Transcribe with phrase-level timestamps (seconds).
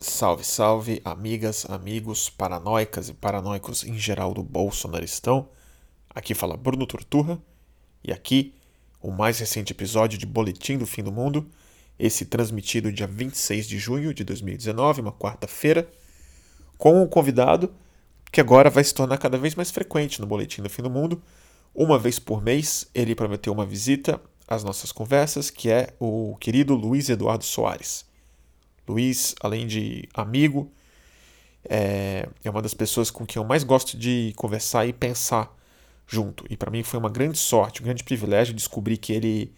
[0.00, 5.48] Salve, salve, amigas, amigos, paranoicas e paranoicos em geral do Bolsonaristão.
[6.08, 7.36] Aqui fala Bruno Torturra
[8.04, 8.54] e aqui
[9.02, 11.50] o mais recente episódio de Boletim do Fim do Mundo,
[11.98, 15.90] esse transmitido dia 26 de junho de 2019, uma quarta-feira,
[16.76, 17.74] com um convidado
[18.30, 21.20] que agora vai se tornar cada vez mais frequente no Boletim do Fim do Mundo.
[21.74, 26.76] Uma vez por mês, ele prometeu uma visita às nossas conversas, que é o querido
[26.76, 28.07] Luiz Eduardo Soares.
[28.88, 30.72] Luiz, além de amigo,
[31.68, 35.54] é, é uma das pessoas com quem eu mais gosto de conversar e pensar
[36.06, 36.44] junto.
[36.48, 39.54] E para mim foi uma grande sorte, um grande privilégio descobrir que ele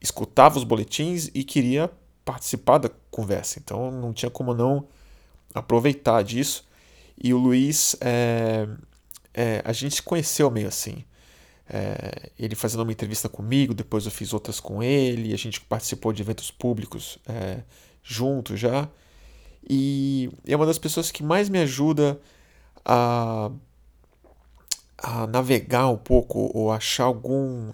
[0.00, 1.90] escutava os boletins e queria
[2.24, 3.58] participar da conversa.
[3.58, 4.88] Então não tinha como não
[5.54, 6.66] aproveitar disso.
[7.22, 8.66] E o Luiz, é,
[9.34, 11.04] é, a gente se conheceu meio assim.
[11.68, 16.12] É, ele fazendo uma entrevista comigo, depois eu fiz outras com ele, a gente participou
[16.12, 17.62] de eventos públicos é,
[18.10, 18.88] junto já.
[19.68, 22.20] E é uma das pessoas que mais me ajuda
[22.84, 23.50] a,
[24.98, 27.72] a navegar um pouco ou achar algum,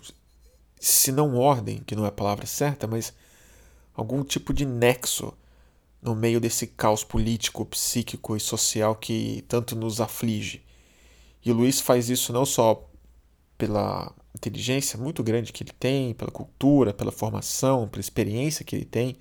[0.79, 3.15] se não ordem, que não é a palavra certa, mas
[3.95, 5.33] algum tipo de nexo
[6.03, 10.63] no meio desse caos político, psíquico e social que tanto nos aflige.
[11.43, 12.87] E o Luiz faz isso não só
[13.57, 18.85] pela inteligência muito grande que ele tem, pela cultura, pela formação, pela experiência que ele
[18.85, 19.17] tem,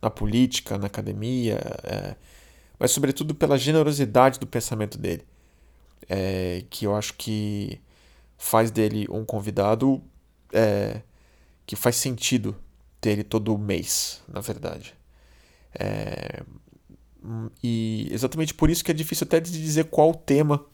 [0.00, 2.14] na política, na academia, é,
[2.78, 5.26] mas sobretudo pela generosidade do pensamento dele,
[6.08, 7.80] é, que eu acho que
[8.36, 10.00] faz dele um convidado
[10.52, 11.02] é,
[11.66, 12.56] que faz sentido
[13.00, 14.94] ter ele todo mês, na verdade.
[15.74, 16.42] É,
[17.62, 20.64] e exatamente por isso que é difícil até de dizer qual o tema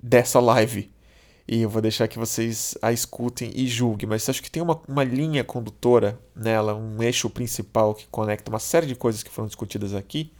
[0.00, 0.90] dessa live
[1.52, 4.80] e eu vou deixar que vocês a escutem e julguem, mas acho que tem uma,
[4.88, 9.48] uma linha condutora nela, um eixo principal que conecta uma série de coisas que foram
[9.48, 10.32] discutidas aqui,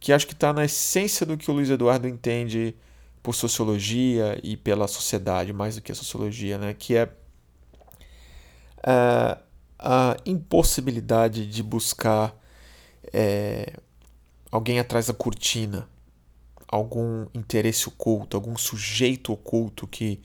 [0.00, 2.74] que acho que está na essência do que o Luiz Eduardo entende
[3.22, 6.72] por sociologia e pela sociedade, mais do que a sociologia, né?
[6.72, 7.02] que é
[8.82, 9.38] a, é,
[9.78, 12.34] a impossibilidade de buscar
[13.12, 13.74] é,
[14.50, 15.86] alguém atrás da cortina
[16.68, 20.20] algum interesse oculto, algum sujeito oculto que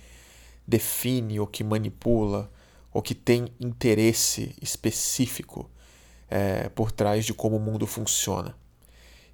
[0.67, 2.51] define ou que manipula
[2.93, 5.69] ou que tem interesse específico
[6.29, 8.55] é, por trás de como o mundo funciona.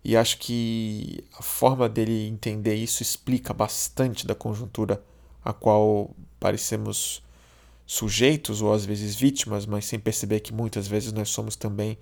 [0.03, 5.03] E acho que a forma dele entender isso explica bastante da conjuntura
[5.43, 7.21] a qual parecemos
[7.85, 11.97] sujeitos ou às vezes vítimas, mas sem perceber que muitas vezes nós somos também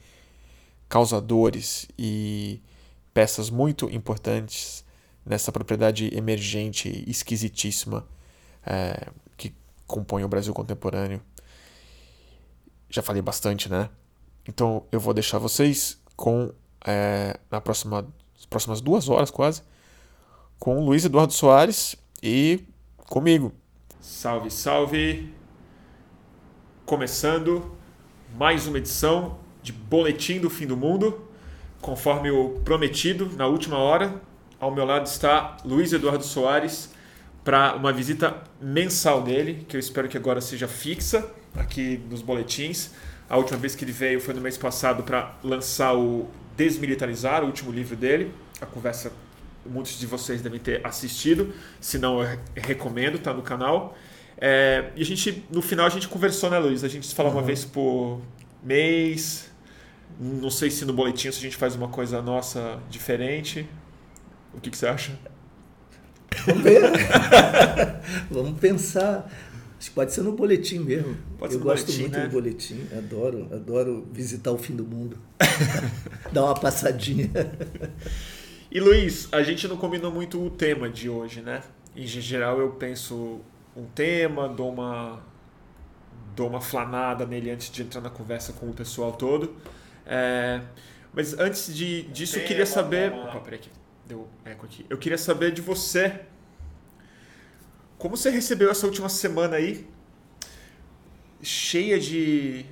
[0.87, 2.61] causadores e
[3.13, 4.85] peças muito importantes
[5.27, 8.07] nessa propriedade emergente, esquisitíssima,
[8.65, 9.53] é, que
[9.85, 11.21] compõe o Brasil contemporâneo.
[12.89, 13.89] Já falei bastante, né?
[14.47, 16.51] Então eu vou deixar vocês com,
[16.85, 18.07] é, na próxima,
[18.37, 19.61] as próximas duas horas quase,
[20.57, 22.63] com Luiz Eduardo Soares e
[23.09, 23.53] comigo.
[23.99, 25.33] Salve, salve!
[26.85, 27.75] Começando
[28.37, 31.27] mais uma edição de Boletim do Fim do Mundo,
[31.81, 34.21] conforme o prometido na última hora,
[34.59, 36.91] ao meu lado está Luiz Eduardo Soares
[37.43, 41.25] para uma visita mensal dele, que eu espero que agora seja fixa
[41.55, 42.91] aqui nos boletins.
[43.29, 47.45] A última vez que ele veio foi no mês passado para lançar o Desmilitarizar, o
[47.45, 48.33] último livro dele.
[48.59, 49.11] A conversa
[49.65, 53.95] muitos de vocês devem ter assistido, se não eu recomendo, tá no canal.
[54.39, 56.83] É, e a gente, no final, a gente conversou, né, Luiz?
[56.83, 57.35] A gente fala uhum.
[57.35, 58.21] uma vez por
[58.63, 59.51] mês.
[60.19, 63.67] Não sei se no boletim se a gente faz uma coisa nossa diferente.
[64.53, 65.17] O que, que você acha?
[66.45, 66.81] Vamos ver.
[68.29, 69.29] Vamos pensar.
[69.79, 71.15] Acho que pode ser no boletim mesmo.
[71.37, 72.25] Pode Eu gosto boletim, muito né?
[72.25, 72.87] do boletim.
[72.97, 75.17] Adoro, adoro visitar o fim do mundo.
[76.31, 77.29] Dar uma passadinha.
[78.71, 81.61] E Luiz, a gente não combinou muito o tema de hoje, né?
[81.95, 83.41] Em geral eu penso
[83.75, 85.21] um tema, dou uma
[86.35, 89.55] dou uma flanada nele antes de entrar na conversa com o pessoal todo.
[90.05, 90.61] É,
[91.11, 93.11] mas antes de, disso, eu queria saber.
[93.11, 93.69] Opa, peraí aqui.
[94.07, 94.85] Deu eco aqui.
[94.89, 96.21] Eu queria saber de você.
[97.97, 99.85] Como você recebeu essa última semana aí?
[101.41, 102.65] Cheia de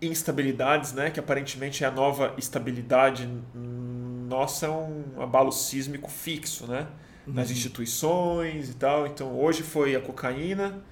[0.00, 1.10] instabilidades, né?
[1.10, 6.86] Que aparentemente é a nova estabilidade nossa, é um abalo sísmico fixo, né?
[7.26, 7.52] Nas uhum.
[7.54, 9.08] instituições e tal.
[9.08, 10.84] Então hoje foi a cocaína,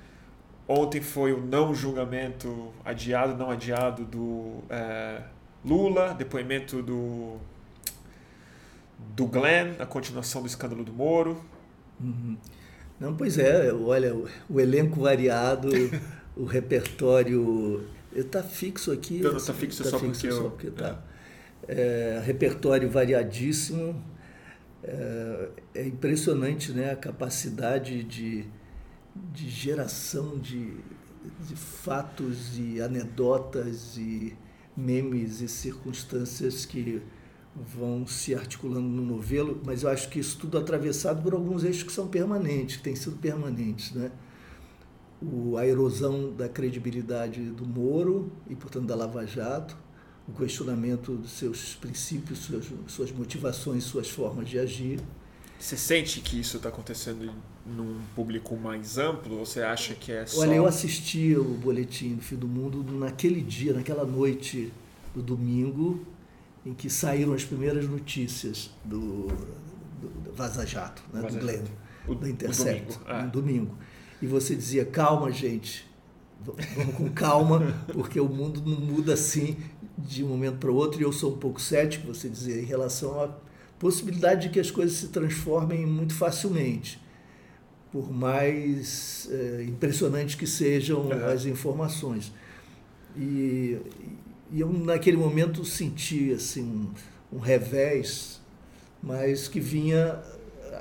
[0.67, 5.23] ontem foi o não julgamento adiado, não adiado do é,
[5.65, 7.38] Lula, depoimento do
[9.14, 11.43] do Glenn, a continuação do escândalo do Moro.
[12.00, 12.37] Uhum.
[12.99, 14.14] Não, pois é, olha,
[14.49, 15.70] o, elenco variado,
[16.37, 17.87] o repertório.
[18.14, 19.20] Está fixo aqui.
[19.20, 21.02] Não, está fixo, tá só, fixo porque só porque está.
[21.66, 24.00] é, repertório variadíssimo.
[24.84, 28.44] É, é, impressionante né, a capacidade de,
[29.14, 30.76] de geração de,
[31.40, 34.37] de fatos e anedotas e
[34.76, 37.00] memes e circunstâncias que
[37.54, 41.82] vão se articulando no novelo, mas eu acho que isso tudo atravessado por alguns eixos
[41.82, 44.10] que são permanentes, que têm sido permanentes, né?
[45.20, 49.76] O, a erosão da credibilidade do Moro e, portanto, da Lava Jato,
[50.26, 55.00] o questionamento dos seus princípios, suas, suas motivações, suas formas de agir.
[55.58, 57.32] Você sente que isso está acontecendo
[57.64, 59.38] num público mais amplo?
[59.38, 60.40] Ou você acha que é só...
[60.40, 64.72] Olha, eu assisti o Boletim do Fim do Mundo naquele dia, naquela noite
[65.14, 66.05] do domingo,
[66.64, 69.26] em que saíram as primeiras notícias do,
[70.00, 71.64] do, do Vaza Jato, né, Vaza do Glenn,
[72.06, 73.05] o, da Intercept, domingo.
[73.06, 73.23] Ah.
[73.23, 73.79] no domingo.
[74.20, 75.85] E você dizia, calma, gente,
[76.41, 79.56] vamos com calma, porque o mundo não muda assim
[79.99, 82.65] de um momento para o outro, e eu sou um pouco cético, você dizia, em
[82.65, 83.29] relação à
[83.79, 87.00] possibilidade de que as coisas se transformem muito facilmente,
[87.91, 91.26] por mais é, impressionantes que sejam uhum.
[91.26, 92.32] as informações.
[93.17, 93.76] E,
[94.52, 98.40] e eu, naquele momento, senti assim, um, um revés,
[99.02, 100.20] mas que vinha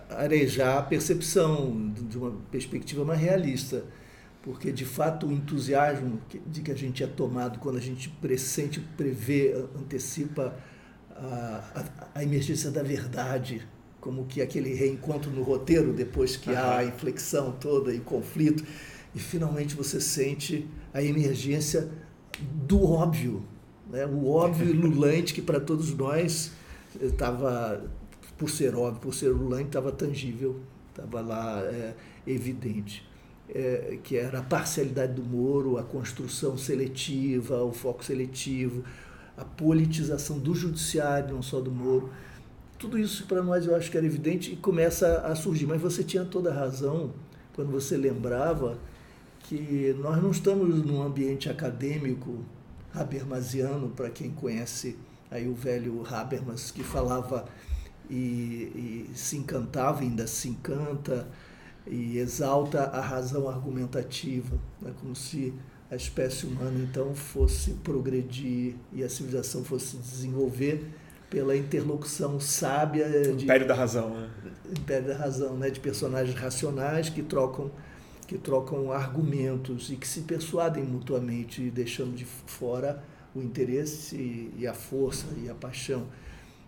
[0.09, 3.83] arejar a percepção de uma perspectiva mais realista.
[4.43, 8.79] Porque, de fato, o entusiasmo de que a gente é tomado quando a gente pressente,
[8.97, 10.57] prevê, antecipa
[11.15, 13.67] a, a, a emergência da verdade,
[13.99, 18.65] como que aquele reencontro no roteiro, depois que há a inflexão toda e conflito,
[19.13, 21.91] e finalmente você sente a emergência
[22.39, 23.45] do óbvio,
[23.91, 24.05] né?
[24.05, 26.51] O óbvio lulante que para todos nós
[26.99, 27.83] estava,
[28.37, 30.59] por ser óbvio, por ser lulante, estava tangível,
[30.89, 31.93] estava lá é,
[32.25, 33.09] evidente.
[33.53, 38.81] É, que era a parcialidade do Moro, a construção seletiva, o foco seletivo,
[39.37, 42.09] a politização do judiciário, não só do Moro.
[42.79, 45.65] Tudo isso para nós eu acho que era evidente e começa a surgir.
[45.65, 47.11] Mas você tinha toda a razão
[47.53, 48.77] quando você lembrava
[49.41, 52.45] que nós não estamos num ambiente acadêmico
[52.93, 54.97] Habermasiano, para quem conhece
[55.29, 57.45] aí o velho Habermas, que falava
[58.09, 61.27] e, e se encantava, ainda se encanta,
[61.87, 64.93] e exalta a razão argumentativa, né?
[64.99, 65.53] como se
[65.89, 70.85] a espécie humana então fosse progredir e a civilização fosse desenvolver
[71.29, 74.29] pela interlocução sábia de Império da Razão, né?
[74.77, 77.71] Império da Razão, né, de personagens racionais que trocam
[78.31, 83.03] que trocam argumentos e que se persuadem mutuamente, deixando de fora
[83.35, 86.07] o interesse e a força e a paixão.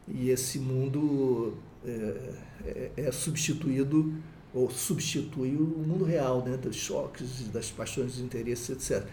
[0.05, 2.33] E esse mundo é,
[2.65, 4.13] é, é substituído
[4.53, 9.07] ou substitui o mundo real, né, dos choques, das paixões, dos interesses, etc.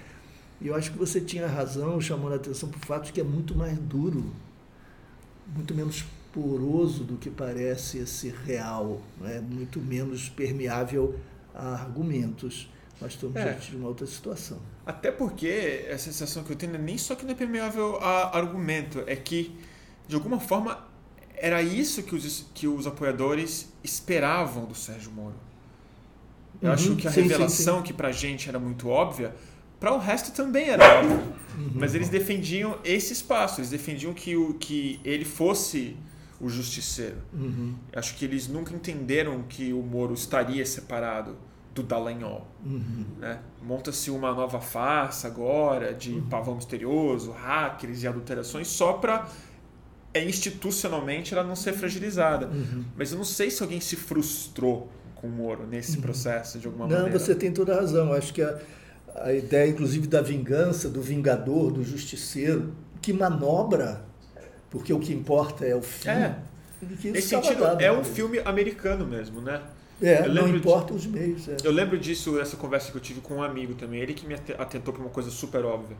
[0.60, 3.20] E eu acho que você tinha razão chamando a atenção para o fato de que
[3.20, 4.24] é muito mais duro,
[5.54, 9.40] muito menos poroso do que parece ser real, né?
[9.40, 11.14] muito menos permeável
[11.60, 12.68] a argumentos.
[13.00, 13.44] Nós estamos é.
[13.44, 14.58] diante de uma outra situação.
[14.84, 18.36] Até porque a sensação que eu tenho é nem só que não é permeável a
[18.36, 19.54] argumento, é que,
[20.06, 20.86] de alguma forma,
[21.34, 25.36] era isso que os, que os apoiadores esperavam do Sérgio Moro.
[26.60, 27.86] Eu uhum, acho que a sim, revelação, sim, sim.
[27.86, 29.34] que pra gente era muito óbvia,
[29.78, 31.16] para o resto também era óbvia.
[31.56, 31.70] Uhum.
[31.74, 35.96] Mas eles defendiam esse espaço, eles defendiam que, o, que ele fosse
[36.38, 37.16] o justiceiro.
[37.32, 37.74] Uhum.
[37.94, 41.36] Acho que eles nunca entenderam que o Moro estaria separado
[41.74, 42.46] do Dallagnol.
[42.64, 43.04] Uhum.
[43.18, 43.38] Né?
[43.62, 46.28] Monta-se uma nova farsa agora de uhum.
[46.28, 49.28] pavão misterioso, hackers e adulterações só para
[50.12, 52.46] é, institucionalmente ela não ser fragilizada.
[52.46, 52.84] Uhum.
[52.96, 56.02] Mas eu não sei se alguém se frustrou com o Moro nesse uhum.
[56.02, 57.12] processo de alguma não, maneira.
[57.12, 58.12] Não, você tem toda a razão.
[58.12, 58.58] Acho que a,
[59.16, 64.10] a ideia, inclusive, da vingança, do vingador, do justiceiro, que manobra
[64.70, 66.08] porque o que importa é o fim.
[66.08, 66.36] É.
[67.04, 69.60] Nesse sentido, dado, é um filme americano mesmo, né?
[70.00, 71.48] É, não importa os meios.
[71.48, 71.56] É.
[71.62, 74.34] Eu lembro disso, essa conversa que eu tive com um amigo também, ele que me
[74.34, 75.96] atentou para uma coisa super óbvia.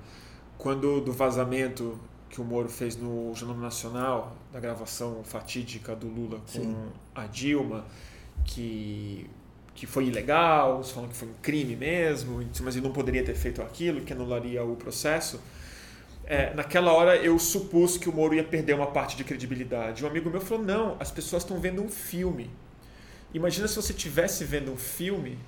[0.57, 6.39] Quando do vazamento que o Moro fez no Jornal Nacional, da gravação fatídica do Lula
[6.39, 6.77] com Sim.
[7.15, 7.85] a Dilma,
[8.45, 9.29] que,
[9.75, 13.61] que foi ilegal, falam que foi um crime mesmo, mas ele não poderia ter feito
[13.61, 15.41] aquilo, que anularia o processo
[16.31, 20.05] é, naquela hora eu supus que o Moro ia perder uma parte de credibilidade.
[20.05, 22.49] Um amigo meu falou: não, as pessoas estão vendo um filme.
[23.33, 25.39] Imagina se você tivesse vendo um filme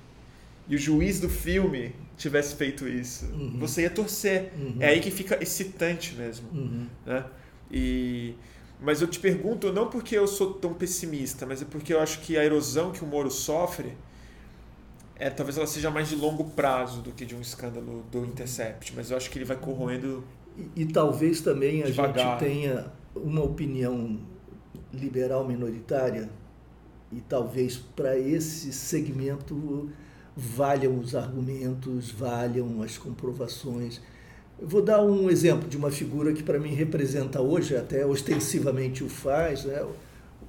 [0.67, 3.25] e o juiz do filme tivesse feito isso.
[3.25, 3.57] Uhum.
[3.59, 4.53] Você ia torcer.
[4.57, 4.77] Uhum.
[4.79, 6.47] É aí que fica excitante mesmo.
[6.53, 6.87] Uhum.
[7.05, 7.25] Né?
[7.69, 8.35] E,
[8.81, 12.19] mas eu te pergunto, não porque eu sou tão pessimista, mas é porque eu acho
[12.21, 13.93] que a erosão que o Moro sofre
[15.15, 18.93] é, talvez ela seja mais de longo prazo do que de um escândalo do Intercept,
[18.95, 20.23] mas eu acho que ele vai corroendo
[20.75, 22.39] e, e talvez também a Devagar.
[22.39, 24.19] gente tenha uma opinião
[24.91, 26.29] liberal minoritária
[27.15, 29.89] e talvez para esse segmento
[30.35, 34.01] valham os argumentos, valham as comprovações.
[34.59, 39.03] Eu vou dar um exemplo de uma figura que para mim representa hoje, até ostensivamente
[39.03, 39.85] o faz, né?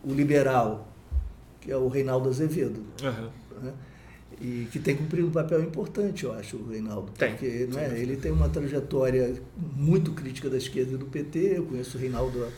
[0.02, 0.88] o liberal,
[1.60, 2.80] que é o Reinaldo Azevedo.
[3.02, 3.62] Uhum.
[3.62, 3.72] Né?
[4.40, 7.12] E que tem cumprido um papel importante, eu acho, o Reinaldo.
[7.12, 7.30] Tem.
[7.30, 11.58] Porque né, ele tem uma trajetória muito crítica da esquerda e do PT.
[11.58, 12.48] Eu conheço o Reinaldo há,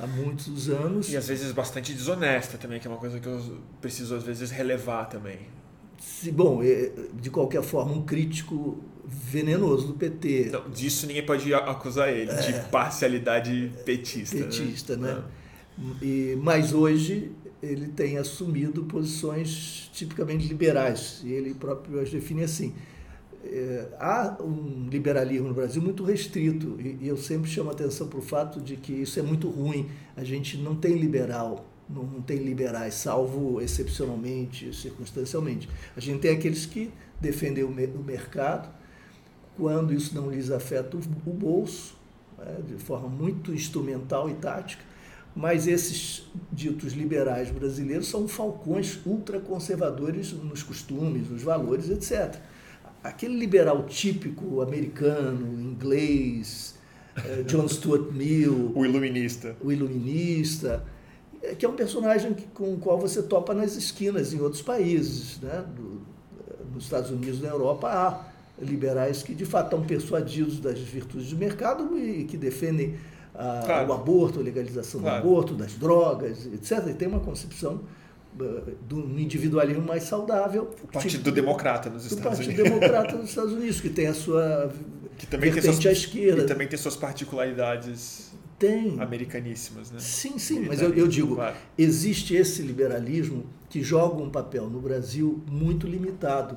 [0.00, 1.10] há muitos anos.
[1.10, 4.50] E às vezes bastante desonesta também, que é uma coisa que eu preciso às vezes
[4.50, 5.38] relevar também.
[5.98, 6.90] Se, bom, é,
[7.20, 10.50] de qualquer forma, um crítico venenoso do PT.
[10.50, 14.36] Não, disso ninguém pode acusar ele, é, de parcialidade petista.
[14.36, 14.42] Né?
[14.44, 15.14] Petista, né?
[15.14, 15.22] né?
[16.00, 22.74] E, mas hoje ele tem assumido posições tipicamente liberais, e ele próprio as define assim.
[23.42, 28.18] É, há um liberalismo no Brasil muito restrito, e, e eu sempre chamo atenção para
[28.18, 29.88] o fato de que isso é muito ruim.
[30.16, 35.68] A gente não tem liberal, não, não tem liberais, salvo excepcionalmente, circunstancialmente.
[35.96, 38.68] A gente tem aqueles que defendem o, me, o mercado,
[39.56, 41.94] quando isso não lhes afeta o, o bolso,
[42.38, 44.82] né, de forma muito instrumental e tática,
[45.34, 52.36] mas esses ditos liberais brasileiros são falcões ultraconservadores nos costumes, nos valores, etc.
[53.02, 56.74] Aquele liberal típico americano, inglês,
[57.16, 58.72] eh, John Stuart Mill.
[58.76, 59.56] o iluminista.
[59.62, 60.84] O iluminista,
[61.42, 65.40] eh, que é um personagem com o qual você topa nas esquinas em outros países.
[65.40, 65.64] Né?
[66.48, 68.30] Eh, nos Estados Unidos, na Europa, há
[68.62, 72.96] liberais que de fato estão persuadidos das virtudes do mercado e que defendem
[73.34, 73.88] a, claro.
[73.88, 75.22] o aborto, a legalização claro.
[75.22, 76.88] do aborto, das drogas, etc.
[76.88, 77.80] E tem uma concepção
[78.38, 80.70] uh, do individualismo mais saudável.
[80.82, 82.54] O Partido tipo, Democrata nos Estados Unidos.
[82.54, 84.72] O Partido Democrata nos Estados Unidos, que tem a sua
[85.20, 86.42] que também tem suas, à esquerda.
[86.42, 88.98] E também tem suas particularidades tem.
[88.98, 89.90] americaníssimas.
[89.90, 89.98] Né?
[90.00, 91.54] Sim, sim, mas eu, eu digo, claro.
[91.76, 96.56] existe esse liberalismo que joga um papel no Brasil muito limitado.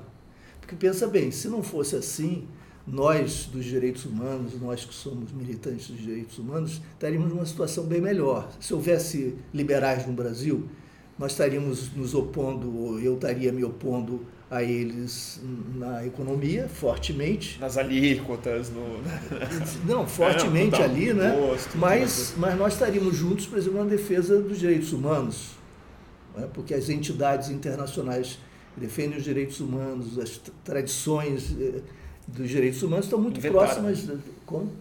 [0.61, 2.47] Porque pensa bem, se não fosse assim,
[2.87, 7.99] nós dos direitos humanos, nós que somos militantes dos direitos humanos, estaríamos numa situação bem
[7.99, 8.49] melhor.
[8.61, 10.69] Se houvesse liberais no Brasil,
[11.17, 15.41] nós estaríamos nos opondo, ou eu estaria me opondo a eles
[15.75, 17.59] na economia, fortemente.
[17.59, 19.01] Nas alíquotas, no...
[19.85, 21.33] Não, fortemente é, ali, né?
[21.75, 25.51] Mas, mas nós estaríamos juntos, por exemplo, na defesa dos direitos humanos,
[26.35, 26.47] né?
[26.53, 28.37] porque as entidades internacionais
[28.77, 31.81] defendem os direitos humanos, as tradições eh,
[32.27, 33.65] dos direitos humanos estão muito Inventaram.
[33.65, 34.19] próximas.
[34.45, 34.71] Como?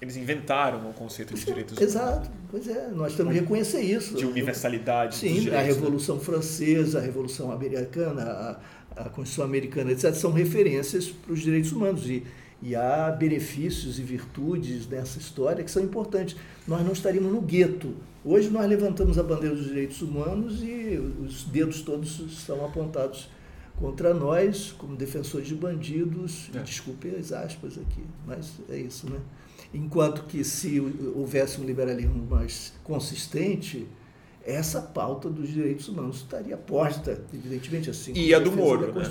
[0.00, 1.94] Eles inventaram o conceito de direitos humanos.
[1.94, 4.14] Exato, pois é, nós temos que reconhecer isso.
[4.14, 5.16] De universalidade.
[5.16, 5.66] Sim, direitos, a né?
[5.66, 6.22] Revolução né?
[6.22, 12.06] Francesa, a Revolução Americana, a, a Constituição Americana, etc., são referências para os direitos humanos.
[12.06, 12.22] E,
[12.62, 16.36] e há benefícios e virtudes nessa história que são importantes.
[16.68, 17.94] Nós não estaríamos no gueto.
[18.24, 23.28] Hoje nós levantamos a bandeira dos direitos humanos e os dedos todos estão apontados
[23.80, 26.60] contra nós, como defensores de bandidos, é.
[26.60, 29.18] desculpe as aspas aqui, mas é isso, né?
[29.74, 30.80] Enquanto que se
[31.14, 33.86] houvesse um liberalismo mais consistente,
[34.44, 38.12] essa pauta dos direitos humanos estaria posta, evidentemente assim.
[38.14, 38.92] E a do Moro.
[38.92, 39.10] Né?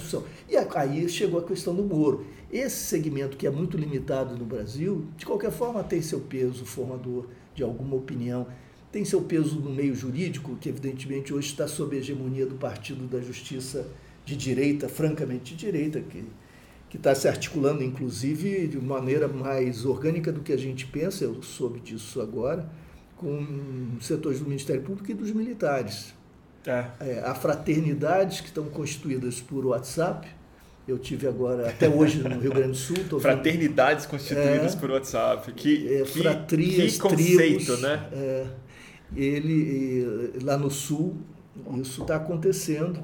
[0.50, 2.26] E aí chegou a questão do Moro.
[2.52, 7.28] Esse segmento que é muito limitado no Brasil, de qualquer forma tem seu peso formador
[7.56, 8.46] de alguma opinião,
[8.92, 13.08] tem seu peso no meio jurídico, que evidentemente hoje está sob a hegemonia do Partido
[13.08, 13.88] da Justiça
[14.26, 16.26] de direita, francamente de direita, que
[16.92, 21.42] que está se articulando, inclusive, de maneira mais orgânica do que a gente pensa, eu
[21.42, 22.70] soube disso agora,
[23.16, 26.14] com setores do Ministério Público e dos militares.
[26.68, 26.86] É.
[27.00, 30.28] É, há fraternidades que estão constituídas por WhatsApp.
[30.86, 33.22] Eu tive agora, até hoje, no Rio Grande do Sul.
[33.22, 35.54] Fraternidades vendo, constituídas é, por WhatsApp.
[35.54, 38.10] Que, é, que, fratrias, que conceito, tribos, né?
[38.12, 38.48] É,
[39.16, 41.16] ele, lá no Sul,
[41.82, 43.02] isso está acontecendo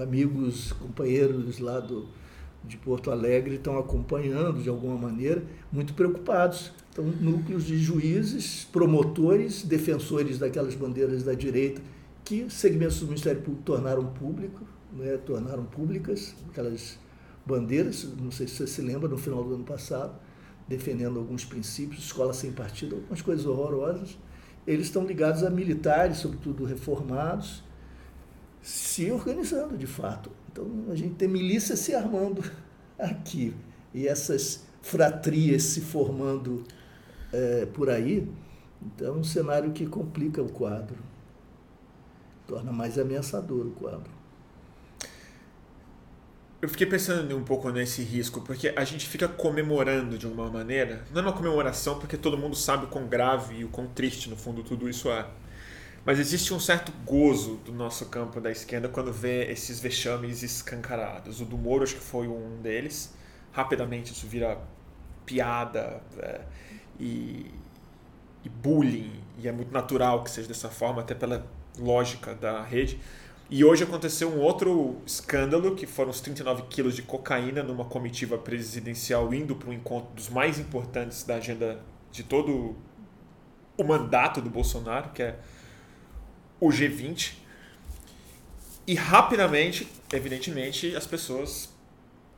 [0.00, 2.08] amigos, companheiros lá do,
[2.66, 6.72] de Porto Alegre estão acompanhando de alguma maneira, muito preocupados.
[6.92, 11.82] Então, núcleos de juízes, promotores, defensores daquelas bandeiras da direita,
[12.24, 16.98] que segmentos do Ministério Público tornaram público, né, tornaram públicas aquelas
[17.44, 20.14] bandeiras, não sei se você se lembra, no final do ano passado,
[20.66, 24.16] defendendo alguns princípios, escola sem partido, algumas coisas horrorosas.
[24.66, 27.62] Eles estão ligados a militares, sobretudo reformados,
[28.62, 30.30] se organizando de fato.
[30.54, 32.48] Então a gente tem milícia se armando
[32.96, 33.52] aqui
[33.92, 36.62] e essas fratrias se formando
[37.32, 38.30] é, por aí.
[38.80, 40.96] Então é um cenário que complica o quadro,
[42.46, 44.12] torna mais ameaçador o quadro.
[46.62, 51.04] eu fiquei pensando um pouco nesse risco, porque a gente fica comemorando de alguma maneira.
[51.12, 54.30] Não é uma comemoração, porque todo mundo sabe o quão grave e o quão triste,
[54.30, 55.26] no fundo, tudo isso é.
[56.04, 61.40] Mas existe um certo gozo do nosso campo da esquerda quando vê esses vexames escancarados.
[61.40, 63.14] O do Moro acho que foi um deles.
[63.52, 64.58] Rapidamente isso vira
[65.24, 66.42] piada é,
[67.00, 67.50] e,
[68.44, 69.12] e bullying.
[69.38, 71.46] E é muito natural que seja dessa forma, até pela
[71.78, 73.00] lógica da rede.
[73.48, 78.36] E hoje aconteceu um outro escândalo, que foram os 39 quilos de cocaína numa comitiva
[78.36, 81.80] presidencial indo para um encontro dos mais importantes da agenda
[82.10, 82.74] de todo
[83.76, 85.38] o mandato do Bolsonaro, que é
[86.66, 87.34] o G20.
[88.86, 91.72] E rapidamente, evidentemente, as pessoas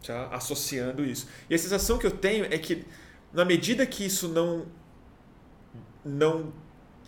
[0.02, 1.28] já associando isso.
[1.50, 2.84] E a sensação que eu tenho é que,
[3.32, 4.66] na medida que isso não,
[6.04, 6.52] não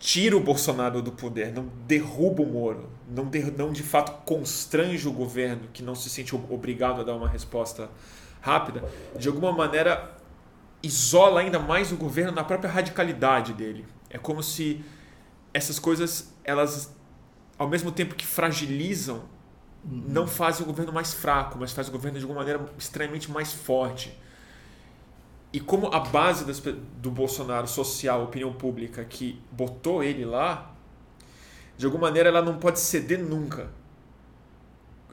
[0.01, 5.07] tira o Bolsonaro do poder, não derruba o Moro, não, de, não de fato constrange
[5.07, 7.91] o governo, que não se sente obrigado a dar uma resposta
[8.41, 8.85] rápida,
[9.17, 10.17] de alguma maneira
[10.83, 13.85] isola ainda mais o governo na própria radicalidade dele.
[14.11, 14.85] É como se
[15.53, 16.95] essas coisas elas
[17.59, 19.25] ao mesmo tempo que fragilizam,
[19.85, 20.05] uhum.
[20.09, 23.53] não fazem o governo mais fraco, mas fazem o governo de alguma maneira extremamente mais
[23.53, 24.17] forte.
[25.53, 30.75] E como a base das, do Bolsonaro social, opinião pública, que botou ele lá,
[31.77, 33.71] de alguma maneira ela não pode ceder nunca.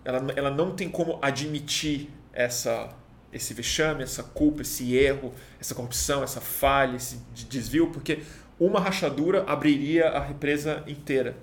[0.04, 2.90] Ela, ela não tem como admitir essa,
[3.32, 8.22] esse vexame, essa culpa, esse erro, essa corrupção, essa falha, esse desvio, porque
[8.60, 11.38] uma rachadura abriria a represa inteira.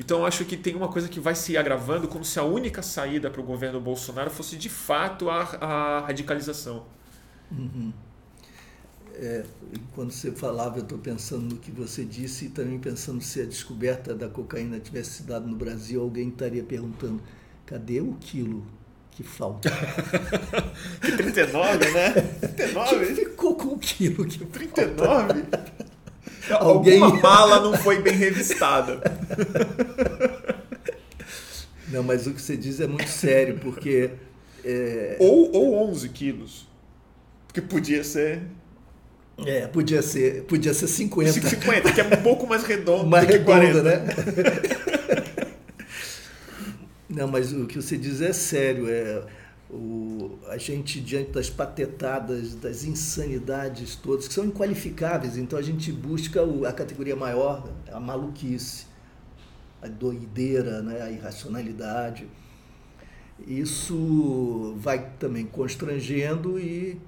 [0.00, 3.30] Então acho que tem uma coisa que vai se agravando como se a única saída
[3.30, 6.86] para o governo Bolsonaro fosse de fato a, a radicalização.
[7.52, 7.92] Uhum.
[9.14, 9.44] É,
[9.94, 13.44] quando você falava, eu estou pensando no que você disse e também pensando se a
[13.44, 17.22] descoberta da cocaína tivesse se dado no Brasil, alguém estaria perguntando:
[17.66, 18.64] cadê o quilo
[19.10, 19.70] que falta?
[21.04, 22.10] que 39, né?
[22.56, 23.06] 39?
[23.06, 25.44] Que ficou com o quilo que 39?
[26.50, 27.02] Alguém...
[27.02, 29.00] Alguma mala não foi bem revistada.
[31.88, 34.10] Não, mas o que você diz é muito sério, porque.
[34.64, 35.16] É...
[35.18, 36.68] Ou, ou 11 quilos.
[37.46, 38.42] Porque podia ser.
[39.46, 41.32] É, podia ser, podia ser 50.
[41.32, 43.82] 50, que é um pouco mais redondo mais do que redonda, 40.
[43.82, 44.04] né?
[47.08, 48.88] Não, mas o que você diz é sério.
[48.88, 49.22] É,
[49.72, 55.92] o, a gente, diante das patetadas, das insanidades todas, que são inqualificáveis, então a gente
[55.92, 58.86] busca o, a categoria maior, a maluquice,
[59.80, 62.26] a doideira, né, a irracionalidade.
[63.46, 67.00] Isso vai também constrangendo e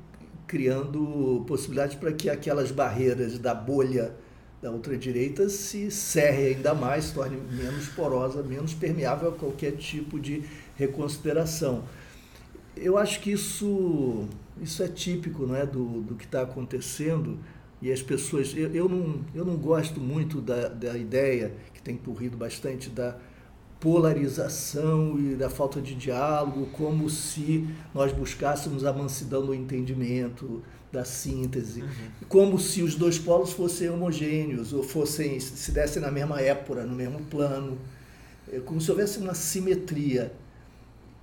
[0.47, 4.15] criando possibilidades para que aquelas barreiras da bolha
[4.63, 10.45] da ultradireita se cerre ainda mais, torne menos porosa, menos permeável a qualquer tipo de
[10.77, 11.83] reconsideração
[12.77, 14.27] eu acho que isso,
[14.61, 17.39] isso é típico não é, do, do que está acontecendo
[17.81, 18.55] e as pessoas.
[18.57, 23.17] Eu, eu, não, eu não gosto muito da, da ideia, que tem corrido bastante, da
[23.81, 31.05] polarização e da falta de diálogo, como se nós buscássemos a mansidão do entendimento, da
[31.05, 31.89] síntese, uhum.
[32.29, 36.95] como se os dois polos fossem homogêneos ou fossem se dessem na mesma época, no
[36.95, 37.79] mesmo plano,
[38.53, 40.33] é como se houvesse uma simetria.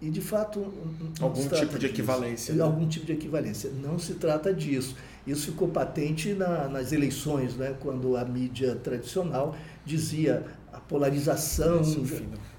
[0.01, 0.73] E, de fato,
[1.19, 2.53] algum tipo de equivalência.
[2.53, 2.63] Né?
[2.63, 3.69] Algum tipo de equivalência.
[3.69, 4.95] Não se trata disso.
[5.27, 7.75] Isso ficou patente na, nas eleições, né?
[7.81, 11.81] quando a mídia tradicional dizia a polarização.
[11.81, 12.01] Isso,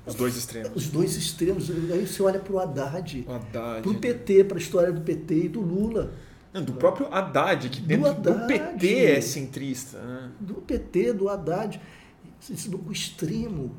[0.06, 0.70] os dois extremos.
[0.74, 1.70] Os dois extremos.
[1.70, 5.48] Aí você olha para o Haddad, para o PT, para a história do PT e
[5.48, 6.12] do Lula.
[6.52, 9.98] Não, do próprio Haddad, que dentro do, Haddad, do PT é centrista.
[9.98, 10.30] Né?
[10.40, 11.80] Do PT, do Haddad.
[12.86, 13.74] O extremo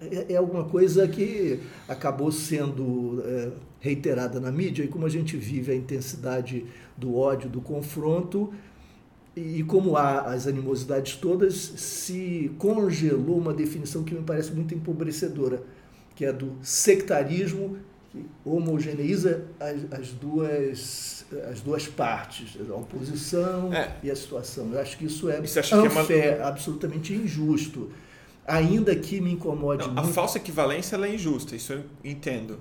[0.00, 5.36] é, é alguma coisa que acabou sendo é, reiterada na mídia e como a gente
[5.36, 8.52] vive a intensidade do ódio, do confronto
[9.36, 15.62] e como há as animosidades todas, se congelou uma definição que me parece muito empobrecedora,
[16.16, 17.78] que é do sectarismo
[18.10, 21.18] que homogeneiza as, as duas
[21.50, 23.96] as duas partes, a oposição é.
[24.02, 24.72] e a situação.
[24.72, 26.48] Eu acho que isso é, unfair, é uma...
[26.48, 27.90] absolutamente injusto
[28.48, 30.08] ainda que me incomode não, muito.
[30.08, 32.58] A falsa equivalência é injusta, isso eu entendo.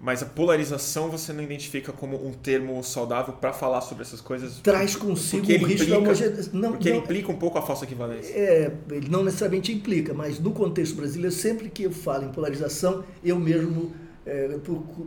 [0.00, 4.58] Mas a polarização você não identifica como um termo saudável para falar sobre essas coisas?
[4.60, 6.72] Traz consigo o risco da homogeneização.
[6.72, 8.34] Porque não, ele implica um pouco a falsa equivalência.
[8.34, 13.04] É, ele não necessariamente implica, mas no contexto brasileiro, sempre que eu falo em polarização,
[13.22, 13.92] eu mesmo
[14.26, 14.58] é,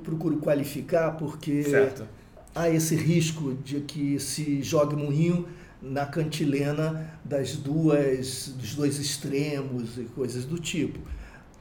[0.02, 2.08] procuro qualificar, porque certo.
[2.54, 5.46] há esse risco de que se jogue moinho
[5.86, 11.00] na cantilena das duas, dos dois extremos e coisas do tipo.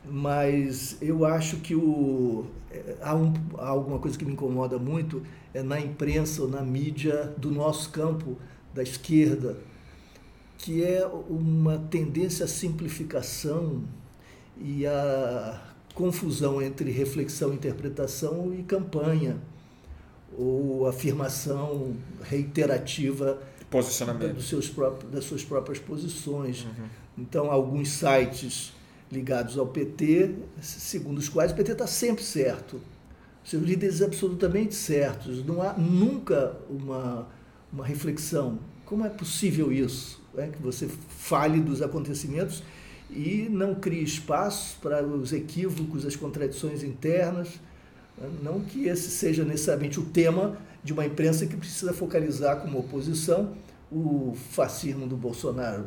[0.07, 5.23] mas eu acho que o, é, há, um, há alguma coisa que me incomoda muito
[5.55, 8.37] é na imprensa ou na mídia do nosso campo,
[8.75, 9.57] da esquerda,
[10.59, 13.85] que é uma tendência à simplificação
[14.59, 15.63] e à
[15.95, 19.39] confusão entre reflexão, interpretação e campanha,
[20.37, 23.41] ou afirmação reiterativa
[23.75, 24.35] Posicionamento.
[24.35, 26.63] Dos seus próprios, das suas próprias posições.
[26.63, 26.85] Uhum.
[27.19, 28.73] Então, alguns sites
[29.11, 32.81] ligados ao PT, segundo os quais o PT está sempre certo,
[33.45, 37.27] seus líderes absolutamente certos, não há nunca uma,
[37.73, 38.61] uma reflexão.
[38.85, 40.23] Como é possível isso?
[40.37, 42.63] É, que você fale dos acontecimentos
[43.11, 47.49] e não crie espaço para os equívocos, as contradições internas.
[48.17, 48.31] Né?
[48.41, 53.63] Não que esse seja necessariamente o tema de uma imprensa que precisa focalizar como oposição
[53.90, 55.87] o fascismo do Bolsonaro,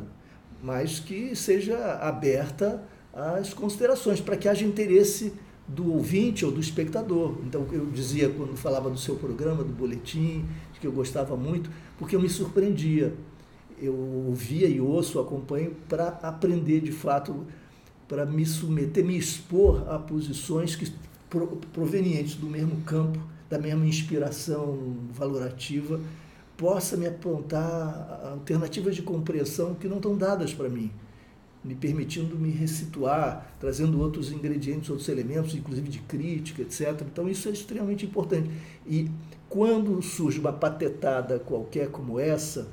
[0.62, 2.82] mas que seja aberta
[3.12, 5.32] às considerações, para que haja interesse
[5.66, 7.36] do ouvinte ou do espectador.
[7.44, 10.44] Então, eu dizia quando falava do seu programa, do boletim,
[10.80, 13.14] que eu gostava muito, porque eu me surpreendia.
[13.80, 17.46] Eu ouvia e ouço, acompanho para aprender de fato,
[18.08, 20.90] para me submeter, me expor a posições que
[21.72, 26.00] provenientes do mesmo campo, da mesma inspiração valorativa,
[26.58, 30.90] possa me apontar alternativas de compreensão que não estão dadas para mim
[31.62, 37.02] me permitindo me resituar, trazendo outros ingredientes, outros elementos, inclusive de crítica, etc.
[37.02, 38.50] Então isso é extremamente importante.
[38.86, 39.10] E
[39.48, 42.68] quando surge uma patetada qualquer como essa,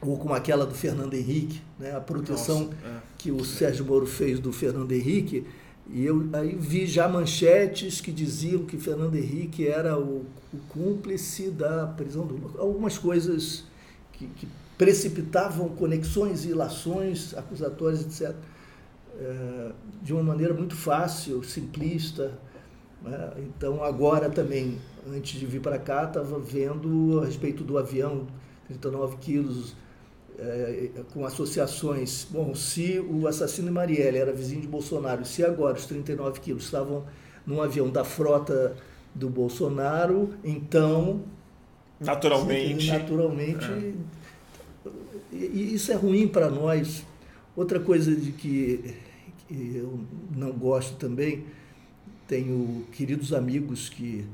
[0.00, 2.98] ou como aquela do Fernando Henrique, né, a proteção Nossa, é.
[3.18, 5.46] que o Sérgio Moro fez do Fernando Henrique,
[5.88, 11.50] e eu aí vi já manchetes que diziam que Fernando Henrique era o, o cúmplice
[11.50, 13.64] da prisão do algumas coisas
[14.12, 18.34] que, que precipitavam conexões e ilações acusatórias, etc.,
[19.16, 22.32] é, de uma maneira muito fácil, simplista.
[23.02, 23.32] Né?
[23.38, 28.26] Então, agora também, antes de vir para cá, estava vendo a respeito do avião,
[28.66, 29.76] 39 quilos,
[30.38, 32.26] é, com associações.
[32.30, 37.04] Bom, se o assassino Marielle era vizinho de Bolsonaro, se agora os 39 quilos estavam
[37.46, 38.76] num avião da frota
[39.14, 41.22] do Bolsonaro, então.
[42.00, 42.88] Naturalmente.
[42.88, 43.64] Naturalmente.
[43.64, 43.94] É
[45.36, 47.04] isso é ruim para nós.
[47.56, 48.94] Outra coisa de que,
[49.46, 50.00] que eu
[50.34, 51.44] não gosto também,
[52.26, 54.26] tenho queridos amigos que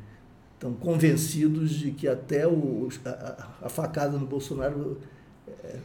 [0.54, 4.98] estão convencidos de que até o, a, a facada no Bolsonaro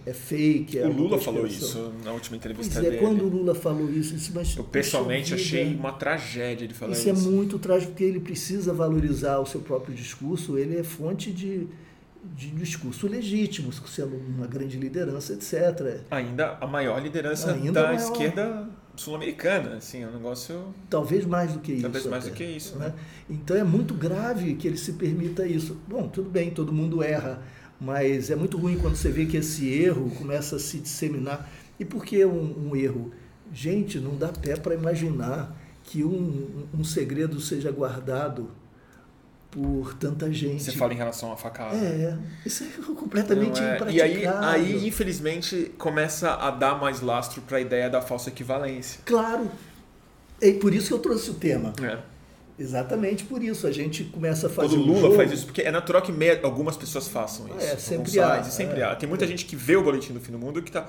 [0.05, 0.79] é, é fake.
[0.79, 3.01] É o Lula falou isso na última entrevista pois é, dele.
[3.01, 7.09] quando o Lula falou isso, mas eu pessoalmente achei uma tragédia de falar isso.
[7.09, 10.57] Isso é muito trágico porque ele precisa valorizar o seu próprio discurso.
[10.57, 11.67] Ele é fonte de
[12.33, 16.01] de discurso legítimo, sendo uma grande liderança, etc.
[16.09, 17.97] Ainda a maior liderança Ainda da maior...
[17.97, 20.73] esquerda sul-americana, assim, é um negócio...
[20.89, 21.81] Talvez mais do que isso.
[21.81, 22.87] Talvez mais até, do que isso, né?
[22.87, 22.93] né?
[23.29, 25.77] Então é muito grave que ele se permita isso.
[25.87, 27.43] Bom, tudo bem, todo mundo erra,
[27.79, 31.49] mas é muito ruim quando você vê que esse erro começa a se disseminar.
[31.79, 33.11] E por que um, um erro?
[33.53, 38.49] Gente, não dá pé para imaginar que um, um segredo seja guardado
[39.51, 40.63] por tanta gente.
[40.63, 41.77] Você fala em relação à facada.
[41.77, 43.77] É, isso é completamente é.
[43.89, 48.99] E aí, aí, infelizmente, começa a dar mais lastro para a ideia da falsa equivalência.
[49.05, 49.49] Claro.
[50.41, 51.71] É por isso que eu trouxe o tema.
[51.81, 51.99] É.
[52.57, 53.67] Exatamente por isso.
[53.67, 54.75] A gente começa a fazer.
[54.75, 57.65] Quando o Lula faz isso, porque é natural que meia, algumas pessoas façam isso.
[57.65, 58.43] É, sempre há.
[58.43, 58.95] sempre é, há.
[58.95, 60.87] Tem muita gente que vê o Boletim do Fim do Mundo que está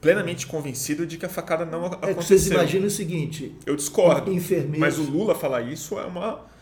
[0.00, 2.10] plenamente convencido de que a facada não aconteceu.
[2.10, 3.54] É que vocês imaginam o seguinte.
[3.66, 4.32] Eu discordo.
[4.32, 4.78] Enfermeiros.
[4.78, 6.52] Mas o Lula falar isso é uma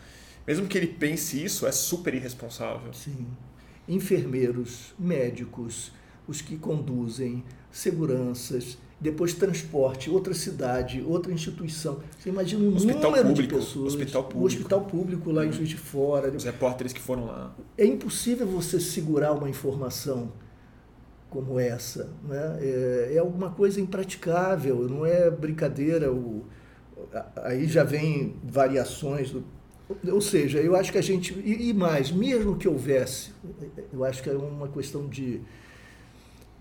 [0.45, 2.93] mesmo que ele pense isso, é super irresponsável.
[2.93, 3.27] Sim.
[3.87, 5.91] Enfermeiros, médicos,
[6.27, 11.99] os que conduzem, seguranças, depois transporte, outra cidade, outra instituição.
[12.19, 13.95] Você imagina um hospital número público, de pessoas.
[13.95, 14.43] Hospital público.
[14.43, 16.29] O hospital público lá em Juiz de Fora.
[16.29, 17.55] Os repórteres que foram lá.
[17.75, 20.31] É impossível você segurar uma informação
[21.31, 22.13] como essa.
[22.23, 22.59] Né?
[22.61, 26.13] É, é alguma coisa impraticável, não é brincadeira.
[26.13, 26.45] O,
[27.37, 29.43] aí já vem variações do
[30.09, 31.33] ou seja, eu acho que a gente.
[31.43, 33.31] E, mais, mesmo que houvesse,
[33.91, 35.41] eu acho que é uma questão de,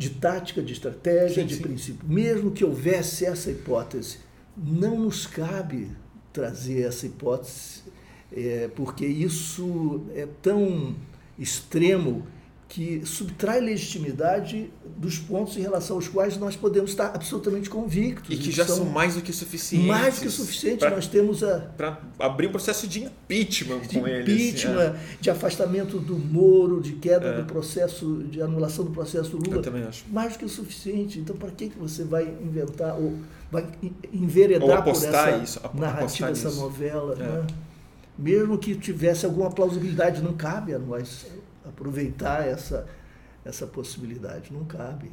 [0.00, 1.62] de tática, de estratégia, sim, de sim.
[1.62, 2.08] princípio.
[2.08, 4.16] Mesmo que houvesse essa hipótese,
[4.56, 5.90] não nos cabe
[6.32, 7.82] trazer essa hipótese,
[8.32, 10.94] é, porque isso é tão
[11.38, 12.26] extremo
[12.70, 18.32] que subtrai legitimidade dos pontos em relação aos quais nós podemos estar absolutamente convictos.
[18.32, 19.88] E que já são, mais do que suficientes.
[19.88, 20.78] Mais do que suficiente.
[20.78, 21.58] Pra, nós temos a.
[21.76, 24.32] Para abrir um processo de impeachment de com eles.
[24.32, 25.00] Impeachment, é.
[25.20, 27.36] de afastamento do Moro, de queda é.
[27.38, 29.56] do processo, de anulação do processo Lula.
[29.56, 30.04] Eu também acho.
[30.08, 31.18] Mais do que o suficiente.
[31.18, 33.18] Então, para que, que você vai inventar ou
[33.50, 33.66] vai
[34.12, 37.16] enveredar por essa isso, narrativa dessa novela?
[37.18, 37.18] É.
[37.18, 37.46] Né?
[38.16, 41.26] Mesmo que tivesse alguma plausibilidade, não cabe a nós
[41.80, 42.86] aproveitar essa,
[43.42, 44.52] essa possibilidade.
[44.52, 45.10] Não cabe.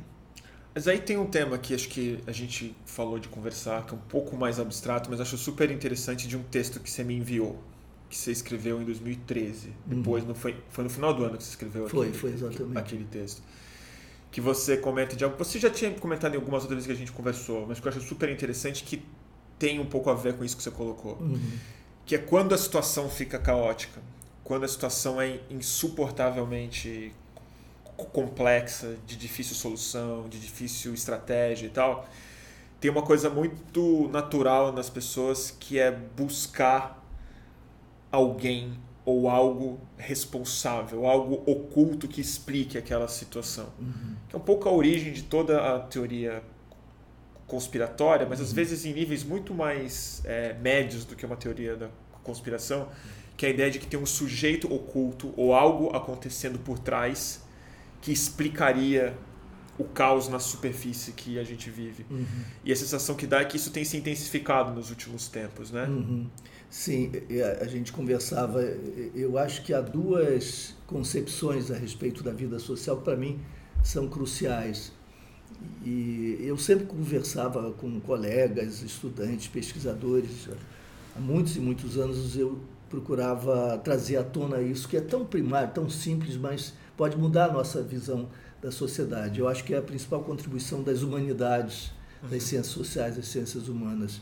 [0.75, 3.97] Mas aí tem um tema que acho que a gente falou de conversar, que é
[3.97, 7.57] um pouco mais abstrato, mas acho super interessante de um texto que você me enviou,
[8.09, 9.67] que você escreveu em 2013.
[9.67, 9.73] Uhum.
[9.87, 10.29] Depois, uhum.
[10.29, 12.77] no, foi, foi no final do ano que você escreveu foi, aquele, foi exatamente.
[12.77, 13.41] aquele texto.
[14.29, 15.35] Que você comenta de algo.
[15.37, 17.91] Você já tinha comentado em algumas outras vezes que a gente conversou, mas que eu
[17.91, 19.03] acho super interessante que
[19.57, 21.17] tem um pouco a ver com isso que você colocou.
[21.19, 21.39] Uhum.
[22.05, 23.99] Que é quando a situação fica caótica
[24.47, 27.11] quando a situação é insuportavelmente
[28.13, 32.07] complexa, de difícil solução, de difícil estratégia e tal,
[32.79, 37.05] tem uma coisa muito natural nas pessoas que é buscar
[38.09, 43.67] alguém ou algo responsável, algo oculto que explique aquela situação.
[43.77, 44.15] Uhum.
[44.29, 46.41] Que é um pouco a origem de toda a teoria
[47.47, 48.45] conspiratória, mas uhum.
[48.45, 51.89] às vezes em níveis muito mais é, médios do que uma teoria da
[52.23, 52.83] conspiração.
[52.83, 56.79] Uhum que é a ideia de que tem um sujeito oculto ou algo acontecendo por
[56.79, 57.43] trás
[58.01, 59.15] que explicaria
[59.77, 62.03] o caos na superfície que a gente vive.
[62.09, 62.25] Uhum.
[62.65, 65.85] E a sensação que dá é que isso tem se intensificado nos últimos tempos, né?
[65.85, 66.27] Uhum.
[66.67, 67.11] Sim,
[67.61, 68.61] a gente conversava.
[69.13, 73.39] Eu acho que há duas concepções a respeito da vida social que, para mim,
[73.83, 74.91] são cruciais.
[75.85, 80.49] E eu sempre conversava com colegas, estudantes, pesquisadores.
[81.15, 85.73] Há muitos e muitos anos eu procurava trazer à tona isso, que é tão primário,
[85.73, 88.29] tão simples, mas pode mudar a nossa visão
[88.61, 89.39] da sociedade.
[89.39, 92.39] Eu acho que é a principal contribuição das humanidades, das uhum.
[92.39, 94.21] ciências sociais, das ciências humanas.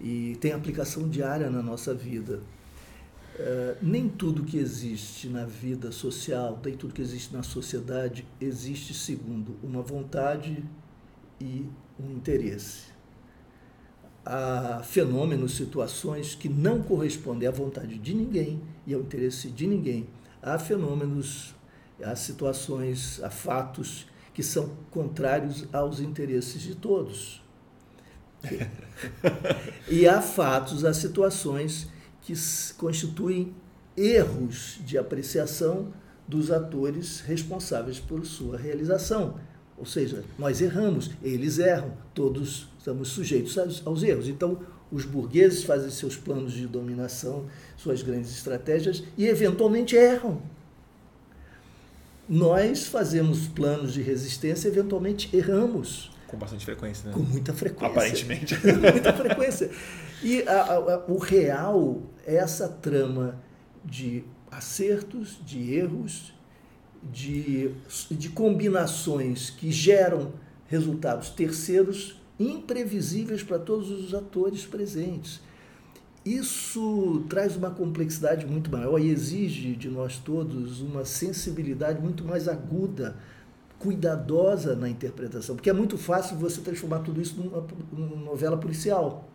[0.00, 2.40] E tem aplicação diária na nossa vida.
[3.38, 8.92] Uh, nem tudo que existe na vida social, nem tudo que existe na sociedade existe
[8.92, 10.62] segundo uma vontade
[11.40, 11.66] e
[11.98, 12.99] um interesse
[14.24, 20.08] a fenômenos, situações que não correspondem à vontade de ninguém e ao interesse de ninguém.
[20.42, 21.54] Há fenômenos,
[22.02, 27.42] há situações, há fatos que são contrários aos interesses de todos.
[29.88, 31.88] e há fatos, há situações
[32.22, 32.34] que
[32.76, 33.54] constituem
[33.96, 35.92] erros de apreciação
[36.26, 39.38] dos atores responsáveis por sua realização.
[39.80, 44.28] Ou seja, nós erramos, eles erram, todos estamos sujeitos aos, erros.
[44.28, 44.60] Então,
[44.92, 47.46] os burgueses fazem seus planos de dominação,
[47.78, 50.42] suas grandes estratégias e eventualmente erram.
[52.28, 56.10] Nós fazemos planos de resistência eventualmente erramos.
[56.26, 57.14] Com bastante frequência, né?
[57.14, 57.88] Com muita frequência.
[57.88, 58.56] Aparentemente.
[58.60, 59.70] Com muita frequência.
[60.22, 63.40] E a, a, o real é essa trama
[63.82, 66.34] de acertos, de erros,
[67.02, 67.70] de,
[68.10, 70.32] de combinações que geram
[70.68, 75.40] resultados terceiros imprevisíveis para todos os atores presentes.
[76.24, 82.46] Isso traz uma complexidade muito maior e exige de nós todos uma sensibilidade muito mais
[82.46, 83.16] aguda,
[83.78, 89.28] cuidadosa na interpretação, porque é muito fácil você transformar tudo isso numa, numa novela policial.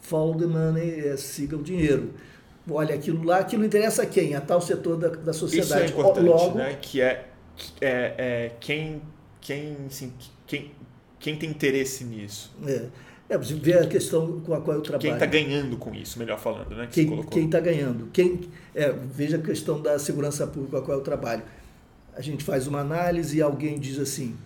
[0.00, 2.12] Follow the money, é, siga o dinheiro
[2.70, 4.34] olha aquilo lá, aquilo interessa a quem?
[4.34, 5.84] A tal setor da, da sociedade.
[5.84, 6.78] Isso é importante, Logo, né?
[6.80, 7.28] Que é,
[7.80, 9.02] é, é quem,
[9.40, 10.12] quem, assim,
[10.46, 10.70] quem,
[11.18, 12.54] quem tem interesse nisso.
[12.66, 12.86] É.
[13.28, 15.00] É, você vê a questão com a qual eu trabalho.
[15.00, 16.86] Quem está ganhando com isso, melhor falando, né?
[16.90, 18.08] Que quem está ganhando.
[18.12, 18.40] Quem,
[18.74, 21.42] é, veja a questão da segurança pública com a qual eu trabalho.
[22.14, 24.36] A gente faz uma análise e alguém diz assim,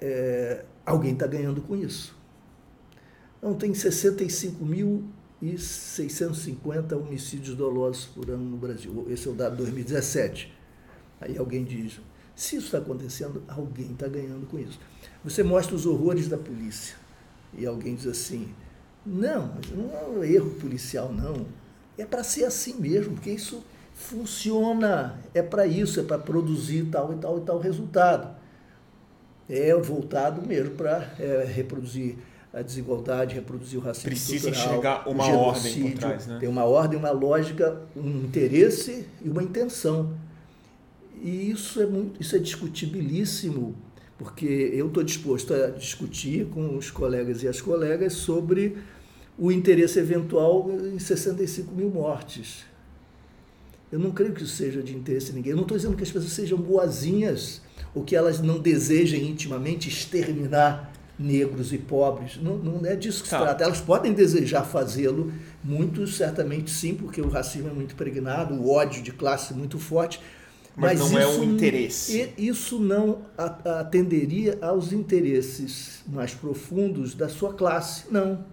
[0.00, 2.16] é, alguém está ganhando com isso.
[3.42, 5.04] Não, tem 65 mil
[5.40, 9.06] e 650 homicídios dolosos por ano no Brasil.
[9.08, 10.52] Esse é o dado de 2017.
[11.20, 12.00] Aí alguém diz:
[12.34, 14.78] se isso está acontecendo, alguém está ganhando com isso.
[15.24, 16.96] Você mostra os horrores da polícia
[17.56, 18.48] e alguém diz assim:
[19.04, 21.46] não, não é um erro policial, não.
[21.96, 23.62] É para ser assim mesmo, porque isso
[23.94, 25.20] funciona.
[25.34, 28.34] É para isso, é para produzir tal e tal e tal resultado.
[29.48, 32.16] É voltado mesmo para é, reproduzir
[32.52, 36.38] a desigualdade, reproduzir o racismo Precisa enxergar uma ordem por trás, né?
[36.40, 40.14] Tem uma ordem, uma lógica, um interesse e uma intenção.
[41.22, 43.76] E isso é, muito, isso é discutibilíssimo,
[44.18, 48.78] porque eu estou disposto a discutir com os colegas e as colegas sobre
[49.38, 52.64] o interesse eventual em 65 mil mortes.
[53.92, 55.50] Eu não creio que isso seja de interesse de ninguém.
[55.50, 57.60] Eu não estou dizendo que as pessoas sejam boazinhas
[57.94, 60.89] ou que elas não desejem intimamente exterminar
[61.20, 62.38] negros e pobres.
[62.40, 63.42] Não, não é disso que se tá.
[63.42, 63.64] trata.
[63.64, 69.02] Elas podem desejar fazê-lo, muitos certamente sim, porque o racismo é muito pregnado, o ódio
[69.02, 70.20] de classe muito forte.
[70.74, 72.32] Mas, mas não é um interesse.
[72.38, 73.22] Isso não
[73.80, 78.04] atenderia aos interesses mais profundos da sua classe.
[78.10, 78.44] Não.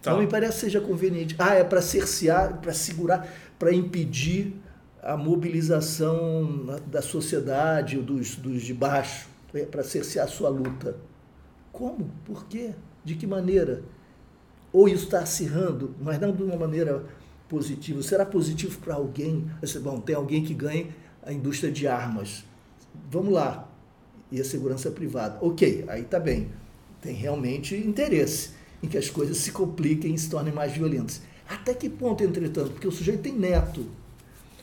[0.00, 0.12] Tá.
[0.12, 1.34] Não me parece seja conveniente.
[1.38, 4.54] Ah, é para cercear, para segurar, para impedir
[5.02, 10.96] a mobilização da sociedade, dos, dos de baixo, é para cercear a sua luta.
[11.76, 12.10] Como?
[12.24, 12.70] Por quê?
[13.04, 13.82] De que maneira?
[14.72, 17.04] Ou isso está acirrando, mas não de uma maneira
[17.50, 18.02] positiva.
[18.02, 19.44] Será positivo para alguém?
[19.82, 20.90] Bom, tem alguém que ganhe
[21.22, 22.44] a indústria de armas.
[23.10, 23.70] Vamos lá.
[24.32, 25.36] E a segurança privada.
[25.42, 26.48] Ok, aí está bem.
[27.02, 31.20] Tem realmente interesse em que as coisas se compliquem e se tornem mais violentas.
[31.46, 32.70] Até que ponto, entretanto?
[32.70, 33.86] Porque o sujeito tem neto.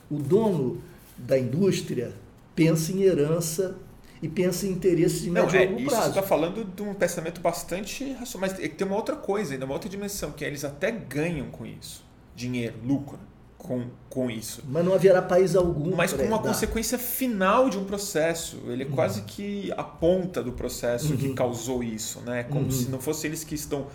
[0.09, 0.81] O dono
[1.15, 2.11] da indústria
[2.55, 3.77] pensa em herança
[4.23, 6.01] e pensa em interesses de médio e longo prazo.
[6.01, 9.73] Isso está falando de um pensamento bastante racional, mas tem uma outra coisa, ainda uma
[9.73, 13.19] outra dimensão, que é eles até ganham com isso, dinheiro, lucro
[13.63, 14.61] com, com isso.
[14.67, 15.95] Mas não haverá país algum.
[15.95, 16.49] Mas como uma dar.
[16.49, 18.61] consequência final de um processo.
[18.67, 18.91] Ele é uhum.
[18.91, 21.17] quase que a ponta do processo uhum.
[21.17, 22.43] que causou isso, né?
[22.43, 22.71] Como uhum.
[22.71, 23.87] se não fosse eles que estão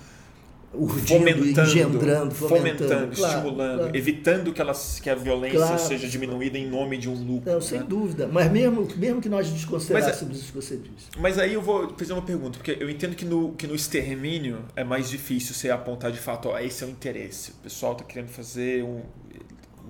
[0.71, 3.97] fomentando, engendrando, fomentando, fomentando claro, estimulando, claro.
[3.97, 5.79] evitando que, elas, que a violência claro.
[5.79, 7.51] seja diminuída em nome de um lucro.
[7.51, 7.87] Não, sem né?
[7.89, 8.29] dúvida.
[8.31, 11.09] Mas mesmo, mesmo que nós desconsiderássemos isso que você disse.
[11.19, 14.65] Mas aí eu vou fazer uma pergunta, porque eu entendo que no, que no extermínio
[14.77, 17.53] é mais difícil você apontar de fato, ó, esse é o interesse.
[17.53, 19.03] O pessoal está querendo fazer um.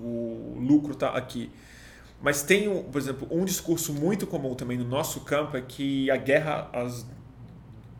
[0.01, 1.51] O lucro está aqui.
[2.21, 6.15] Mas tem, por exemplo, um discurso muito comum também no nosso campo é que a
[6.15, 7.05] guerra às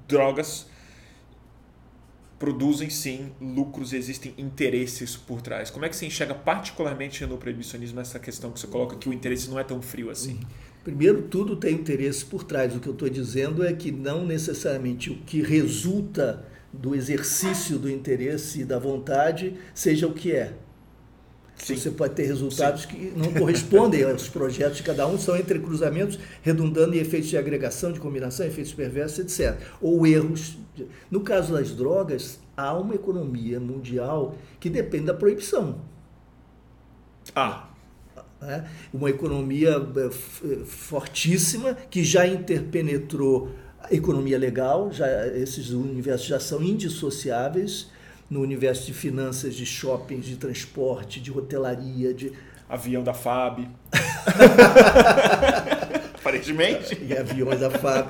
[0.07, 0.67] drogas
[2.39, 5.69] produzem sim lucros e existem interesses por trás.
[5.69, 9.13] Como é que você enxerga particularmente no proibicionismo essa questão que você coloca que o
[9.13, 10.39] interesse não é tão frio assim?
[10.84, 12.73] Primeiro, tudo tem interesse por trás.
[12.73, 17.89] O que eu estou dizendo é que não necessariamente o que resulta do exercício do
[17.89, 20.54] interesse e da vontade seja o que é.
[21.63, 21.75] Sim.
[21.75, 22.88] Você pode ter resultados Sim.
[22.88, 27.91] que não correspondem aos projetos de cada um, são entrecruzamentos redundando em efeitos de agregação,
[27.91, 29.60] de combinação, efeitos perversos, etc.
[29.82, 30.58] Ou erros.
[31.09, 35.81] No caso das drogas, há uma economia mundial que depende da proibição.
[37.35, 37.65] Ah.
[38.41, 38.63] É
[38.93, 46.39] uma economia é, é, fortíssima que já interpenetrou a economia legal, já, esses universos já
[46.39, 47.89] são indissociáveis
[48.29, 52.31] no universo de finanças, de shoppings, de transporte, de hotelaria, de.
[52.69, 53.67] Avião da FAB.
[56.13, 56.97] Aparentemente.
[57.01, 58.09] E aviões da FAB.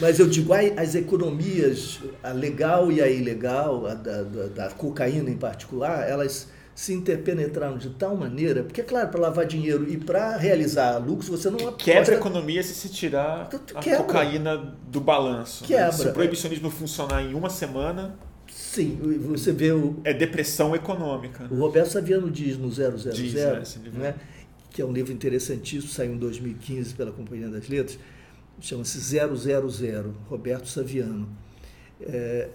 [0.00, 5.30] Mas eu digo, as economias, a legal e a ilegal, a da, da, da cocaína
[5.30, 9.96] em particular, elas se interpenetraram de tal maneira, porque, é claro, para lavar dinheiro e
[9.96, 11.84] para realizar lucros, você não aposta...
[11.84, 15.64] Quebra a economia se se tirar a cocaína do balanço.
[15.64, 15.86] Quebra.
[15.86, 15.92] Né?
[15.92, 18.16] Se o proibicionismo funcionar em uma semana,
[18.48, 19.96] Sim, você vê o.
[20.04, 21.46] É depressão econômica.
[21.50, 23.60] O Roberto Saviano diz no 000, diz, é,
[23.92, 24.14] né,
[24.70, 27.98] que é um livro interessantíssimo, saiu em 2015 pela Companhia das Letras,
[28.60, 31.28] chama-se 000, Roberto Saviano.
[32.00, 32.50] É,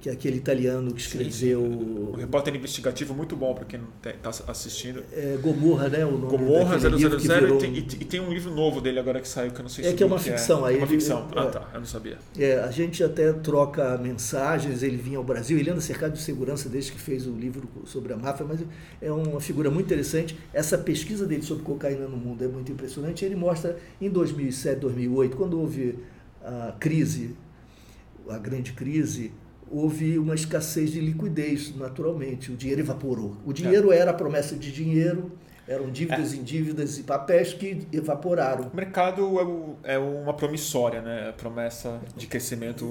[0.00, 1.62] que é aquele italiano que escreveu.
[1.62, 5.02] Um repórter investigativo muito bom para quem está assistindo.
[5.12, 6.04] É Gomorra, né?
[6.04, 7.56] O nome Gomorra 000 virou...
[7.56, 9.84] e, tem, e, tem um livro novo dele agora que saiu que eu não sei
[9.84, 10.66] é se que é uma ficção.
[10.66, 10.70] É.
[10.70, 11.28] Aí uma ele, ficção.
[11.34, 11.70] Ah, tá.
[11.72, 12.18] Eu não sabia.
[12.38, 14.82] É, a gente até troca mensagens.
[14.82, 15.58] Ele vinha ao Brasil.
[15.58, 18.60] Ele anda cercado de segurança desde que fez o livro sobre a máfia, mas
[19.00, 20.38] é uma figura muito interessante.
[20.52, 23.24] Essa pesquisa dele sobre cocaína no mundo é muito impressionante.
[23.24, 25.98] Ele mostra em 2007, 2008, quando houve
[26.44, 27.36] a crise,
[28.28, 29.32] a grande crise
[29.72, 32.52] houve uma escassez de liquidez, naturalmente.
[32.52, 33.36] O dinheiro evaporou.
[33.44, 33.98] O dinheiro é.
[33.98, 35.32] era a promessa de dinheiro,
[35.66, 36.36] eram dívidas é.
[36.36, 38.70] em dívidas e papéis que evaporaram.
[38.72, 41.30] O mercado é, é uma promissória, né?
[41.30, 42.86] A promessa de crescimento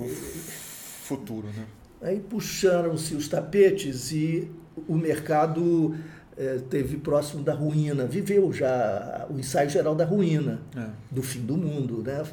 [1.03, 1.47] futuro.
[1.47, 1.65] Né?
[2.01, 4.49] Aí puxaram-se os tapetes e
[4.87, 5.95] o mercado
[6.35, 10.87] é, teve próximo da ruína, viveu já o ensaio geral da ruína, é.
[11.11, 12.01] do fim do mundo.
[12.01, 12.23] Né?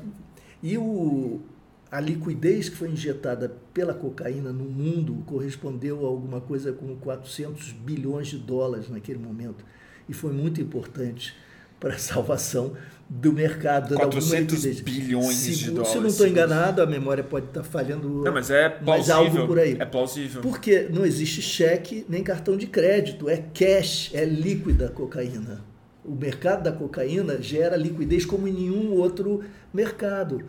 [0.63, 1.41] E o,
[1.91, 7.73] a liquidez que foi injetada pela cocaína no mundo correspondeu a alguma coisa como 400
[7.73, 9.65] bilhões de dólares naquele momento.
[10.09, 11.35] E foi muito importante
[11.81, 12.75] para a salvação
[13.09, 13.95] do mercado.
[13.95, 15.89] 400 bilhões se, de dólares.
[15.89, 18.23] Se eu não estou enganado, a memória pode estar falhando.
[18.23, 19.17] Não, mas é plausível.
[19.17, 19.77] algo por aí.
[19.79, 20.43] É plausível.
[20.43, 23.31] Porque não existe cheque nem cartão de crédito.
[23.31, 25.65] É cash, é líquida a cocaína.
[26.05, 30.43] O mercado da cocaína gera liquidez como em nenhum outro mercado.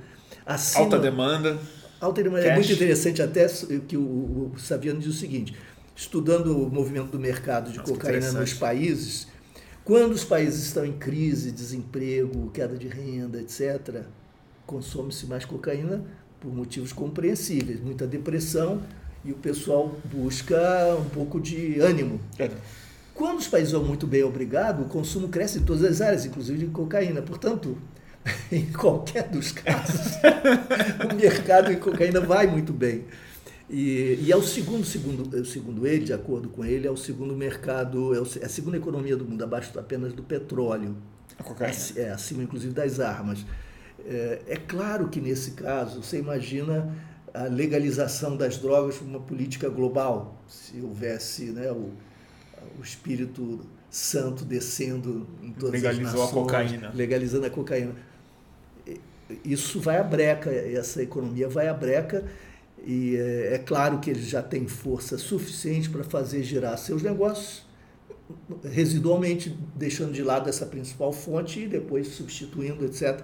[0.50, 1.60] Acima, alta demanda.
[2.02, 2.44] Alta demanda.
[2.44, 2.52] Cash.
[2.52, 3.48] É muito interessante até
[3.88, 5.56] que o, o Saviano diz o seguinte,
[5.96, 9.28] estudando o movimento do mercado de Nossa, cocaína nos países,
[9.84, 14.04] Quando os países estão em crise, desemprego, queda de renda, etc.,
[14.66, 16.04] consome-se mais cocaína
[16.40, 18.82] por motivos compreensíveis, muita depressão
[19.24, 22.20] e o pessoal busca um pouco de ânimo.
[22.40, 22.50] É.
[23.14, 26.66] Quando os países vão muito bem, obrigado, o consumo cresce em todas as áreas, inclusive
[26.66, 27.22] de cocaína.
[27.22, 27.78] Portanto,
[28.52, 30.14] em qualquer dos casos,
[31.12, 33.06] o mercado em cocaína vai muito bem.
[33.70, 37.36] E, e é o segundo, segundo, segundo ele, de acordo com ele, é o segundo
[37.36, 40.98] mercado, é, é a segunda economia do mundo, abaixo apenas do petróleo.
[41.38, 41.76] A cocaína.
[41.96, 43.46] É, acima inclusive das armas.
[44.06, 46.94] É, é claro que nesse caso, você imagina
[47.34, 51.92] a legalização das drogas como uma política global, se houvesse né, o,
[52.80, 53.60] o espírito
[53.90, 56.92] santo descendo em todas Legalizou as nações, a cocaína.
[56.94, 57.96] legalizando a cocaína.
[59.44, 62.26] Isso vai à breca, essa economia vai à breca
[62.86, 67.66] e é, é claro que eles já têm força suficiente para fazer girar seus negócios,
[68.64, 73.24] residualmente deixando de lado essa principal fonte e depois substituindo, etc.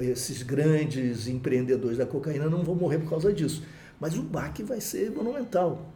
[0.00, 3.62] Esses grandes empreendedores da cocaína não vão morrer por causa disso.
[4.00, 5.92] Mas o baque vai ser monumental.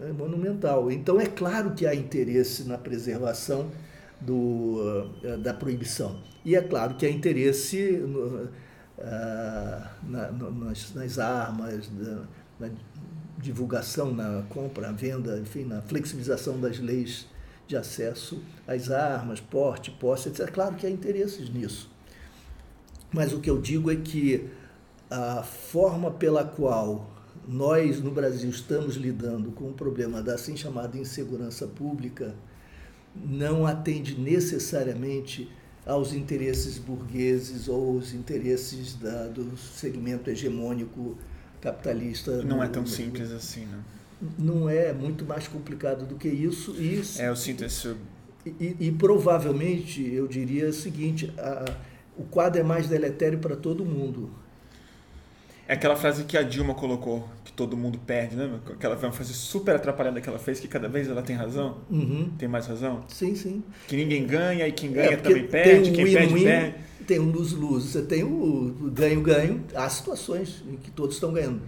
[0.00, 0.90] É monumental.
[0.90, 3.70] Então é claro que há interesse na preservação
[4.24, 6.16] do, eh, da proibição.
[6.44, 8.48] E é claro que há interesse no,
[8.98, 12.22] ah, na, nas, nas, armas, na,
[12.60, 12.74] na,
[13.38, 17.26] divulgação, na compra, venda, enfim, na flexibilização das leis
[17.66, 20.40] de acesso às armas, porte, posse, etc.
[20.40, 21.90] É claro que há interesses nisso.
[23.12, 24.48] Mas o que eu digo é que
[25.10, 27.10] a forma pela qual
[27.46, 32.34] nós no Brasil estamos lidando com o problema da assim chamada insegurança pública
[33.14, 35.50] não atende necessariamente
[35.86, 41.16] aos interesses burgueses ou aos interesses da, do segmento hegemônico
[41.60, 42.42] capitalista.
[42.42, 43.78] Não é tão simples assim, né?
[44.38, 46.74] Não é, muito mais complicado do que isso.
[46.78, 47.96] E, é, eu sinto isso.
[48.46, 51.64] E, e, provavelmente, eu diria o seguinte, a,
[52.16, 54.30] o quadro é mais deletério para todo mundo.
[55.66, 58.60] É aquela frase que a Dilma colocou, que todo mundo perde, né?
[58.70, 61.78] Aquela frase super atrapalhada que ela fez, que cada vez ela tem razão.
[61.90, 62.30] Uhum.
[62.38, 63.02] Tem mais razão?
[63.08, 63.62] Sim, sim.
[63.88, 66.74] Que ninguém ganha e quem ganha é, também perde, um quem win, perde, win, perde.
[67.06, 69.64] Tem um luz-luz, você tem o ganho-ganho.
[69.74, 71.62] Há situações em que todos estão ganhando.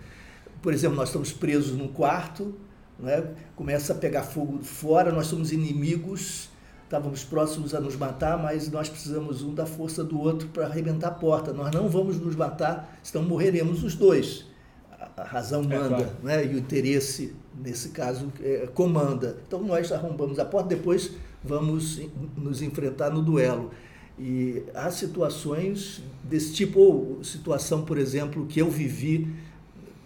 [0.61, 2.55] Por exemplo, nós estamos presos num quarto,
[2.99, 3.31] né?
[3.55, 6.51] começa a pegar fogo fora, nós somos inimigos
[6.87, 11.09] estávamos próximos a nos matar, mas nós precisamos um da força do outro para arrebentar
[11.09, 11.53] a porta.
[11.53, 14.47] Nós não vamos nos matar, senão morreremos os dois.
[15.17, 16.11] A, razão é manda, é claro.
[16.23, 16.47] né?
[16.47, 19.37] e o interesse, nesse caso, é, comanda.
[19.47, 21.11] Então nós arrombamos a porta, depois
[21.43, 22.01] vamos
[22.37, 23.71] nos enfrentar no duelo.
[24.17, 29.29] E há situações desse tipo, ou situação, por exemplo, que eu vivi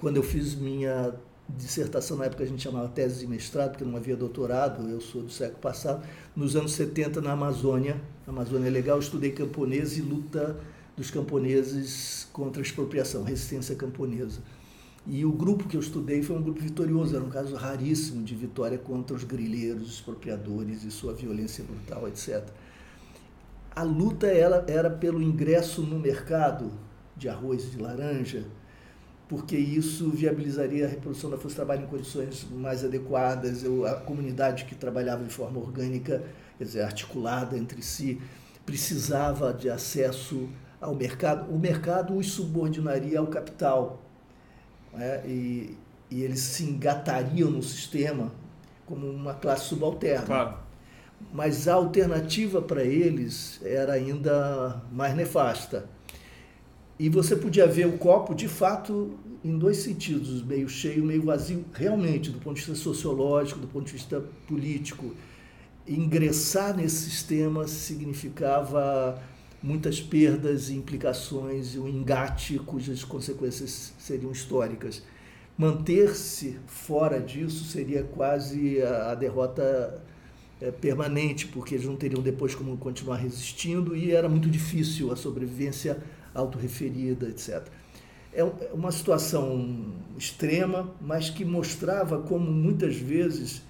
[0.00, 1.14] quando eu fiz minha
[1.56, 5.22] dissertação, na época a gente chamava tese de mestrado, porque não havia doutorado, eu sou
[5.22, 8.00] do século passado, nos anos 70 na Amazônia.
[8.26, 10.56] Amazônia é legal, eu estudei camponês e luta
[10.96, 14.40] dos camponeses contra a expropriação, resistência camponesa.
[15.06, 18.34] E o grupo que eu estudei foi um grupo vitorioso, era um caso raríssimo de
[18.34, 22.46] vitória contra os grileiros, os expropriadores e sua violência brutal, etc.
[23.74, 26.70] A luta era, era pelo ingresso no mercado
[27.16, 28.44] de arroz e de laranja,
[29.30, 34.64] porque isso viabilizaria a reprodução da força de trabalho em condições mais adequadas, a comunidade
[34.64, 36.20] que trabalhava de forma orgânica,
[36.58, 38.20] quer dizer, articulada entre si,
[38.66, 40.48] precisava de acesso
[40.80, 41.48] ao mercado.
[41.48, 44.02] O mercado os subordinaria ao capital
[44.92, 45.22] né?
[45.24, 45.78] e,
[46.10, 48.32] e eles se engatariam no sistema
[48.84, 50.26] como uma classe subalterna.
[50.26, 50.56] Claro.
[51.32, 55.84] Mas a alternativa para eles era ainda mais nefasta
[57.00, 61.64] e você podia ver o copo, de fato, em dois sentidos, meio cheio, meio vazio,
[61.72, 65.14] realmente, do ponto de vista sociológico, do ponto de vista político.
[65.88, 69.18] Ingressar nesse sistema significava
[69.62, 75.02] muitas perdas e implicações e um engate cujas consequências seriam históricas.
[75.56, 80.04] Manter-se fora disso seria quase a, derrota
[80.60, 85.16] é, permanente, porque eles não teriam depois como continuar resistindo e era muito difícil a
[85.16, 85.96] sobrevivência
[86.34, 87.66] autorreferida, etc.
[88.32, 93.62] É, é uma situação extrema, mas que mostrava como muitas vezes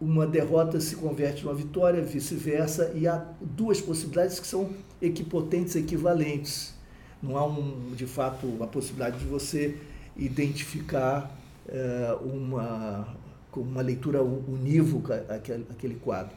[0.00, 4.70] uma derrota se converte numa vitória, vice-versa, e há duas possibilidades que são
[5.00, 6.74] equipotentes, equivalentes.
[7.22, 9.78] Não há, um, de fato, uma possibilidade de você
[10.16, 11.30] identificar
[11.68, 13.06] é, uma,
[13.54, 16.34] uma leitura unívoca aquele, aquele quadro.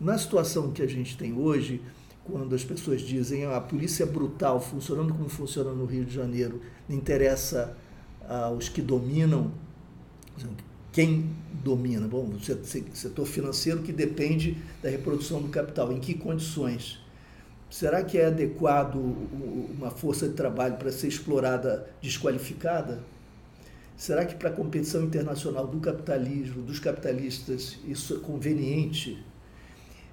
[0.00, 1.80] Na situação que a gente tem hoje,
[2.24, 6.14] quando as pessoas dizem ah, a polícia é brutal, funcionando como funciona no Rio de
[6.14, 7.76] Janeiro, interessa
[8.28, 9.52] aos que dominam,
[10.92, 12.06] quem domina?
[12.06, 15.92] Bom, setor financeiro que depende da reprodução do capital.
[15.92, 17.00] Em que condições?
[17.68, 23.00] Será que é adequado uma força de trabalho para ser explorada desqualificada?
[23.96, 29.20] Será que para a competição internacional do capitalismo, dos capitalistas, isso é conveniente?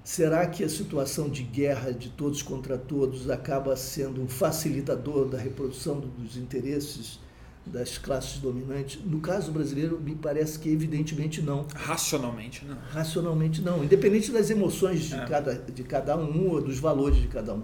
[0.04, 5.38] Será que a situação de guerra de todos contra todos acaba sendo um facilitador da
[5.38, 7.20] reprodução dos interesses
[7.64, 9.00] das classes dominantes?
[9.06, 11.68] No caso brasileiro, me parece que evidentemente não.
[11.76, 12.78] Racionalmente não.
[12.90, 13.84] Racionalmente não.
[13.84, 15.26] Independente das emoções de, é.
[15.26, 17.64] cada, de cada um ou dos valores de cada um.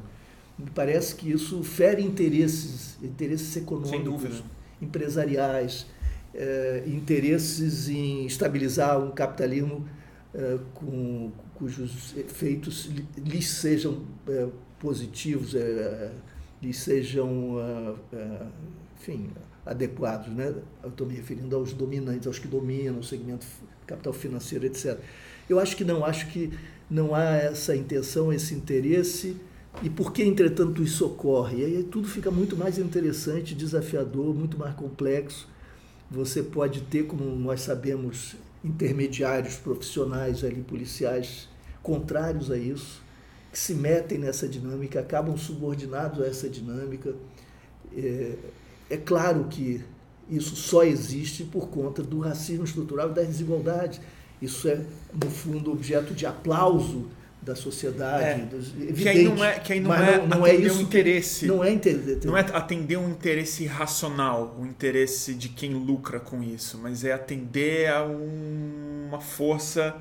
[0.60, 4.44] Me parece que isso fere interesses, interesses econômicos,
[4.80, 5.88] empresariais,
[6.34, 9.88] eh, interesses em estabilizar um capitalismo
[10.34, 14.48] eh, com, cujos efeitos lhes sejam eh,
[14.80, 16.12] positivos, eh,
[16.62, 18.48] lhes sejam, ah,
[19.00, 19.30] enfim,
[19.66, 20.28] adequados.
[20.34, 20.54] Né?
[20.84, 23.46] Eu estou me referindo aos dominantes, aos que dominam o segmento
[23.86, 25.00] capital financeiro, etc.
[25.50, 26.52] Eu acho que não, acho que
[26.90, 29.38] não há essa intenção, esse interesse.
[29.84, 31.58] E por que, entretanto, isso ocorre?
[31.58, 35.48] E aí tudo fica muito mais interessante, desafiador, muito mais complexo.
[36.10, 41.48] Você pode ter, como nós sabemos, intermediários profissionais ali, policiais,
[41.82, 43.02] contrários a isso,
[43.52, 47.16] que se metem nessa dinâmica, acabam subordinados a essa dinâmica.
[47.96, 48.36] É,
[48.90, 49.84] é claro que
[50.30, 54.02] isso só existe por conta do racismo estrutural e das desigualdades.
[54.42, 54.82] Isso é,
[55.14, 57.08] no fundo, objeto de aplauso
[57.48, 58.42] da sociedade.
[58.42, 60.82] É, dos, que aí não é, que aí não é, não, não é isso um
[60.82, 61.46] interesse.
[61.48, 62.20] Não é, inter...
[62.26, 67.06] não é atender um interesse racional, o um interesse de quem lucra com isso, mas
[67.06, 69.96] é atender a um, uma força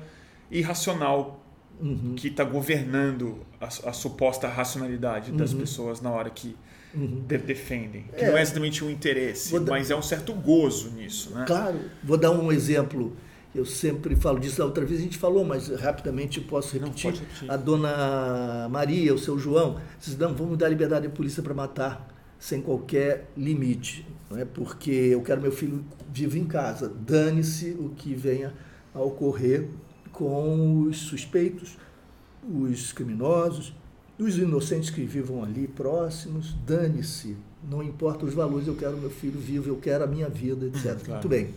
[0.51, 1.41] irracional
[1.79, 2.15] uhum.
[2.17, 5.59] que está governando a, a, suposta racionalidade das uhum.
[5.59, 6.53] pessoas na hora que
[6.93, 7.23] uhum.
[7.25, 8.03] de, defendem.
[8.17, 8.29] Que é.
[8.29, 11.31] não é exatamente um interesse, mas é um certo gozo nisso.
[11.33, 11.45] Né?
[11.47, 11.79] Claro.
[12.03, 13.15] Vou dar um exemplo.
[13.57, 17.11] Eu sempre falo disso, da outra vez a gente falou, mas rapidamente posso repetir.
[17.11, 17.51] Não, repetir.
[17.51, 22.07] A dona Maria, o seu João, disse, não, vamos dar liberdade à polícia para matar
[22.39, 24.45] sem qualquer limite, não é?
[24.45, 25.83] porque eu quero meu filho
[26.13, 26.87] vivo em casa.
[26.87, 28.53] Dane-se o que venha
[28.93, 29.67] a ocorrer
[30.11, 31.77] com os suspeitos,
[32.47, 33.73] os criminosos,
[34.19, 37.37] os inocentes que vivam ali próximos, dane-se,
[37.69, 40.85] não importa os valores, eu quero meu filho vivo, eu quero a minha vida, etc.
[40.85, 41.11] Uhum, claro.
[41.11, 41.49] Muito bem.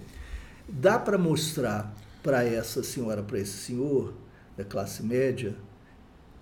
[0.72, 4.14] Dá para mostrar para essa senhora, para esse senhor
[4.56, 5.56] da classe média,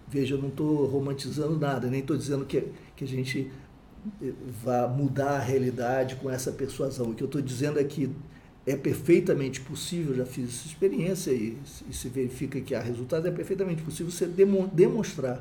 [0.07, 3.51] veja, eu não estou romantizando nada, nem estou dizendo que, que a gente
[4.23, 7.11] eh, vá mudar a realidade com essa persuasão.
[7.11, 8.11] O que eu estou dizendo é que
[8.67, 11.57] é perfeitamente possível, já fiz essa experiência e,
[11.89, 15.41] e se verifica que há resultados, é perfeitamente possível você demonstrar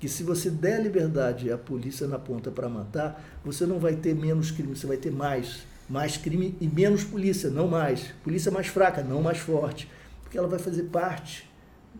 [0.00, 4.14] que se você der liberdade à polícia na ponta para matar, você não vai ter
[4.14, 5.64] menos crime, você vai ter mais.
[5.88, 8.12] Mais crime e menos polícia, não mais.
[8.24, 9.88] Polícia mais fraca, não mais forte.
[10.22, 11.48] Porque ela vai fazer parte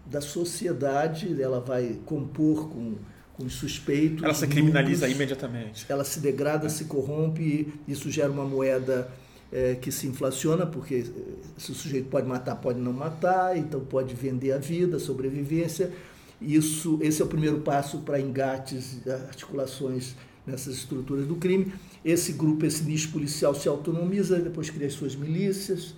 [0.05, 2.95] da sociedade, ela vai compor com,
[3.34, 4.22] com os suspeitos.
[4.22, 5.87] Ela se criminaliza grupos, imediatamente.
[5.89, 6.68] Ela se degrada, é.
[6.68, 9.11] se corrompe, isso gera uma moeda
[9.53, 13.80] é, que se inflaciona, porque eh, se o sujeito pode matar, pode não matar, então
[13.80, 15.93] pode vender a vida, a sobrevivência.
[16.41, 20.14] Isso, esse é o primeiro passo para engates, articulações
[20.47, 21.72] nessas estruturas do crime.
[22.05, 25.94] Esse grupo, esse nicho policial se autonomiza, depois cria as suas milícias.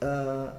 [0.00, 0.54] Ah,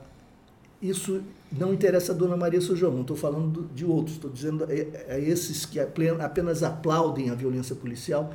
[0.81, 4.73] isso não interessa a Dona Maria Sujão, não estou falando de outros, estou dizendo a,
[4.73, 8.33] é, a é esses que apenas aplaudem a violência policial,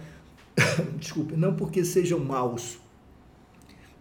[0.99, 2.79] desculpe, não porque sejam maus,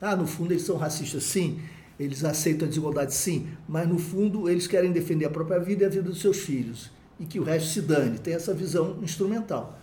[0.03, 1.61] ah, no fundo eles são racistas, sim.
[1.97, 3.47] Eles aceitam a desigualdade, sim.
[3.65, 6.91] Mas no fundo eles querem defender a própria vida e a vida dos seus filhos.
[7.17, 8.19] E que o resto se dane.
[8.19, 9.79] Tem essa visão instrumental.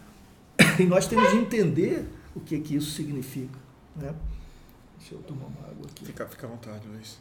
[0.78, 3.58] E nós temos de entender o que, que isso significa.
[3.96, 4.14] Né?
[4.98, 6.04] Deixa eu tomar uma água aqui.
[6.04, 7.18] Fica, fica à vontade, Luiz.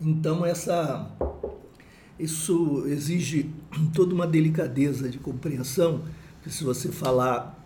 [0.00, 1.10] Então, essa,
[2.18, 3.50] isso exige
[3.94, 6.04] toda uma delicadeza de compreensão,
[6.42, 7.58] que se você falar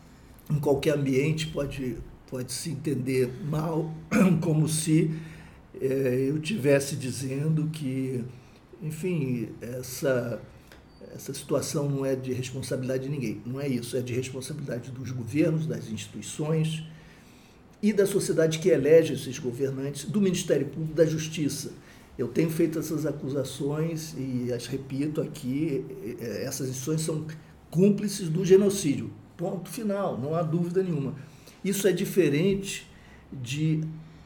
[0.50, 1.98] em qualquer ambiente pode,
[2.30, 3.92] pode se entender mal,
[4.40, 5.10] como se
[5.80, 8.24] é, eu tivesse dizendo que,
[8.82, 10.40] enfim, essa,
[11.18, 13.42] essa situação não é de responsabilidade de ninguém.
[13.44, 16.84] Não é isso, é de responsabilidade dos governos, das instituições
[17.82, 21.72] e da sociedade que elege esses governantes, do Ministério Público, da Justiça.
[22.16, 25.84] Eu tenho feito essas acusações e as repito aqui,
[26.20, 27.26] essas instituições são
[27.68, 29.10] cúmplices do genocídio.
[29.36, 31.16] Ponto final, não há dúvida nenhuma.
[31.64, 32.88] Isso é diferente
[33.32, 33.80] de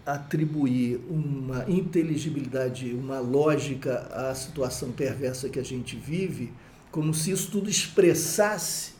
[0.04, 6.52] atribuir uma inteligibilidade, uma lógica à situação perversa que a gente vive,
[6.92, 8.92] como se isso tudo expressasse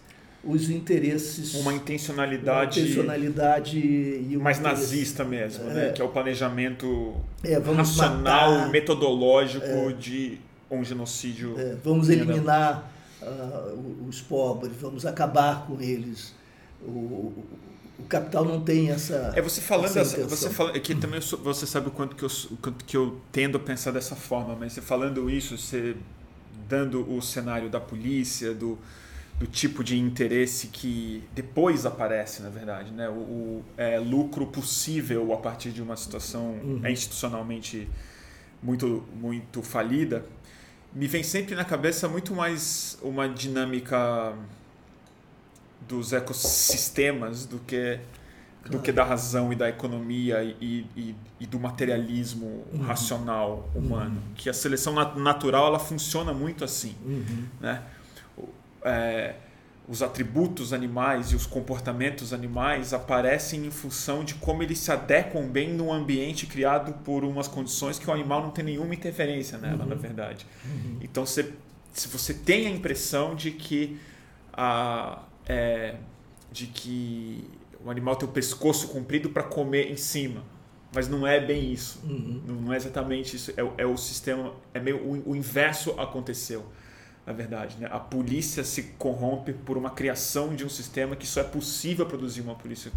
[0.43, 1.55] os interesses.
[1.55, 2.81] Uma intencionalidade.
[2.81, 5.71] Uma intencionalidade e mais nazista mesmo, né?
[5.71, 5.93] é, né?
[5.93, 7.15] Que é o planejamento
[7.45, 10.41] é, racional, matar, metodológico é, de
[10.71, 11.55] um genocídio.
[11.59, 12.91] É, vamos eliminar
[13.21, 16.35] uh, os pobres, vamos acabar com eles.
[16.81, 17.33] O,
[17.99, 19.33] o capital não tem essa.
[19.37, 22.31] É você falando essa, você fala, é que também você sabe o quanto que eu
[22.61, 25.95] quanto que eu tendo a pensar dessa forma, mas você falando isso, você
[26.69, 28.79] dando o cenário da polícia, do,
[29.39, 33.09] do tipo de interesse que depois aparece, na verdade, né?
[33.09, 36.81] O, o é, lucro possível a partir de uma situação uhum.
[36.85, 37.89] é, institucionalmente
[38.63, 40.25] muito muito falida,
[40.95, 44.35] me vem sempre na cabeça muito mais uma dinâmica
[45.89, 47.99] dos ecossistemas do que
[48.71, 52.83] do que da razão e da economia e, e, e do materialismo uhum.
[52.83, 54.35] racional humano uhum.
[54.37, 57.47] que a seleção natural ela funciona muito assim uhum.
[57.61, 57.83] né
[58.85, 59.35] é,
[59.89, 65.49] os atributos animais e os comportamentos animais aparecem em função de como eles se adequam
[65.49, 69.85] bem num ambiente criado por umas condições que o animal não tem nenhuma interferência nela
[69.85, 70.01] na uhum.
[70.01, 70.99] verdade uhum.
[71.01, 71.53] então se,
[71.93, 73.99] se você tem a impressão de que
[74.53, 75.97] a é,
[76.53, 77.45] de que
[77.85, 80.45] o animal tem o pescoço comprido para comer em cima.
[80.95, 82.01] Mas não é bem isso.
[82.05, 82.43] Uhum.
[82.47, 83.51] Não é exatamente isso.
[83.53, 84.53] É, é, o sistema.
[84.75, 86.67] É meio o, o inverso aconteceu,
[87.27, 87.79] na verdade.
[87.79, 87.89] Né?
[87.91, 92.43] A polícia se corrompe por uma criação de um sistema que só é possível produzir
[92.43, 92.93] uma polícia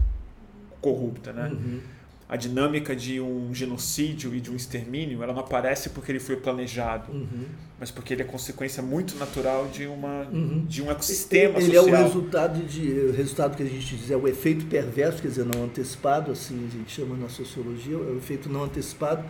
[0.81, 1.31] corrupta.
[1.31, 1.49] Né?
[1.49, 1.81] Uhum
[2.28, 6.36] a dinâmica de um genocídio e de um extermínio, ela não aparece porque ele foi
[6.36, 7.45] planejado, uhum.
[7.80, 10.65] mas porque ele é consequência muito natural de uma uhum.
[10.67, 11.88] de um ecossistema ele social.
[11.88, 15.21] Ele é o resultado de o resultado que a gente diz é o efeito perverso,
[15.21, 19.23] quer dizer, não antecipado, assim a gente chama na sociologia, é o efeito não antecipado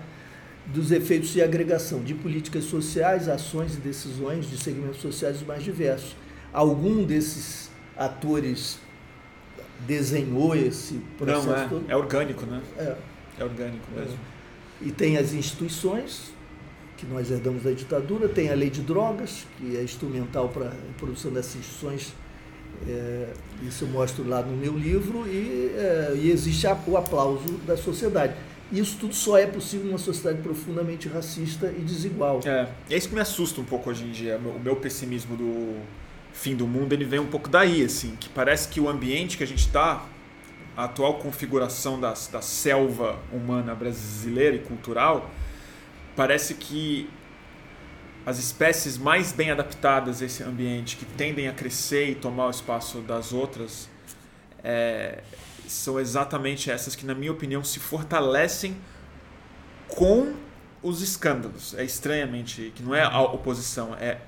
[0.67, 6.15] dos efeitos de agregação de políticas sociais, ações e decisões de segmentos sociais mais diversos.
[6.51, 8.79] Algum desses atores
[9.81, 11.85] desenhou esse processo Não, é, todo.
[11.87, 12.61] É orgânico, né?
[12.77, 12.95] É.
[13.39, 14.13] É orgânico mesmo.
[14.81, 14.87] É.
[14.87, 16.33] E tem as instituições
[16.97, 20.97] que nós herdamos da ditadura, tem a lei de drogas, que é instrumental para a
[20.97, 22.13] produção dessas instituições.
[22.87, 23.29] É,
[23.63, 28.33] isso eu mostro lá no meu livro, e, é, e existe o aplauso da sociedade.
[28.71, 32.41] Isso tudo só é possível numa sociedade profundamente racista e desigual.
[32.45, 35.77] É, é isso que me assusta um pouco hoje em dia, o meu pessimismo do,
[36.35, 39.43] fim do mundo, ele vem um pouco daí, assim, que parece que o ambiente que
[39.43, 40.05] a gente está,
[40.75, 45.31] a atual configuração da, da selva humana brasileira e cultural,
[46.15, 47.09] parece que
[48.25, 52.49] as espécies mais bem adaptadas a esse ambiente, que tendem a crescer e tomar o
[52.49, 53.89] espaço das outras,
[54.63, 55.23] é,
[55.67, 58.75] são exatamente essas que, na minha opinião, se fortalecem
[59.87, 60.33] com
[60.83, 61.73] os escândalos.
[61.75, 64.19] É estranhamente, que não é a oposição, é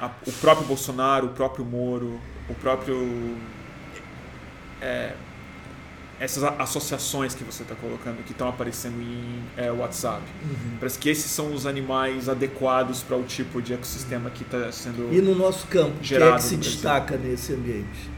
[0.00, 3.36] a, o próprio Bolsonaro, o próprio Moro, o próprio.
[4.80, 5.12] É,
[6.18, 10.22] essas associações que você está colocando que estão aparecendo em é, WhatsApp.
[10.42, 10.76] Uhum.
[10.78, 15.08] Parece que esses são os animais adequados para o tipo de ecossistema que está sendo
[15.10, 18.10] E no nosso campo, o que é que se destaca nesse ambiente?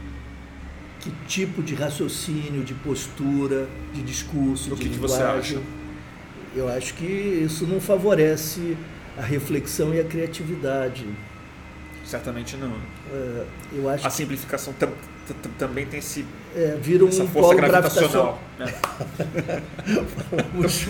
[0.99, 5.61] Que tipo de raciocínio, de postura, de discurso, o de que, que você acha?
[6.53, 8.77] Eu acho que isso não favorece
[9.17, 11.07] a reflexão e a criatividade.
[12.13, 12.71] Certamente não.
[13.11, 13.43] É,
[13.73, 14.91] eu acho a simplificação tam,
[15.57, 16.23] também tem esse,
[16.55, 18.39] é, vira um essa força gravitacional.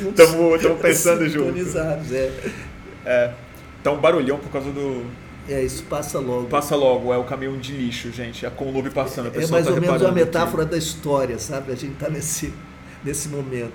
[0.09, 0.75] Estamos né?
[0.81, 1.77] pensando juntos.
[2.11, 2.33] É.
[3.05, 3.33] É,
[3.81, 5.05] tá um barulhão por causa do.
[5.47, 6.47] É, isso passa logo.
[6.47, 8.43] Passa logo, é o caminhão de lixo, gente.
[8.43, 9.27] É a Conlube passando.
[9.27, 10.71] É, é mais tá ou menos uma metáfora aqui.
[10.73, 11.71] da história, sabe?
[11.71, 12.53] A gente está nesse,
[13.01, 13.71] nesse momento.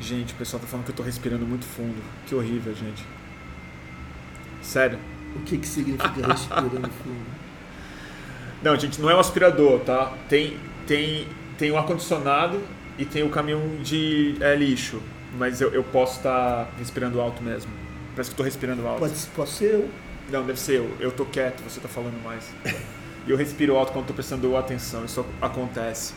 [0.00, 2.02] Gente, o pessoal tá falando que eu tô respirando muito fundo.
[2.26, 3.04] Que horrível, gente.
[4.66, 4.98] Sério.
[5.36, 7.36] O que, que significa respirando fundo?
[8.62, 10.12] Não, gente, não é um aspirador, tá?
[10.28, 10.56] Tem,
[10.86, 12.60] tem, tem um ar-condicionado
[12.98, 15.00] e tem o caminhão de é, lixo.
[15.38, 17.70] Mas eu, eu posso estar tá respirando alto mesmo.
[18.14, 19.00] Parece que estou respirando alto.
[19.00, 19.88] Pode, pode ser eu.
[20.30, 20.90] Não, deve ser eu.
[20.98, 22.50] Eu tô quieto, você tá falando mais.
[23.26, 25.04] e eu respiro alto quando estou prestando atenção.
[25.04, 26.14] Isso acontece.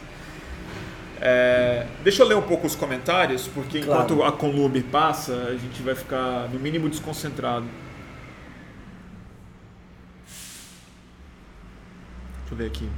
[1.22, 4.06] É, deixa eu ler um pouco os comentários, porque claro.
[4.06, 7.66] enquanto a Conlube passa, a gente vai ficar no mínimo desconcentrado.
[12.50, 12.90] Deixa eu ver aqui.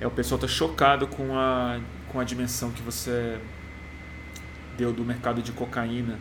[0.00, 3.40] É, o pessoal está chocado com a, com a dimensão que você
[4.76, 6.18] deu do mercado de cocaína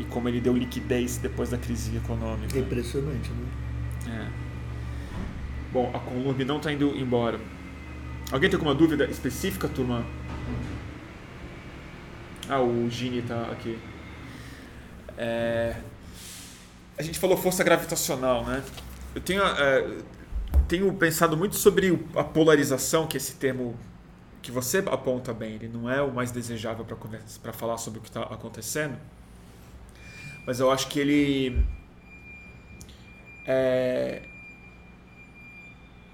[0.00, 2.56] e como ele deu liquidez depois da crise econômica.
[2.56, 3.46] É impressionante, né?
[4.08, 4.42] É.
[5.70, 7.38] Bom, a Conlurb não está indo embora.
[8.30, 10.04] Alguém tem alguma dúvida específica, turma?
[12.48, 13.78] Ah, o Gini está aqui.
[15.22, 15.76] É...
[16.98, 18.62] A gente falou força gravitacional, né?
[19.14, 19.98] Eu tenho, é,
[20.66, 23.76] tenho pensado muito sobre a polarização, que esse termo
[24.42, 28.08] que você aponta bem, ele não é o mais desejável para falar sobre o que
[28.08, 28.98] está acontecendo,
[30.44, 31.64] mas eu acho que ele
[33.46, 34.22] é,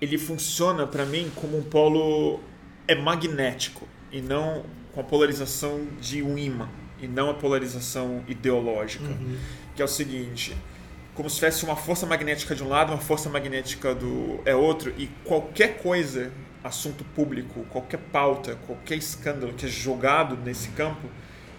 [0.01, 2.41] ele funciona para mim como um polo
[2.87, 6.69] é magnético e não com a polarização de um imã
[7.01, 9.37] e não a polarização ideológica, uhum.
[9.75, 10.57] que é o seguinte,
[11.15, 14.93] como se tivesse uma força magnética de um lado, uma força magnética do é outro
[14.97, 16.33] e qualquer coisa
[16.63, 21.09] assunto público, qualquer pauta, qualquer escândalo que é jogado nesse campo,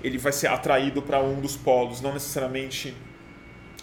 [0.04, 2.94] ele vai ser atraído para um dos polos, não necessariamente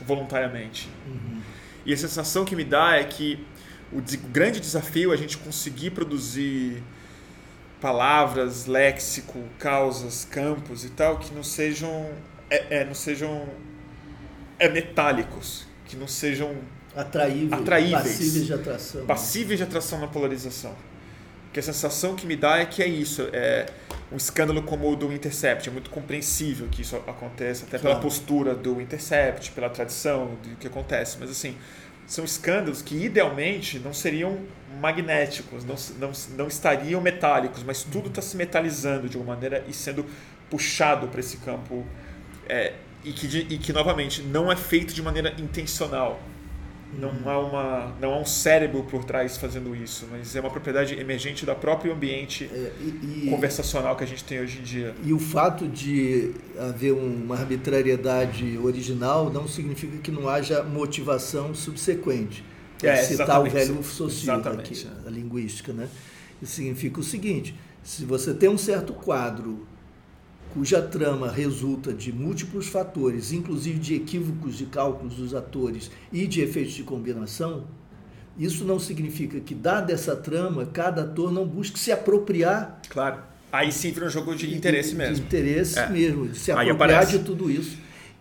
[0.01, 0.89] voluntariamente.
[1.07, 1.41] Uhum.
[1.85, 3.45] E a sensação que me dá é que
[3.93, 6.83] o grande desafio é a gente conseguir produzir
[7.81, 12.11] palavras, léxico, causas, campos e tal que não sejam
[12.51, 13.49] é, é não sejam
[14.59, 16.57] é metálicos, que não sejam
[16.95, 19.07] atraíveis, atraíveis passíveis de atração.
[19.07, 20.75] Passíveis de atração na polarização
[21.57, 23.31] que a sensação que me dá é que é isso.
[23.33, 23.65] É
[24.13, 25.71] um escândalo como o do Intercept.
[25.71, 30.67] É muito compreensível que isso aconteça, até pela postura do Intercept, pela tradição do que
[30.67, 31.17] acontece.
[31.19, 31.57] Mas, assim,
[32.07, 34.39] são escândalos que idealmente não seriam
[34.81, 39.73] magnéticos, não, não, não estariam metálicos, mas tudo está se metalizando de alguma maneira e
[39.73, 40.07] sendo
[40.49, 41.85] puxado para esse campo.
[42.49, 46.21] É, e, que, e que, novamente, não é feito de maneira intencional.
[46.99, 50.95] Não há, uma, não há um cérebro por trás fazendo isso, mas é uma propriedade
[50.99, 54.95] emergente do próprio ambiente é, e, conversacional que a gente tem hoje em dia.
[55.05, 62.45] E o fato de haver uma arbitrariedade original não significa que não haja motivação subsequente.
[62.83, 65.89] É, citar o velho sociólogo aqui, a linguística, né?
[66.43, 69.67] Isso significa o seguinte: se você tem um certo quadro
[70.57, 76.41] cuja trama resulta de múltiplos fatores, inclusive de equívocos de cálculos dos atores e de
[76.41, 77.65] efeitos de combinação,
[78.39, 82.81] isso não significa que, dada essa trama, cada ator não busque se apropriar.
[82.89, 83.19] Claro.
[83.53, 85.15] Aí sim vira um jogo de interesse de, mesmo.
[85.17, 85.91] De interesse é.
[85.91, 87.77] mesmo, de se apropriar de tudo isso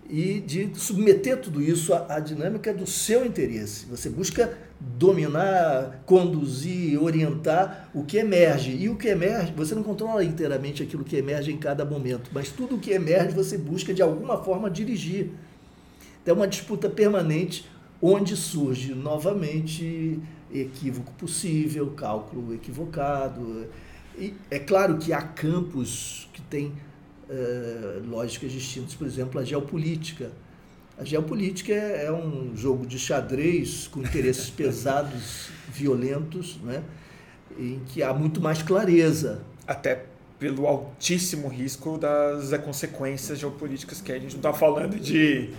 [0.10, 3.86] e de submeter tudo isso à, à, dinâmica do seu interesse.
[3.86, 8.72] Você busca dominar, conduzir, orientar o que emerge.
[8.72, 12.50] E o que emerge, você não controla inteiramente aquilo que emerge em cada momento, mas
[12.50, 15.32] tudo o que emerge você busca de alguma forma dirigir.
[16.26, 17.70] É uma disputa permanente
[18.02, 20.20] onde surge novamente
[20.54, 23.68] equívoco possível, cálculo equivocado.
[24.18, 26.74] E é claro que há campos que têm
[27.30, 30.32] uh, lógicas distintas, por exemplo, a geopolítica.
[30.98, 36.84] A geopolítica é, é um jogo de xadrez com interesses pesados, violentos, né?
[37.58, 39.42] em que há muito mais clareza.
[39.68, 40.06] Até
[40.38, 45.50] pelo altíssimo risco das consequências geopolíticas que a gente não está falando de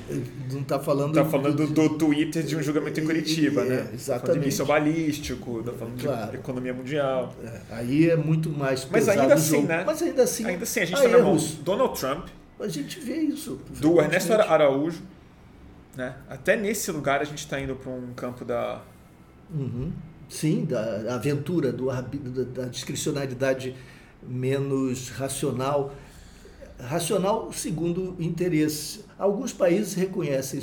[0.53, 3.91] não está falando está falando de, do Twitter de um julgamento em Curitiba, é, né?
[3.95, 4.41] Exatamente.
[4.41, 6.31] De míssil balístico, está falando claro.
[6.31, 7.35] de economia mundial.
[7.43, 9.83] É, aí é muito mais Mas ainda assim, né?
[9.85, 12.29] Mas ainda assim, ainda assim a gente está na mão Donald Trump.
[12.61, 13.59] A gente vê isso.
[13.81, 15.03] Do Ernesto Araújo,
[15.97, 16.17] né?
[16.29, 18.83] Até nesse lugar a gente está indo para um campo da
[19.51, 19.93] uhum.
[20.29, 21.87] Sim, da aventura, do,
[22.47, 23.77] da discricionalidade
[24.23, 25.95] menos racional.
[26.79, 29.05] Racional segundo interesse.
[29.19, 30.61] Alguns países reconhecem,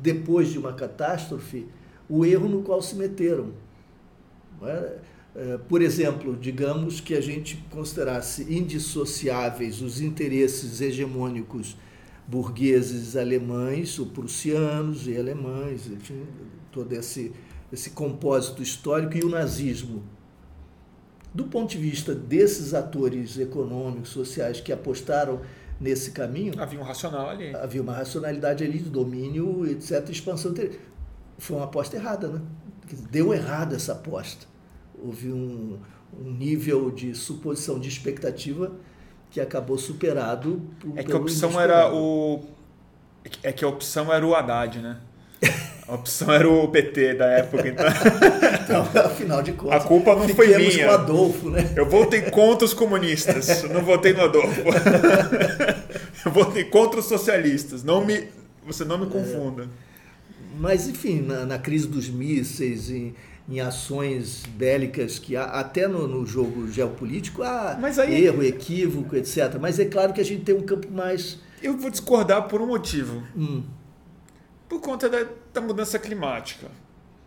[0.00, 1.66] depois de uma catástrofe,
[2.08, 3.52] o erro no qual se meteram.
[4.62, 4.98] É?
[5.34, 5.58] é?
[5.58, 11.76] Por exemplo, digamos que a gente considerasse indissociáveis os interesses hegemônicos
[12.30, 16.24] burgueses alemães, ou prussianos e alemães, enfim,
[16.70, 17.32] todo esse,
[17.72, 20.02] esse compósito histórico, e o nazismo
[21.32, 25.40] do ponto de vista desses atores econômicos, sociais que apostaram
[25.80, 26.60] nesse caminho.
[26.60, 27.54] Havia um racional ali.
[27.54, 30.52] Havia uma racionalidade ali de domínio, etc., expansão.
[31.38, 32.40] Foi uma aposta errada, né?
[33.10, 34.46] Deu errado essa aposta.
[35.00, 35.78] Houve um,
[36.20, 38.72] um nível de suposição de expectativa
[39.30, 42.42] que acabou superado por, É que a opção era o.
[43.42, 44.96] É que a opção era o Haddad, né?
[45.86, 47.86] A opção era o PT da época, então.
[48.62, 49.82] então afinal de contas.
[49.82, 50.86] A culpa não foi minha.
[50.86, 51.72] com Adolfo, né?
[51.74, 54.62] Eu votei contra os comunistas, não votei no Adolfo.
[56.24, 57.82] Eu votei contra os socialistas.
[57.82, 58.28] Não me,
[58.64, 59.08] você não me é.
[59.08, 59.64] confunda.
[59.64, 59.66] É,
[60.58, 63.14] mas, enfim, na, na, crise dos mísseis, em,
[63.50, 68.24] em ações bélicas que há, até no, no jogo geopolítico há aí...
[68.24, 69.58] erro, equívoco, etc.
[69.60, 71.38] Mas é claro que a gente tem um campo mais.
[71.60, 73.22] Eu vou discordar por um motivo.
[73.36, 73.62] Hum
[74.70, 76.70] por conta da, da mudança climática.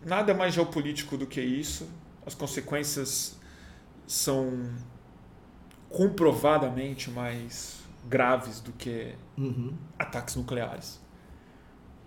[0.02, 1.86] Nada mais geopolítico do que isso.
[2.24, 3.38] As consequências
[4.06, 4.70] são
[5.90, 9.74] comprovadamente mais graves do que uhum.
[9.98, 10.98] ataques nucleares.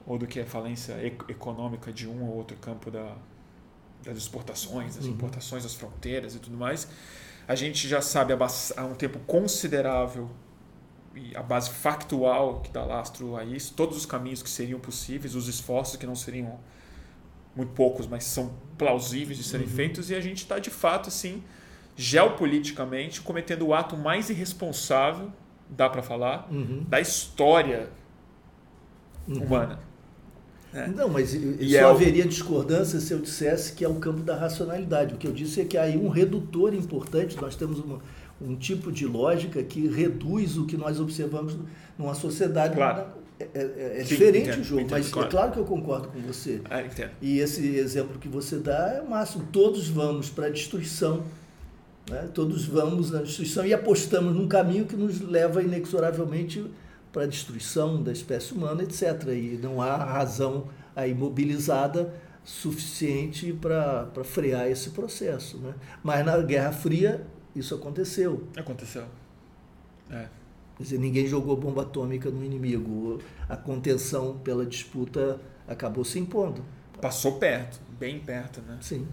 [0.08, 3.16] ou do que a falência econômica de um ou outro campo da,
[4.04, 5.12] das exportações, das uhum.
[5.12, 6.88] importações, das fronteiras e tudo mais.
[7.48, 10.30] A gente já sabe há um tempo considerável
[11.36, 15.48] a base factual que dá lastro a isso, todos os caminhos que seriam possíveis, os
[15.48, 16.60] esforços que não seriam
[17.56, 19.74] muito poucos, mas são plausíveis de serem uhum.
[19.74, 21.44] feitos, e a gente está de fato assim,
[21.96, 25.32] geopoliticamente, cometendo o ato mais irresponsável,
[25.68, 26.86] dá para falar, uhum.
[26.88, 27.90] da história
[29.28, 29.44] uhum.
[29.44, 29.80] humana.
[30.74, 30.88] É.
[30.88, 32.28] Não, mas e só é haveria o...
[32.28, 35.14] discordância se eu dissesse que é o campo da racionalidade.
[35.14, 38.00] O que eu disse é que há aí um redutor importante, nós temos uma,
[38.42, 41.56] um tipo de lógica que reduz o que nós observamos
[41.98, 42.76] numa sociedade.
[42.76, 43.06] Claro.
[43.40, 45.28] É, é, é Sim, diferente entendo, o jogo, entendo, mas claro.
[45.28, 46.60] é claro que eu concordo com você.
[46.70, 49.48] É, e esse exemplo que você dá é o máximo.
[49.52, 51.24] Todos vamos para a destruição.
[52.10, 52.30] Né?
[52.34, 56.66] Todos vamos na destruição e apostamos num caminho que nos leva inexoravelmente
[57.12, 59.24] para a destruição da espécie humana, etc.
[59.30, 65.58] E não há razão aí mobilizada suficiente para frear esse processo.
[65.58, 65.74] Né?
[66.04, 68.48] Mas na Guerra Fria isso aconteceu.
[68.56, 69.06] Aconteceu.
[70.10, 70.28] É.
[70.78, 73.20] Quer dizer, ninguém jogou bomba atômica no inimigo.
[73.50, 76.64] A contenção pela disputa acabou se impondo.
[77.02, 78.78] Passou perto, bem perto, né?
[78.82, 79.08] Sim.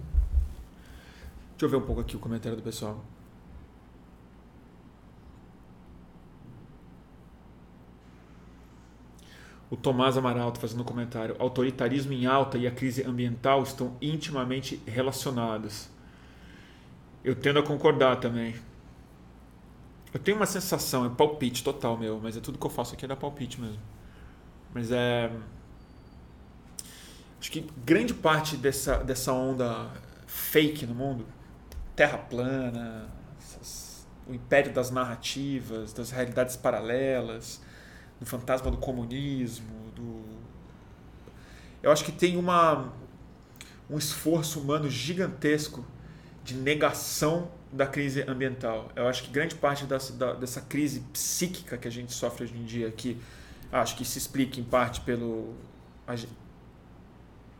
[1.53, 3.03] Deixa eu ver um pouco aqui o comentário do pessoal.
[9.75, 11.35] O Tomás Amaral está fazendo um comentário.
[11.37, 15.89] Autoritarismo em alta e a crise ambiental estão intimamente relacionados.
[17.25, 18.55] Eu tendo a concordar também.
[20.12, 23.05] Eu tenho uma sensação, é palpite total meu, mas é tudo que eu faço aqui
[23.05, 23.81] é dar palpite mesmo.
[24.72, 25.29] Mas é.
[27.41, 29.91] Acho que grande parte dessa, dessa onda
[30.25, 31.27] fake no mundo,
[31.97, 33.09] terra plana,
[33.41, 37.61] essas, o império das narrativas, das realidades paralelas,
[38.21, 40.23] do fantasma do comunismo, do
[41.83, 42.93] eu acho que tem uma
[43.89, 45.85] um esforço humano gigantesco
[46.43, 48.91] de negação da crise ambiental.
[48.95, 52.57] Eu acho que grande parte dessa, da, dessa crise psíquica que a gente sofre hoje
[52.57, 53.19] em dia, que
[53.73, 55.55] acho que se explica em parte pelo,
[56.07, 56.15] a,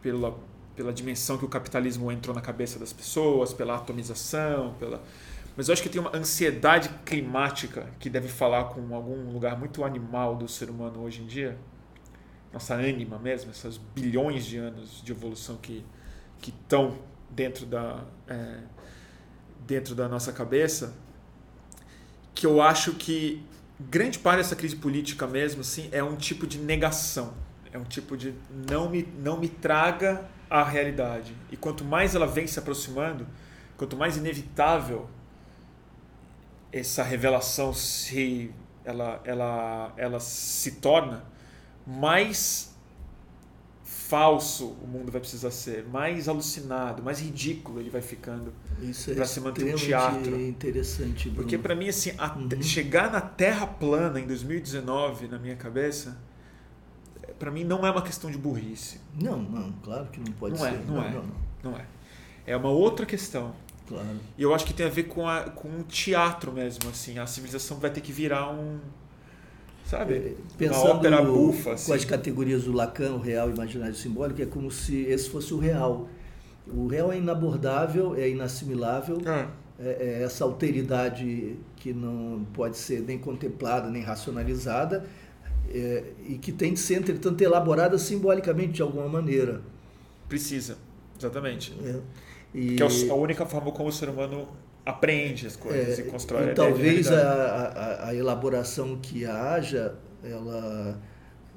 [0.01, 0.39] pela,
[0.77, 5.03] pela dimensão que o capitalismo entrou na cabeça das pessoas, pela atomização, pela
[5.57, 9.85] mas eu acho que tem uma ansiedade climática que deve falar com algum lugar muito
[9.85, 11.57] animal do ser humano hoje em dia.
[12.53, 15.85] Nossa ânima mesmo, essas bilhões de anos de evolução que
[16.41, 16.99] que estão
[17.31, 18.59] dentro da é,
[19.67, 20.95] dentro da nossa cabeça,
[22.35, 23.43] que eu acho que
[23.81, 27.33] grande parte dessa crise política mesmo assim é um tipo de negação,
[27.73, 28.35] é um tipo de
[28.69, 31.35] não me não me traga a realidade.
[31.51, 33.27] E quanto mais ela vem se aproximando,
[33.77, 35.09] quanto mais inevitável
[36.75, 38.51] essa revelação se
[38.85, 41.25] ela, ela, ela se torna,
[41.87, 42.75] mais
[43.85, 48.53] falso o mundo vai precisar ser, mais alucinado, mais ridículo ele vai ficando
[49.15, 50.41] para é se manter um teatro.
[50.41, 51.29] interessante.
[51.29, 51.37] Bruno.
[51.37, 52.61] Porque para mim assim, uhum.
[52.61, 56.19] chegar na Terra plana em 2019 na minha cabeça,
[57.39, 59.01] para mim não é uma questão de burrice.
[59.15, 60.75] Não, não, claro que não pode não ser.
[60.75, 61.25] É, não, não, é, não,
[61.63, 61.87] não é.
[62.47, 63.55] É uma outra questão.
[63.87, 64.19] Claro.
[64.37, 67.19] E eu acho que tem a ver com, a, com o teatro mesmo, assim.
[67.19, 68.79] A civilização vai ter que virar um.
[69.85, 70.15] Sabe?
[70.15, 71.73] É, pensando uma ópera bufa.
[71.73, 71.87] Assim.
[71.89, 75.59] Com as categorias do Lacan, o real, imaginário simbólico, é como se esse fosse o
[75.59, 76.09] real.
[76.67, 79.19] O real é inabordável, é inassimilável.
[79.27, 79.49] Ah.
[79.79, 85.05] É, é essa alteridade que não pode ser nem contemplada, nem racionalizada,
[85.69, 89.61] é, e que tem de ser, entretanto, elaborada simbolicamente de alguma maneira.
[90.29, 90.79] Precisa,
[91.19, 91.77] exatamente.
[91.85, 92.01] É.
[92.55, 92.77] E...
[92.77, 94.49] Que é a única forma como o ser humano
[94.87, 99.95] aprende as coisas é, e constrói e a talvez a, a, a, elaboração que haja
[100.23, 101.01] ela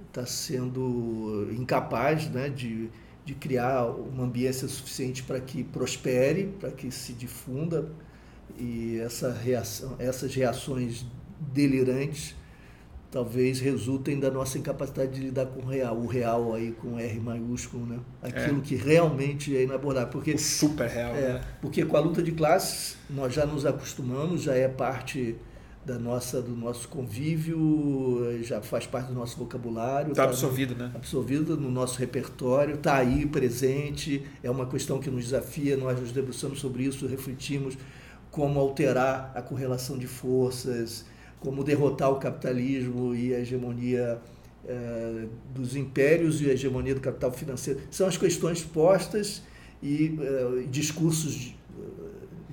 [0.07, 2.89] está sendo incapaz né, de,
[3.23, 7.89] de criar uma ambiência suficiente para que prospere, para que se difunda.
[8.57, 11.05] E essa reação, essas reações
[11.39, 12.35] delirantes
[13.17, 17.19] talvez resultem da nossa incapacidade de lidar com o real, o real aí com R
[17.19, 17.99] maiúsculo, né?
[18.21, 18.61] Aquilo é.
[18.61, 21.41] que realmente é inabordável, porque o super real, é, né?
[21.59, 25.35] Porque com a luta de classes nós já nos acostumamos, já é parte
[25.83, 30.83] da nossa do nosso convívio, já faz parte do nosso vocabulário, está tá absorvido, no,
[30.83, 30.91] né?
[30.93, 36.11] Absorvido no nosso repertório, está aí presente, é uma questão que nos desafia, nós nos
[36.11, 37.75] debruçamos sobre isso, refletimos
[38.29, 41.03] como alterar a correlação de forças,
[41.39, 44.19] como derrotar o capitalismo e a hegemonia
[44.67, 47.79] eh, dos impérios e a hegemonia do capital financeiro.
[47.89, 49.43] São as questões postas
[49.81, 51.55] e eh, discursos de,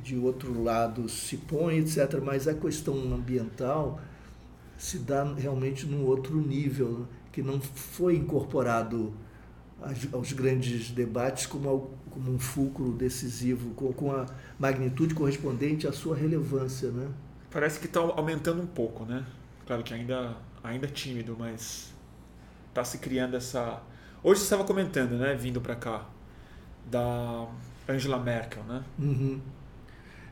[0.02, 2.20] de, outro lado se põem, etc.
[2.22, 4.00] Mas a questão ambiental
[4.76, 9.12] se dá realmente num outro nível, que não foi incorporado
[10.12, 14.26] aos grandes debates como, como um fulcro decisivo, com, com a
[14.58, 16.90] magnitude correspondente à sua relevância.
[16.90, 17.08] Né?
[17.54, 19.24] Parece que está aumentando um pouco, né?
[19.64, 21.94] Claro que ainda, ainda tímido, mas
[22.68, 23.80] está se criando essa.
[24.24, 26.04] Hoje você estava comentando, né, vindo para cá,
[26.90, 27.46] da
[27.88, 28.82] Angela Merkel, né?
[28.98, 29.40] Uhum.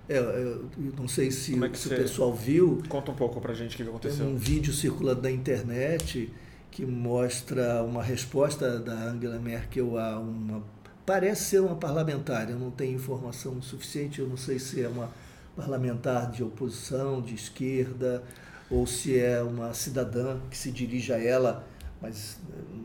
[0.09, 0.69] É, eu
[0.99, 2.83] não sei se, é se o pessoal viu.
[2.89, 4.27] Conta um pouco para gente o que aconteceu.
[4.27, 6.29] Tem um vídeo circulando na internet
[6.73, 10.61] que mostra uma resposta da Angela Merkel a uma.
[11.07, 15.09] Parece ser uma parlamentar, eu não tenho informação suficiente, eu não sei se é uma
[15.57, 18.23] parlamentar de oposição, de esquerda,
[18.71, 21.67] ou se é uma cidadã que se dirige a ela,
[22.01, 22.39] mas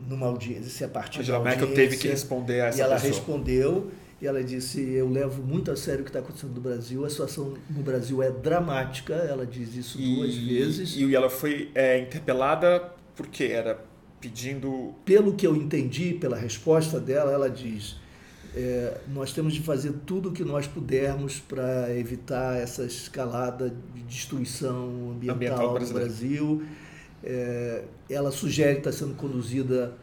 [0.08, 1.66] numa audiência, se é a partir Angela da audiência.
[1.66, 3.12] Merkel teve que responder a essa E ela pessoa.
[3.12, 3.90] respondeu,
[4.20, 7.04] e ela disse: Eu levo muito a sério o que está acontecendo no Brasil.
[7.04, 9.14] A situação no Brasil é dramática.
[9.14, 10.96] Ela diz isso e, duas vezes.
[10.96, 13.84] E ela foi é, interpelada porque era
[14.20, 14.94] pedindo.
[15.04, 17.96] Pelo que eu entendi, pela resposta dela, ela diz:
[18.58, 24.02] é, Nós temos de fazer tudo o que nós pudermos para evitar essa escalada de
[24.02, 26.62] destruição ambiental, ambiental no Brasil.
[27.22, 29.94] É, ela sugere que está sendo conduzida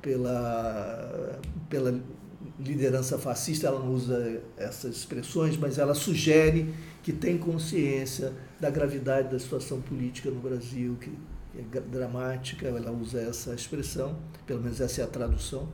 [0.00, 2.00] pela, pela
[2.60, 6.72] liderança fascista, ela não usa essas expressões, mas ela sugere
[7.02, 11.10] que tem consciência da gravidade da situação política no Brasil, que
[11.58, 15.68] é dramática, ela usa essa expressão, pelo menos essa é a tradução,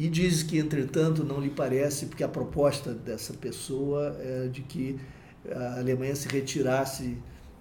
[0.00, 4.98] e diz que, entretanto, não lhe parece, porque a proposta dessa pessoa é de que
[5.54, 7.18] a Alemanha se retirasse,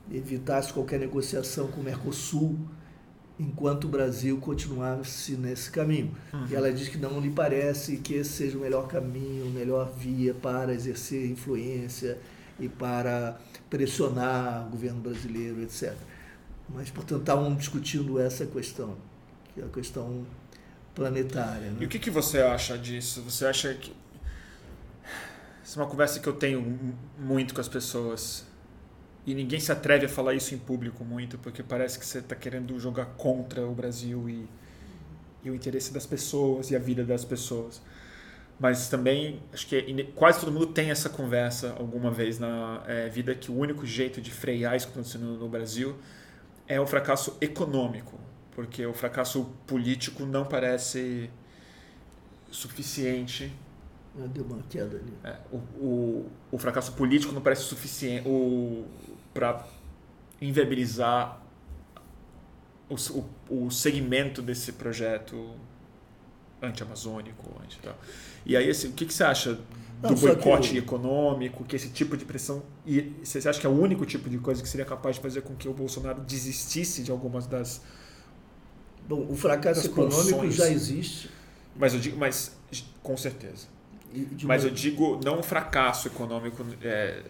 [0.09, 2.57] evitasse qualquer negociação com o Mercosul,
[3.37, 6.15] enquanto o Brasil continuasse nesse caminho.
[6.31, 6.47] Uhum.
[6.49, 9.93] E ela diz que não lhe parece que esse seja o melhor caminho, a melhor
[9.97, 12.17] via para exercer influência
[12.57, 13.37] e para
[13.69, 15.93] pressionar o governo brasileiro, etc.
[16.69, 18.95] Mas, portanto, estavam discutindo essa questão,
[19.53, 20.25] que é a questão
[20.99, 21.71] planetária.
[21.71, 21.77] Né?
[21.79, 23.21] E o que, que você acha disso?
[23.23, 23.95] Você acha que.
[25.63, 28.45] Essa é uma conversa que eu tenho muito com as pessoas
[29.25, 32.35] e ninguém se atreve a falar isso em público muito, porque parece que você está
[32.35, 34.47] querendo jogar contra o Brasil e,
[35.43, 37.81] e, o interesse das pessoas e a vida das pessoas.
[38.59, 43.35] Mas também, acho que quase todo mundo tem essa conversa alguma vez na é, vida,
[43.35, 45.95] que o único jeito de frear isso que está acontecendo no Brasil
[46.67, 48.19] é o fracasso econômico,
[48.59, 51.29] porque o fracasso político não parece
[52.51, 53.49] suficiente
[54.33, 55.13] Deu uma queda ali.
[55.23, 58.25] É, o, o, o, fracasso político não parece suficiente
[59.33, 59.65] para
[60.41, 61.41] inviabilizar
[62.89, 62.95] o,
[63.49, 65.51] o, o, segmento desse projeto
[66.61, 67.49] anti-amazônico.
[67.63, 67.95] Anti -tal.
[68.45, 69.53] E aí, assim, o que, que você acha
[70.01, 72.63] do não, boicote que econômico, que esse tipo de pressão.
[72.85, 75.41] E você acha que é o único tipo de coisa que seria capaz de fazer
[75.41, 77.81] com que o Bolsonaro desistisse de algumas das.
[79.09, 81.31] Bom, o fracasso econômico já existe.
[81.75, 82.55] Mas eu digo, mas
[83.01, 83.67] com certeza.
[84.43, 87.23] Mas eu digo não o fracasso econômico é,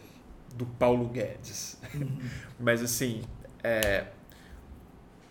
[0.55, 2.17] do Paulo Guedes, uhum.
[2.59, 3.21] mas assim
[3.63, 4.07] é,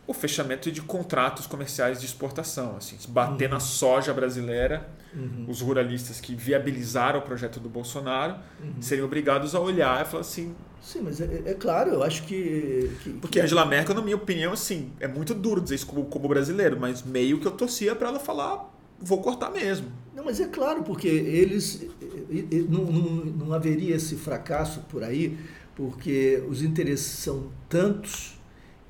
[0.07, 3.55] o fechamento de contratos comerciais de exportação, assim, bater uhum.
[3.55, 5.47] na soja brasileira, uhum.
[5.49, 8.81] os ruralistas que viabilizaram o projeto do Bolsonaro uhum.
[8.81, 10.55] seriam obrigados a olhar e falar assim.
[10.81, 13.45] Sim, mas é, é claro, eu acho que, que porque que...
[13.45, 17.03] Angela Merkel, na minha opinião, assim, é muito duro dizer isso como, como brasileiro, mas
[17.03, 19.87] meio que eu torcia para ela falar vou cortar mesmo.
[20.15, 21.87] Não, mas é claro, porque eles.
[22.69, 25.39] Não, não, não haveria esse fracasso por aí,
[25.75, 28.38] porque os interesses são tantos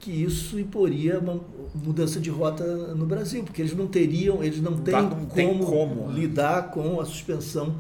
[0.09, 1.39] que isso imporia uma
[1.75, 5.59] mudança de rota no Brasil, porque eles não teriam, eles não têm não como, tem
[5.59, 7.77] como, lidar com a suspensão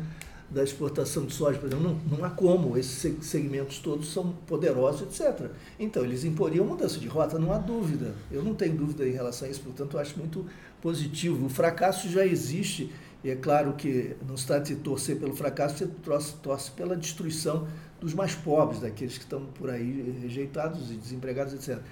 [0.50, 5.02] da exportação de soja, por exemplo, não, não há como, esses segmentos todos são poderosos,
[5.02, 5.50] etc.
[5.80, 8.14] Então, eles imporiam mudança de rota, não há dúvida.
[8.30, 10.44] Eu não tenho dúvida em relação a isso, portanto, eu acho muito
[10.82, 11.46] positivo.
[11.46, 12.92] O fracasso já existe,
[13.24, 16.94] e é claro que não se trata de torcer pelo fracasso, você torce, torce pela
[16.94, 17.66] destruição
[18.00, 21.82] dos mais pobres, daqueles que estão por aí rejeitados e desempregados, etc.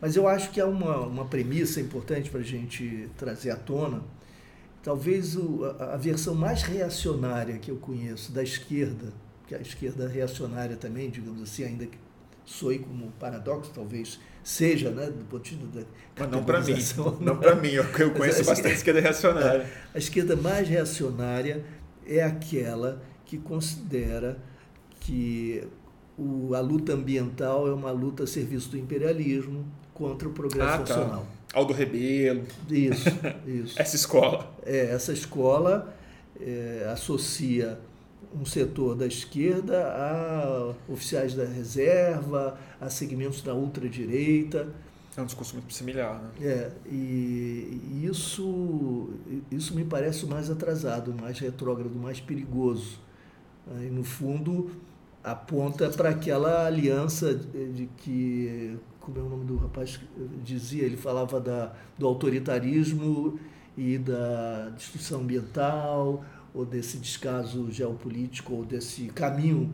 [0.00, 4.02] Mas eu acho que há uma, uma premissa importante para a gente trazer à tona,
[4.82, 9.12] talvez o, a, a, versão mais reacionária que eu conheço da esquerda,
[9.46, 11.98] que a esquerda reacionária também, digamos assim, ainda que
[12.44, 15.86] soe como paradoxo, talvez seja, né, do ponto de vista da
[16.18, 16.74] Mas não para mim,
[17.20, 19.62] não para mim, eu, eu conheço bastante a esquerda reacionária.
[19.62, 21.64] É, a esquerda mais reacionária
[22.06, 24.38] é aquela que considera
[25.00, 25.66] que
[26.16, 29.66] o, a luta ambiental é uma luta a serviço do imperialismo
[29.96, 30.96] contra o progresso ah, tá.
[30.96, 31.26] nacional.
[31.52, 32.44] Aldo Rebelo.
[32.70, 33.08] Isso,
[33.46, 33.80] isso.
[33.80, 34.54] essa escola.
[34.64, 35.94] É, essa escola
[36.40, 37.78] é, associa
[38.38, 44.68] um setor da esquerda a oficiais da reserva, a segmentos da ultradireita.
[45.16, 46.30] É um discurso muito similar, né?
[46.42, 49.08] É, e isso,
[49.50, 52.98] isso me parece o mais atrasado, mais retrógrado, mais perigoso.
[53.80, 54.70] E, no fundo,
[55.24, 58.76] aponta para aquela aliança de que,
[59.06, 60.00] como é o nome do rapaz
[60.42, 63.38] dizia, ele falava da, do autoritarismo
[63.78, 69.72] e da destruição ambiental, ou desse descaso geopolítico, ou desse caminho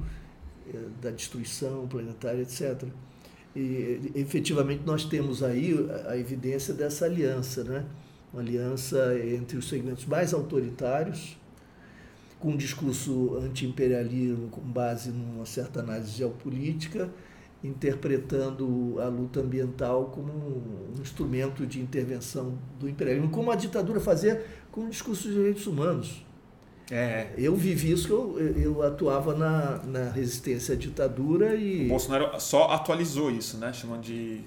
[0.69, 2.85] eh, da destruição planetária, etc.
[3.57, 5.75] E efetivamente nós temos aí
[6.07, 7.87] a evidência dessa aliança, né?
[8.35, 11.39] uma aliança entre os segmentos mais autoritários,
[12.39, 17.09] com um discurso anti-imperialismo com base numa certa análise geopolítica,
[17.63, 24.45] interpretando a luta ambiental como um instrumento de intervenção do imperialismo, como a ditadura fazia
[24.71, 26.25] com o discurso de direitos humanos.
[26.91, 27.29] É.
[27.39, 31.87] Eu vivi isso, eu, eu atuava na, na resistência à ditadura e.
[31.87, 33.73] O Bolsonaro só atualizou isso, né?
[33.73, 34.43] Chamando de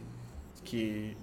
[0.64, 1.16] que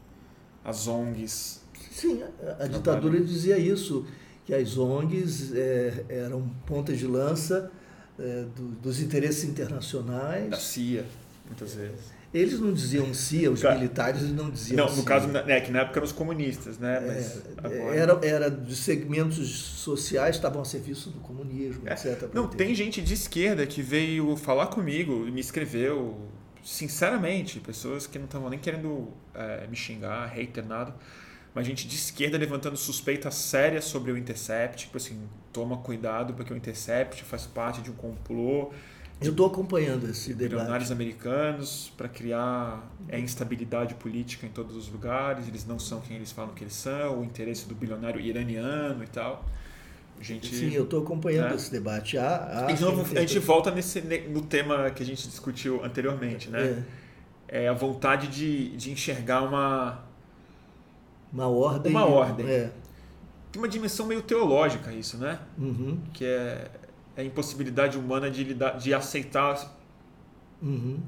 [0.64, 1.62] as ONGs.
[1.90, 4.06] Sim, a, a ditadura dizia isso,
[4.46, 7.70] que as ONGs é, eram pontas de lança
[8.18, 10.50] é, do, dos interesses internacionais.
[10.50, 11.04] Da CIA,
[11.52, 12.22] muitas vezes.
[12.32, 15.80] Eles não diziam CIA, os Cara, militares não diziam Não, no caso, é que na
[15.80, 16.98] época eram os comunistas, né?
[17.06, 17.94] Mas é, agora...
[17.94, 21.92] era, era de segmentos sociais, estavam a serviço do comunismo, é.
[21.92, 22.30] etc.
[22.32, 26.18] Não, tem gente de esquerda que veio falar comigo e me escreveu,
[26.64, 30.94] sinceramente, pessoas que não estavam nem querendo é, me xingar, hater, nada,
[31.54, 36.50] mas gente de esquerda levantando suspeitas sérias sobre o Intercept, tipo assim, toma cuidado porque
[36.50, 38.72] o Intercept faz parte de um complô
[39.26, 40.50] eu estou acompanhando esse debate.
[40.50, 46.16] Bilionários americanos para criar é, instabilidade política em todos os lugares, eles não são quem
[46.16, 49.44] eles falam que eles são, o interesse do bilionário iraniano e tal.
[50.18, 51.56] A gente, Sim, eu estou acompanhando né?
[51.56, 52.16] esse debate.
[52.16, 56.84] Há, há então, a gente volta nesse, no tema que a gente discutiu anteriormente, né?
[57.48, 60.04] É, é a vontade de, de enxergar uma
[61.32, 61.90] uma ordem.
[61.90, 62.46] Uma ordem.
[62.46, 62.70] É.
[63.50, 65.38] Tem uma dimensão meio teológica isso, né?
[65.58, 65.98] Uhum.
[66.12, 66.70] Que é
[67.16, 69.78] a impossibilidade humana de, lidar, de aceitar
[70.62, 71.00] uhum.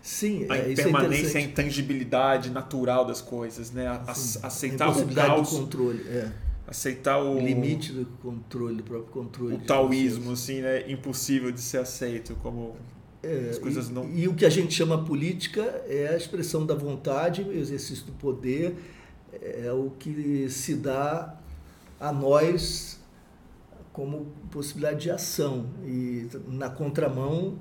[0.00, 3.86] Sim, a é, impermanência, é a intangibilidade natural das coisas, né?
[3.86, 6.32] A, Sim, aceitar a o caos, do controle, é.
[6.66, 9.54] aceitar o limite do controle, do próprio controle.
[9.54, 10.90] O taoísmo, assim, né?
[10.90, 12.74] Impossível de ser aceito como
[13.22, 14.10] é, as coisas e, não.
[14.12, 18.12] E o que a gente chama política é a expressão da vontade, o exercício do
[18.12, 18.74] poder,
[19.40, 21.36] é o que se dá
[22.00, 23.00] a nós
[23.92, 27.58] como possibilidade de ação e na contramão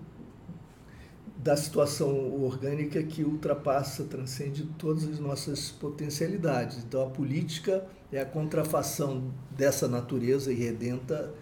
[1.38, 6.78] da situação orgânica que ultrapassa, transcende todas as nossas potencialidades.
[6.78, 11.34] Então a política é a contrafação dessa natureza irredenta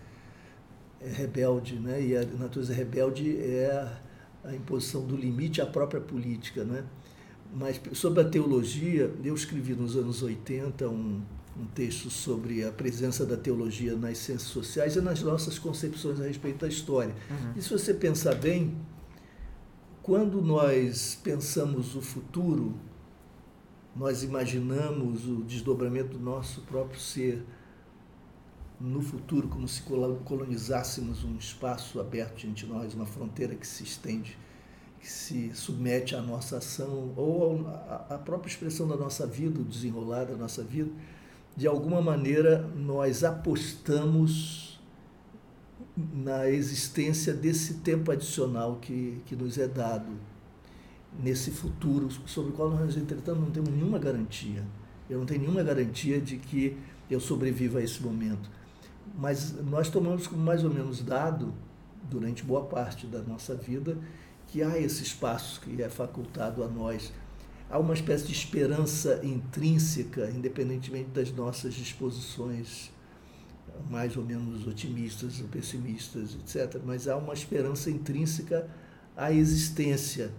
[1.02, 2.02] é rebelde, né?
[2.02, 3.90] E a natureza rebelde é
[4.44, 6.84] a imposição do limite à própria política, né?
[7.54, 11.22] Mas sobre a teologia, eu escrevi nos anos 80 um
[11.58, 16.24] um texto sobre a presença da teologia nas ciências sociais e nas nossas concepções a
[16.24, 17.14] respeito da história.
[17.30, 17.54] Uhum.
[17.56, 18.76] E se você pensar bem,
[20.02, 22.76] quando nós pensamos o futuro,
[23.96, 27.44] nós imaginamos o desdobramento do nosso próprio ser
[28.80, 29.82] no futuro, como se
[30.24, 34.38] colonizássemos um espaço aberto diante de nós, uma fronteira que se estende,
[35.02, 37.68] que se submete à nossa ação, ou
[38.10, 40.90] à própria expressão da nossa vida, o desenrolar da nossa vida
[41.60, 44.80] de alguma maneira, nós apostamos
[45.98, 50.08] na existência desse tempo adicional que, que nos é dado
[51.22, 54.64] nesse futuro, sobre o qual nós, entretanto, não temos nenhuma garantia.
[55.10, 56.78] Eu não tenho nenhuma garantia de que
[57.12, 58.50] eu sobreviva a esse momento.
[59.18, 61.54] Mas nós tomamos como mais ou menos dado,
[62.10, 63.98] durante boa parte da nossa vida,
[64.48, 67.12] que há esse espaço que é facultado a nós
[67.70, 72.92] há uma espécie de esperança intrínseca, independentemente das nossas disposições
[73.90, 76.82] mais ou menos otimistas ou pessimistas, etc.
[76.84, 78.68] Mas há uma esperança intrínseca
[79.16, 80.32] à existência.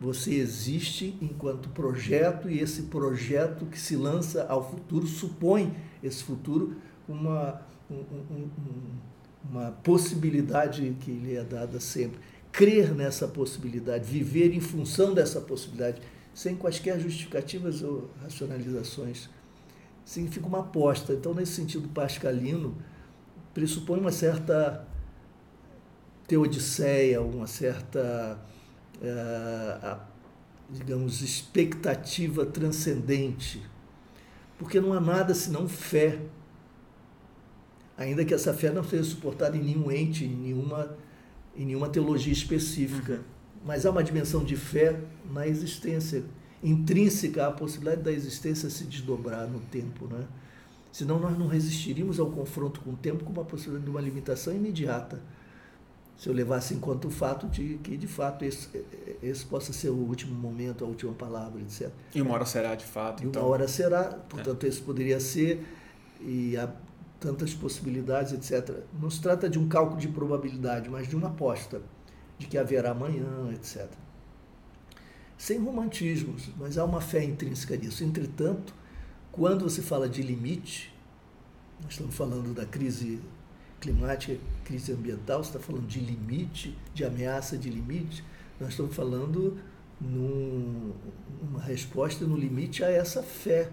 [0.00, 6.76] Você existe enquanto projeto e esse projeto que se lança ao futuro supõe esse futuro
[7.08, 8.48] uma, um, um,
[9.48, 12.18] uma possibilidade que lhe é dada sempre.
[12.50, 16.02] Crer nessa possibilidade, viver em função dessa possibilidade
[16.34, 19.28] sem quaisquer justificativas ou racionalizações.
[20.04, 21.12] Significa uma aposta.
[21.12, 22.76] Então, nesse sentido pascalino,
[23.54, 24.86] pressupõe uma certa
[26.26, 28.40] teodiceia, uma certa,
[28.96, 30.00] uh,
[30.70, 33.62] digamos, expectativa transcendente.
[34.58, 36.20] Porque não há nada senão fé.
[37.96, 40.96] Ainda que essa fé não seja suportada em nenhum ente, em nenhuma
[41.54, 43.20] em nenhuma teologia específica.
[43.64, 46.24] Mas há uma dimensão de fé na existência,
[46.62, 50.06] intrínseca à possibilidade da existência se desdobrar no tempo.
[50.06, 50.26] Né?
[50.90, 54.54] Senão nós não resistiríamos ao confronto com o tempo com uma possibilidade de uma limitação
[54.54, 55.20] imediata.
[56.16, 58.68] Se eu levasse em conta o fato de que, de fato, esse,
[59.22, 61.90] esse possa ser o último momento, a última palavra, etc.
[62.14, 63.24] E uma hora será, de fato.
[63.24, 63.42] E então...
[63.42, 64.68] uma hora será, portanto, é.
[64.68, 65.66] esse poderia ser,
[66.20, 66.70] e há
[67.18, 68.84] tantas possibilidades, etc.
[69.00, 71.80] Não se trata de um cálculo de probabilidade, mas de uma aposta
[72.38, 73.88] de que haverá amanhã, etc.
[75.36, 78.04] Sem romantismos, mas há uma fé intrínseca nisso.
[78.04, 78.74] Entretanto,
[79.30, 80.92] quando você fala de limite,
[81.82, 83.20] nós estamos falando da crise
[83.80, 88.24] climática, crise ambiental, você está falando de limite, de ameaça de limite,
[88.60, 89.58] nós estamos falando
[90.00, 90.92] num,
[91.42, 93.70] numa resposta no limite a essa fé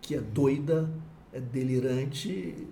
[0.00, 0.88] que é doida,
[1.32, 2.68] é delirante,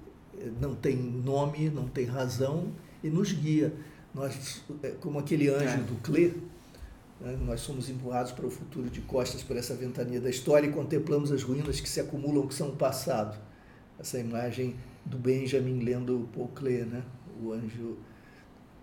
[0.61, 2.73] não tem nome, não tem razão
[3.03, 3.73] e nos guia.
[4.15, 5.77] Nós, é, como aquele anjo é.
[5.79, 6.33] do Clé,
[7.21, 10.73] né, nós somos empurrados para o futuro de costas por essa ventania da história e
[10.73, 13.39] contemplamos as ruínas que se acumulam, que são o passado.
[13.99, 17.03] Essa imagem do Benjamin lendo Paul Klee, né?
[17.43, 17.97] o anjo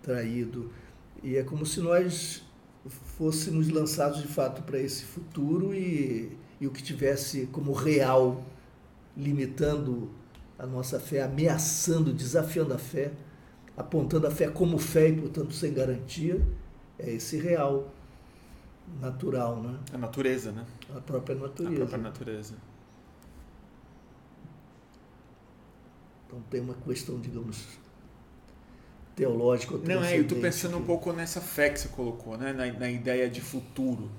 [0.02, 0.70] traído.
[1.22, 2.42] E é como se nós
[3.18, 8.44] fôssemos lançados de fato para esse futuro e, e o que tivesse como real
[9.16, 10.10] limitando
[10.58, 13.12] a nossa fé, ameaçando, desafiando a fé,
[13.80, 16.40] apontando a fé como fé e, portanto, sem garantia,
[16.98, 17.90] é esse real
[19.00, 19.78] natural, né?
[19.92, 20.64] A natureza, né?
[20.94, 21.72] A própria natureza.
[21.72, 22.54] A própria natureza.
[26.26, 27.66] Então tem uma questão, digamos,
[29.16, 29.76] teológica.
[29.78, 32.52] Não, é, eu estou pensando um pouco nessa fé que você colocou, né?
[32.52, 34.10] na, na ideia de futuro.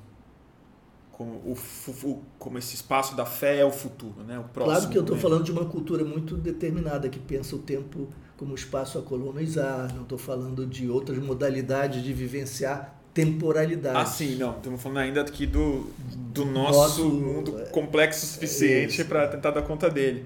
[1.12, 4.40] Como, o, como esse espaço da fé é o futuro, né?
[4.40, 4.76] o próximo.
[4.76, 8.10] Claro que eu estou falando de uma cultura muito determinada, que pensa o tempo
[8.42, 13.96] como espaço a colonizar, não estou falando de outras modalidades de vivenciar temporalidade.
[13.96, 14.58] Ah, sim, não.
[14.58, 15.92] Estamos falando ainda aqui do,
[16.34, 20.26] do nosso, nosso mundo é, complexo o suficiente é para tentar dar conta dele.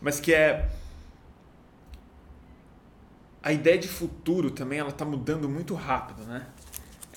[0.00, 0.70] Mas que é
[3.42, 6.46] a ideia de futuro também ela está mudando muito rápido, né?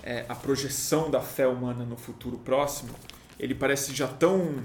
[0.01, 2.89] É, a projeção da fé humana no futuro próximo,
[3.39, 4.64] ele parece já tão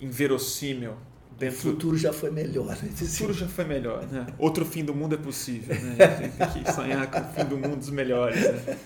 [0.00, 0.94] inverossímil.
[1.38, 1.56] Dentro...
[1.56, 2.68] O futuro já foi melhor.
[2.68, 2.88] Né?
[2.90, 4.26] O futuro já foi melhor, né?
[4.38, 5.96] Outro fim do mundo é possível, né?
[6.04, 8.78] A gente tem que sonhar com o fim do mundo dos melhores, né?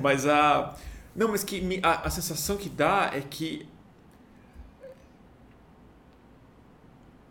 [0.00, 0.76] Mas a...
[1.14, 3.68] Não, mas que a, a sensação que dá é que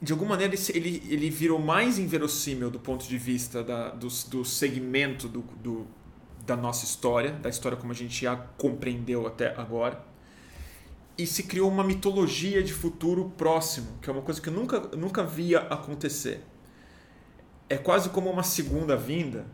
[0.03, 4.43] de alguma maneira ele, ele virou mais inverossímil do ponto de vista da, do, do
[4.43, 5.87] segmento do, do,
[6.45, 10.12] da nossa história, da história como a gente a compreendeu até agora.
[11.17, 14.79] E se criou uma mitologia de futuro próximo, que é uma coisa que eu nunca,
[14.95, 16.43] nunca via acontecer.
[17.69, 19.45] É quase como uma segunda vinda,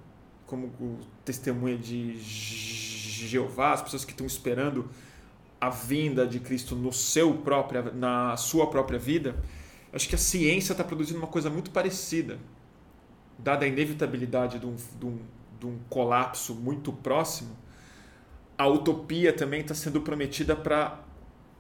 [0.46, 4.90] como o testemunho de Jeová, as pessoas que estão esperando
[5.60, 9.36] a vinda de Cristo no seu própria, na sua própria vida
[9.92, 12.40] Acho que a ciência está produzindo uma coisa muito parecida.
[13.38, 15.20] Dada a inevitabilidade de um, de um,
[15.60, 17.58] de um colapso muito próximo,
[18.58, 21.00] a utopia também está sendo prometida para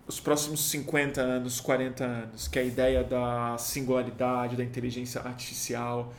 [0.10, 6.12] os próximos 50 anos, 40 anos, que é a ideia da singularidade, da inteligência artificial,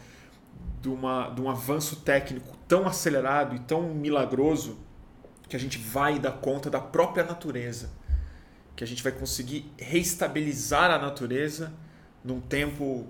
[0.80, 4.78] de, uma, de um avanço técnico tão acelerado e tão milagroso
[5.48, 7.90] que a gente vai dar conta da própria natureza,
[8.76, 11.72] que a gente vai conseguir reestabilizar a natureza
[12.24, 13.08] num tempo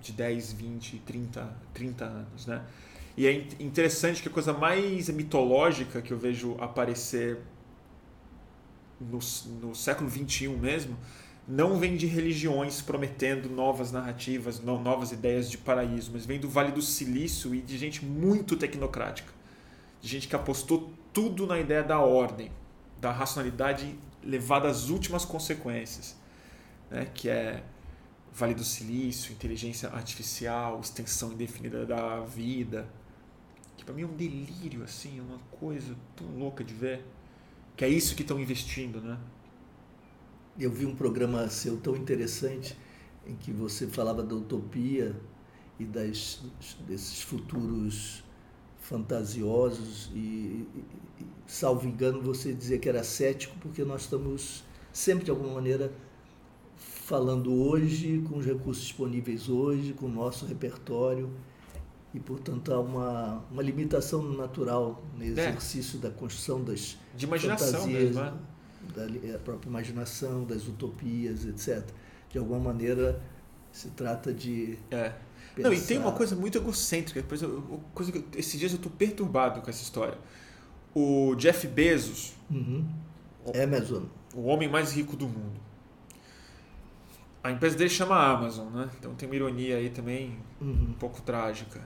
[0.00, 2.64] de 10, 20, 30, 30 anos, né?
[3.16, 7.38] E é interessante que a coisa mais mitológica que eu vejo aparecer
[9.00, 9.18] no,
[9.60, 10.96] no século 21 mesmo
[11.48, 16.70] não vem de religiões prometendo novas narrativas, novas ideias de paraíso, mas vem do Vale
[16.70, 19.32] do Silício e de gente muito tecnocrática,
[19.98, 22.52] de gente que apostou tudo na ideia da ordem,
[23.00, 26.14] da racionalidade levada às últimas consequências,
[26.90, 27.08] né?
[27.14, 27.62] que é
[28.30, 32.86] Vale do Silício, inteligência artificial, extensão indefinida da vida.
[33.76, 37.04] Que para mim é um delírio, assim, é uma coisa tão louca de ver.
[37.78, 39.16] Que é isso que estão investindo, né?
[40.58, 42.76] Eu vi um programa seu tão interessante
[43.24, 45.14] em que você falava da utopia
[45.78, 46.42] e das,
[46.88, 48.24] desses futuros
[48.80, 50.84] fantasiosos e, e,
[51.46, 55.92] salvo engano, você dizia que era cético porque nós estamos sempre de alguma maneira
[56.74, 61.30] falando hoje, com os recursos disponíveis hoje, com o nosso repertório.
[62.14, 65.26] E, portanto, há uma, uma limitação natural no é.
[65.26, 66.02] exercício é.
[66.02, 68.34] da construção das De imaginação fantasias, mesmo, né?
[68.94, 71.84] da é, própria imaginação, das utopias, etc.
[72.30, 73.20] De alguma maneira,
[73.72, 74.78] se trata de...
[74.90, 75.12] É.
[75.54, 75.68] Pensar...
[75.68, 77.22] Não, e tem uma coisa muito egocêntrica.
[77.92, 80.16] Coisa que, esses dias eu estou perturbado com essa história.
[80.94, 82.86] O Jeff Bezos, uhum.
[83.62, 84.04] Amazon,
[84.34, 85.60] o homem mais rico do mundo.
[87.42, 88.90] A empresa dele chama Amazon, né?
[88.98, 90.88] Então tem uma ironia aí também uhum.
[90.90, 91.80] um pouco trágica.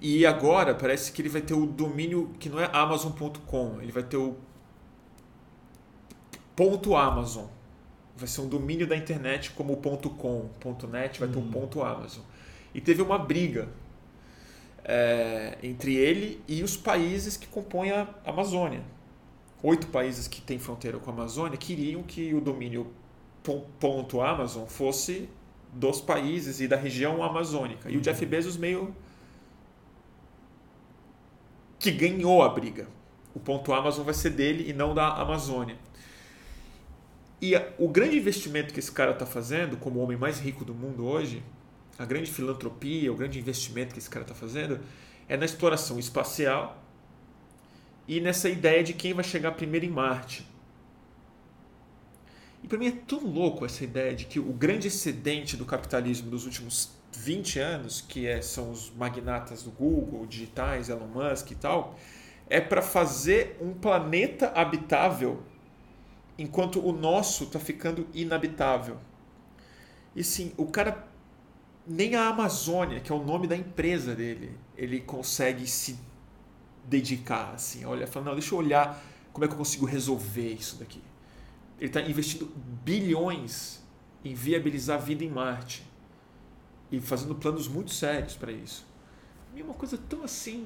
[0.00, 4.02] E agora parece que ele vai ter o domínio que não é Amazon.com, ele vai
[4.02, 4.36] ter o
[6.54, 7.46] ponto Amazon.
[8.16, 11.42] Vai ser um domínio da internet como o ponto .com, ponto .net, vai ter um
[11.42, 11.50] uhum.
[11.50, 12.22] ponto Amazon.
[12.74, 13.68] E teve uma briga
[14.84, 18.82] é, entre ele e os países que compõem a Amazônia.
[19.62, 22.92] Oito países que têm fronteira com a Amazônia queriam que o domínio
[23.78, 25.28] ponto .amazon fosse
[25.72, 27.90] dos países e da região amazônica.
[27.90, 28.94] E o Jeff Bezos meio
[31.78, 32.88] que ganhou a briga.
[33.34, 35.76] O ponto Amazon vai ser dele e não da Amazônia.
[37.40, 40.74] E o grande investimento que esse cara está fazendo, como o homem mais rico do
[40.74, 41.42] mundo hoje,
[41.96, 44.80] a grande filantropia, o grande investimento que esse cara está fazendo,
[45.28, 46.82] é na exploração espacial
[48.08, 50.44] e nessa ideia de quem vai chegar primeiro em Marte.
[52.62, 56.30] E para mim é tão louco essa ideia de que o grande excedente do capitalismo
[56.30, 61.54] dos últimos 20 anos, que é, são os magnatas do Google, digitais, Elon Musk e
[61.56, 61.98] tal,
[62.48, 65.42] é para fazer um planeta habitável
[66.38, 68.98] enquanto o nosso está ficando inabitável.
[70.14, 71.06] E sim, o cara
[71.86, 75.98] nem a Amazônia, que é o nome da empresa dele, ele consegue se
[76.84, 80.76] dedicar assim, olha, falando, não, deixa eu olhar como é que eu consigo resolver isso
[80.76, 81.02] daqui.
[81.78, 82.46] Ele está investindo
[82.84, 83.82] bilhões
[84.24, 85.87] em viabilizar a vida em Marte
[86.90, 88.86] e fazendo planos muito sérios para isso.
[89.54, 90.64] E é uma coisa tão assim.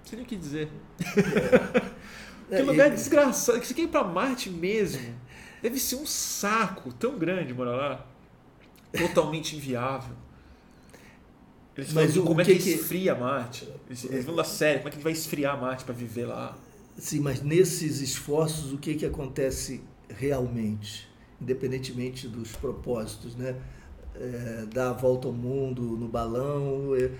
[0.00, 0.68] Não sei nem o que dizer.
[2.50, 2.56] É.
[2.56, 3.58] que lugar desgraçado.
[3.60, 5.14] Que você quer ir para Marte mesmo.
[5.62, 8.06] Deve ser um saco tão grande morar lá.
[8.92, 10.14] Totalmente inviável.
[11.74, 13.66] Eles Mas o, como é que, que esfria Marte?
[13.86, 16.56] Eles, eles vão da série, como é que ele vai esfriar Marte para viver lá?
[16.98, 21.08] Sim, mas nesses esforços, o que, que acontece realmente?
[21.40, 23.56] Independentemente dos propósitos, né?
[24.14, 27.10] É, dar a volta ao mundo no balão, é,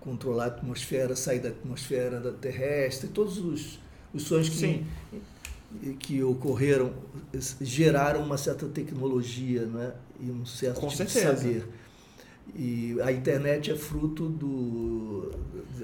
[0.00, 3.78] controlar a atmosfera, sair da atmosfera da terrestre, todos os,
[4.12, 4.84] os sonhos que,
[5.98, 6.92] que ocorreram
[7.60, 9.92] geraram uma certa tecnologia né?
[10.20, 11.34] e um certo Com tipo certeza.
[11.34, 11.68] de saber.
[12.54, 15.30] E a internet é fruto do,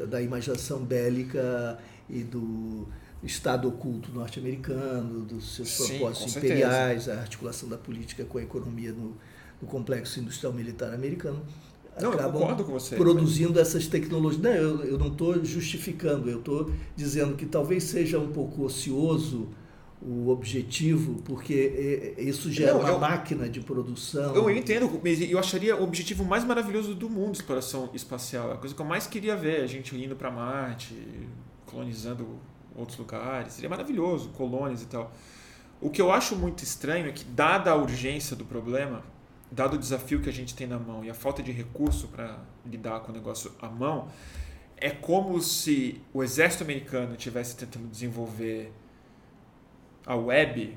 [0.08, 1.78] da imaginação bélica
[2.10, 2.86] e do
[3.22, 7.18] Estado oculto norte-americano, dos seus Sim, propósitos imperiais, certeza.
[7.18, 9.16] a articulação da política com a economia no,
[9.60, 11.42] do complexo industrial militar americano
[12.00, 13.68] não, acabam você, produzindo mas...
[13.68, 14.42] essas tecnologias.
[14.42, 19.48] Não, eu, eu não estou justificando, eu estou dizendo que talvez seja um pouco ocioso
[20.00, 24.32] o objetivo, porque isso gera não, uma eu, máquina de produção.
[24.32, 28.52] Eu entendo, mas eu acharia o objetivo mais maravilhoso do mundo, exploração espacial.
[28.52, 30.94] A coisa que eu mais queria ver, a gente indo para Marte,
[31.66, 32.28] colonizando
[32.76, 33.54] outros lugares.
[33.54, 35.12] Seria maravilhoso, colônias e tal.
[35.80, 39.02] O que eu acho muito estranho é que, dada a urgência do problema,
[39.50, 42.38] dado o desafio que a gente tem na mão e a falta de recurso para
[42.66, 44.08] lidar com o negócio à mão,
[44.76, 48.72] é como se o exército americano estivesse tentando desenvolver
[50.06, 50.76] a web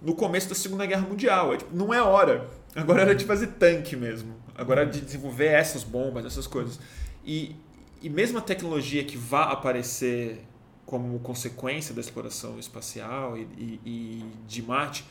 [0.00, 1.54] no começo da Segunda Guerra Mundial.
[1.54, 2.50] É, tipo, não é hora.
[2.74, 4.34] Agora era de fazer tanque mesmo.
[4.54, 6.80] Agora é de desenvolver essas bombas, essas coisas.
[7.24, 7.54] E,
[8.00, 10.44] e mesmo a tecnologia que vá aparecer
[10.84, 15.04] como consequência da exploração espacial e, e, e de Marte,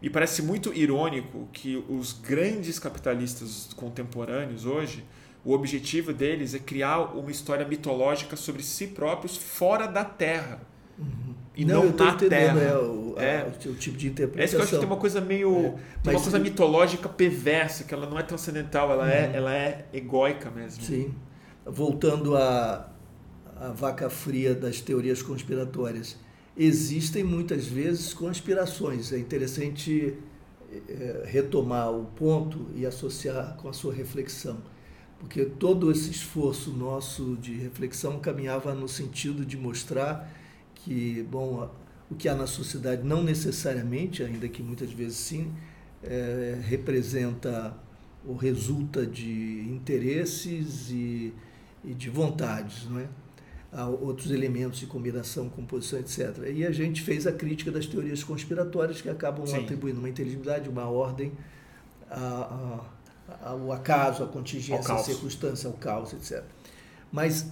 [0.00, 5.04] me parece muito irônico que os grandes capitalistas contemporâneos hoje,
[5.44, 10.60] o objetivo deles é criar uma história mitológica sobre si próprios fora da Terra.
[10.98, 11.34] Uhum.
[11.56, 12.60] E não, não na Terra.
[12.60, 13.52] É, o, é.
[13.66, 14.40] o, tipo de interpretação.
[14.40, 15.56] É isso que eu acho que tem uma coisa meio.
[15.56, 19.32] É, tem uma coisa mitológica perversa, que ela não é transcendental, ela, é, uhum.
[19.32, 20.84] é, ela é egóica mesmo.
[20.84, 21.12] Sim.
[21.66, 22.88] Voltando à,
[23.56, 26.16] à vaca fria das teorias conspiratórias
[26.58, 29.12] existem muitas vezes conspirações.
[29.12, 30.14] É interessante
[30.88, 34.58] é, retomar o ponto e associar com a sua reflexão,
[35.20, 40.30] porque todo esse esforço nosso de reflexão caminhava no sentido de mostrar
[40.74, 41.70] que, bom,
[42.10, 45.52] o que há na sociedade não necessariamente, ainda que muitas vezes sim,
[46.02, 47.74] é, representa
[48.26, 51.32] ou resulta de interesses e,
[51.84, 53.08] e de vontades, não é?
[53.72, 56.50] A outros elementos de combinação, composição, etc.
[56.54, 59.58] E a gente fez a crítica das teorias conspiratórias que acabam Sim.
[59.58, 61.32] atribuindo uma inteligibilidade, uma ordem
[62.10, 62.80] a,
[63.28, 66.42] a, ao acaso, à contingência, à circunstância, ao caos, etc.
[67.12, 67.46] Mas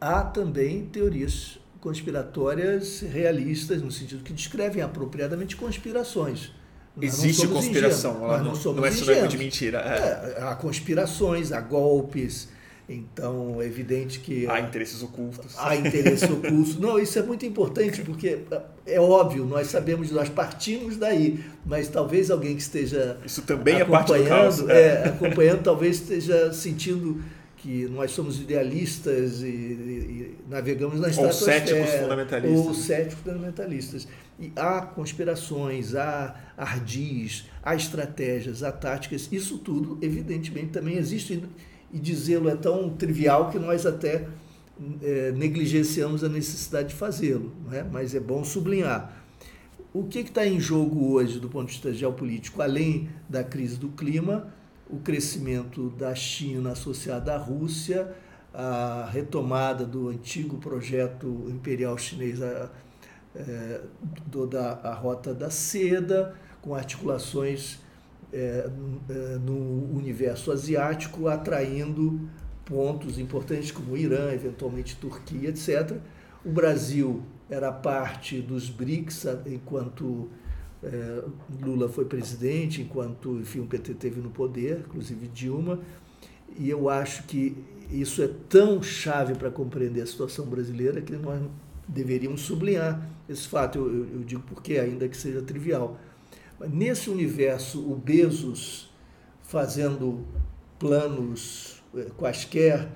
[0.00, 6.52] há também teorias conspiratórias realistas, no sentido que descrevem apropriadamente conspirações.
[7.00, 9.78] Existe conspiração, não, não, não é sinônimo de mentira.
[9.80, 10.38] É.
[10.38, 12.48] É, há conspirações, há golpes,
[12.88, 14.46] então, é evidente que.
[14.46, 15.54] Há interesses ocultos.
[15.58, 16.76] Há interesses ocultos.
[16.78, 18.38] Não, isso é muito importante, porque
[18.86, 23.18] é óbvio, nós sabemos, nós partimos daí, mas talvez alguém que esteja.
[23.24, 24.68] Isso também é parte do caos.
[24.68, 24.80] É.
[24.80, 27.20] é, acompanhando, talvez esteja sentindo
[27.56, 32.66] que nós somos idealistas e, e, e navegamos na Ou céticos fundamentalistas.
[32.66, 34.08] Ou céticos fundamentalistas.
[34.38, 41.42] E há conspirações, há ardis, há estratégias, há táticas, isso tudo, evidentemente, também existe
[41.92, 44.26] e dizê-lo é tão trivial que nós até
[45.02, 47.82] é, negligenciamos a necessidade de fazê-lo, é?
[47.82, 49.24] mas é bom sublinhar.
[49.92, 53.88] O que está em jogo hoje do ponto de vista geopolítico, além da crise do
[53.88, 54.52] clima,
[54.88, 58.14] o crescimento da China associada à Rússia,
[58.52, 62.70] a retomada do antigo projeto imperial chinês a,
[63.34, 63.80] é,
[64.26, 67.78] do, da a Rota da Seda, com articulações
[68.32, 68.68] é,
[69.08, 72.28] é, no universo asiático, atraindo
[72.64, 75.96] pontos importantes como Irã, eventualmente Turquia, etc.
[76.44, 80.28] O Brasil era parte dos BRICS enquanto
[80.82, 81.22] é,
[81.62, 85.80] Lula foi presidente, enquanto enfim, o PT teve no poder, inclusive Dilma,
[86.58, 87.56] e eu acho que
[87.90, 91.40] isso é tão chave para compreender a situação brasileira que nós
[91.86, 93.78] deveríamos sublinhar esse fato.
[93.78, 95.98] Eu, eu, eu digo porque, ainda que seja trivial.
[96.60, 98.90] Nesse universo, o Bezos
[99.42, 100.26] fazendo
[100.78, 102.88] planos eh, quaisquer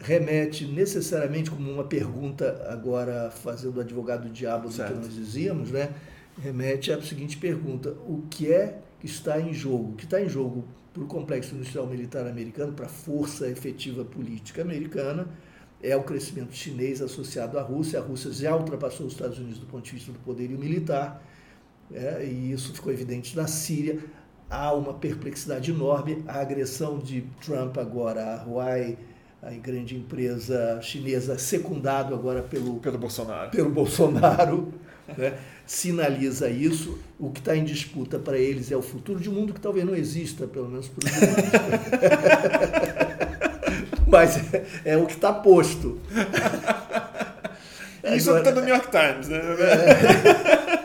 [0.00, 4.92] remete necessariamente como uma pergunta agora fazendo o advogado do diabo do certo.
[4.92, 5.90] que nós dizíamos, né?
[6.38, 9.92] Remete à seguinte pergunta: o que é que está em jogo?
[9.92, 14.04] O que está em jogo para o complexo industrial militar americano, para a força efetiva
[14.04, 15.28] política americana,
[15.82, 17.98] é o crescimento chinês associado à Rússia.
[17.98, 21.22] A Rússia já ultrapassou os Estados Unidos do ponto de vista do poderio militar
[21.92, 23.98] é, e isso ficou evidente na Síria.
[24.48, 26.24] Há uma perplexidade enorme.
[26.26, 28.96] A agressão de Trump agora a Huawei,
[29.42, 34.72] a grande empresa chinesa, secundado agora pelo, pelo Bolsonaro, pelo Bolsonaro
[35.16, 35.34] né,
[35.66, 36.98] sinaliza isso.
[37.18, 39.84] O que está em disputa para eles é o futuro de um mundo que talvez
[39.84, 41.02] não exista, pelo menos por
[44.06, 46.00] Mas é, é, o que está posto.
[48.16, 49.38] Isso está no New York Times, né?
[49.38, 50.79] É,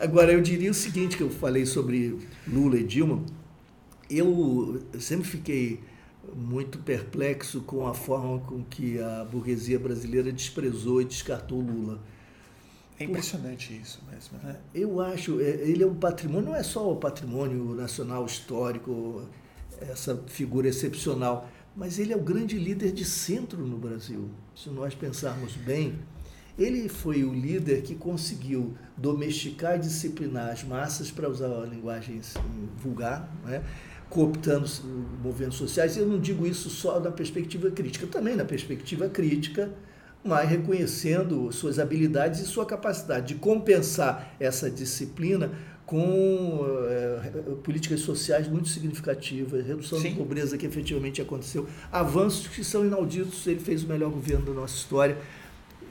[0.00, 2.16] Agora, eu diria o seguinte, que eu falei sobre
[2.46, 3.20] Lula e Dilma,
[4.08, 5.80] eu sempre fiquei
[6.36, 11.98] muito perplexo com a forma com que a burguesia brasileira desprezou e descartou Lula.
[13.00, 14.60] É impressionante isso mesmo, né?
[14.72, 19.22] Eu acho, é, ele é um patrimônio, não é só o patrimônio nacional histórico,
[19.80, 24.28] essa figura excepcional, mas ele é o grande líder de centro no Brasil.
[24.54, 25.98] Se nós pensarmos bem,
[26.58, 32.20] ele foi o líder que conseguiu domesticar e disciplinar as massas, para usar a linguagem
[32.76, 33.62] vulgar, né?
[34.10, 34.68] cooptando
[35.22, 35.96] movimentos sociais.
[35.96, 39.70] Eu não digo isso só na perspectiva crítica, também na perspectiva crítica,
[40.24, 45.52] mas reconhecendo suas habilidades e sua capacidade de compensar essa disciplina
[45.86, 50.10] com é, políticas sociais muito significativas, redução Sim.
[50.10, 53.46] da pobreza que efetivamente aconteceu, avanços que são inauditos.
[53.46, 55.16] Ele fez o melhor governo da nossa história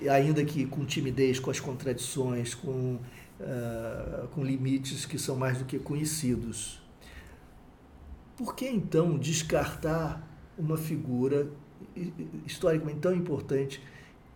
[0.10, 3.00] ainda que com timidez, com as contradições, com,
[3.40, 6.82] uh, com limites que são mais do que conhecidos.
[8.36, 11.48] Por que então descartar uma figura
[12.46, 13.82] historicamente tão importante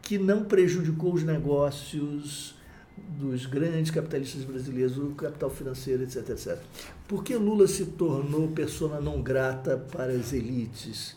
[0.02, 2.56] que não prejudicou os negócios
[2.98, 6.58] dos grandes capitalistas brasileiros, o capital financeiro, etc, etc.
[7.08, 11.16] Por que Lula se tornou persona não grata para as elites?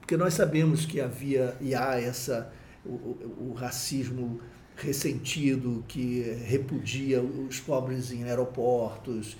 [0.00, 2.52] Porque nós sabemos que havia e há essa
[2.84, 4.40] o, o, racismo
[4.76, 9.36] ressentido que repudia os pobres em aeroportos.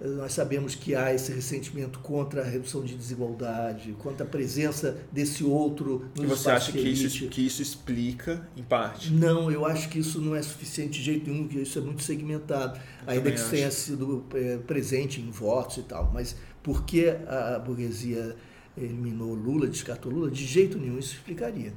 [0.00, 5.42] Nós sabemos que há esse ressentimento contra a redução de desigualdade, contra a presença desse
[5.44, 9.12] outro no E você acha que isso, que isso explica, em parte?
[9.12, 12.02] Não, eu acho que isso não é suficiente de jeito nenhum, que isso é muito
[12.02, 16.10] segmentado, eu ainda que isso tenha sido é, presente em votos e tal.
[16.12, 18.36] Mas por que a burguesia
[18.76, 20.30] eliminou Lula, descartou Lula?
[20.30, 21.72] De jeito nenhum isso explicaria.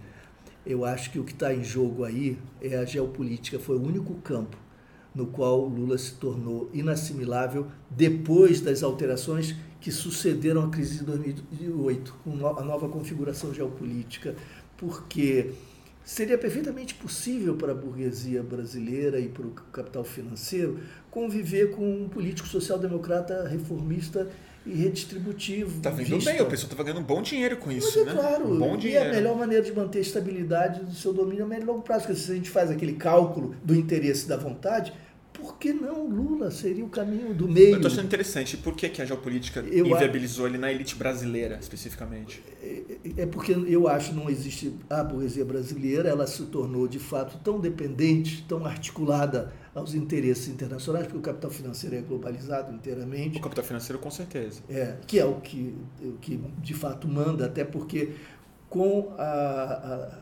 [0.68, 3.58] Eu acho que o que está em jogo aí é a geopolítica.
[3.58, 4.58] Foi o único campo
[5.16, 12.16] no qual Lula se tornou inassimilável depois das alterações que sucederam à crise de 2008,
[12.24, 14.36] com a nova configuração geopolítica,
[14.76, 15.54] porque
[16.04, 20.80] seria perfeitamente possível para a burguesia brasileira e para o capital financeiro
[21.10, 24.30] conviver com um político social-democrata reformista
[24.68, 25.78] e redistributivo.
[25.78, 26.32] Está vindo vista.
[26.32, 28.20] bem, o pessoal está ganhando um bom dinheiro com isso, Mas é né?
[28.22, 29.10] claro, um bom e dinheiro.
[29.10, 32.06] a melhor maneira de manter a estabilidade do seu domínio a médio e longo prazo,
[32.08, 34.94] porque se a gente faz aquele cálculo do interesse da vontade,
[35.48, 36.52] por que não Lula?
[36.52, 37.70] Seria o caminho do meio.
[37.70, 38.58] Eu estou achando interessante.
[38.58, 40.50] Por que, que a geopolítica eu inviabilizou a...
[40.50, 42.44] ele na elite brasileira, especificamente?
[42.62, 47.00] É, é, porque eu acho que não existe a burguesia brasileira, ela se tornou de
[47.00, 53.38] fato tão dependente, tão articulada aos interesses internacionais, porque o capital financeiro é globalizado inteiramente.
[53.38, 54.62] O capital financeiro, com certeza.
[54.70, 58.12] É, que é o que, o que de fato manda, até porque
[58.70, 60.20] com a, a,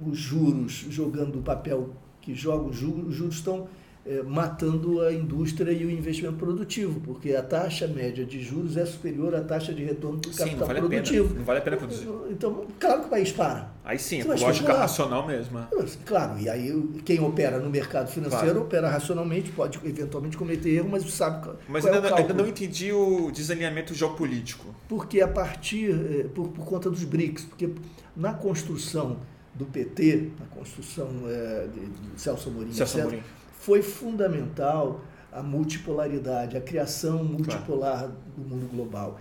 [0.00, 1.90] os juros jogando o papel
[2.22, 3.68] que jogam, os juros estão
[4.08, 8.86] é, matando a indústria e o investimento produtivo, porque a taxa média de juros é
[8.86, 11.24] superior à taxa de retorno do capital sim, não vale produtivo.
[11.24, 12.08] A pena, não vale a pena produzir.
[12.30, 13.74] Então, claro que o país para.
[13.84, 15.58] Aí sim, Você lógica racional mesmo.
[15.58, 15.66] É.
[16.04, 18.60] Claro, e aí quem opera no mercado financeiro claro.
[18.60, 23.30] opera racionalmente, pode eventualmente cometer erro, mas sabe Mas ainda, é ainda não entendi o
[23.32, 24.72] desalinhamento geopolítico.
[24.88, 27.70] Porque a partir, é, por, por conta dos BRICS, porque
[28.16, 29.18] na construção
[29.52, 33.22] do PT, na construção é, de, Celso Amorim, Celso Amorim
[33.66, 35.00] foi fundamental
[35.32, 39.18] a multipolaridade, a criação multipolar do mundo global.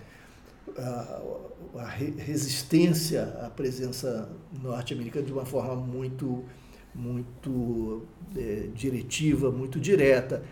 [0.77, 1.21] A,
[1.79, 4.29] a resistência à presença
[4.61, 6.45] norte-americana de uma forma muito,
[6.93, 8.03] muito
[8.37, 10.43] é, diretiva, muito direta.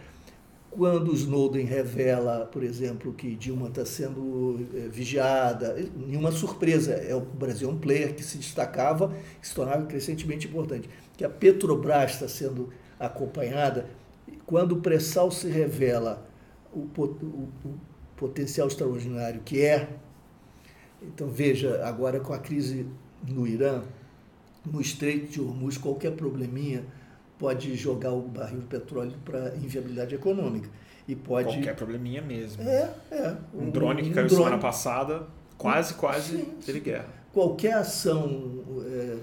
[0.71, 7.21] Quando Snowden revela, por exemplo, que Dilma está sendo é, vigiada, nenhuma surpresa, é o
[7.21, 10.89] Brasil é um player que se destacava, que se tornava crescentemente importante.
[11.15, 13.85] Que a Petrobras está sendo acompanhada,
[14.45, 16.25] quando o pré-sal se revela
[16.73, 17.49] o, o, o,
[18.15, 19.89] potencial extraordinário que é,
[21.01, 22.87] então veja, agora com a crise
[23.27, 23.81] no Irã,
[24.65, 26.83] no Estreito de Hormuz, qualquer probleminha
[27.37, 30.69] pode jogar o barril de petróleo para inviabilidade econômica.
[31.07, 31.49] E pode...
[31.49, 32.63] Qualquer probleminha mesmo.
[32.63, 33.35] É, é.
[33.53, 34.43] Um, um drone que um caiu drone...
[34.43, 37.07] semana passada, quase, quase sim, teve guerra.
[37.33, 39.17] Qualquer ação é,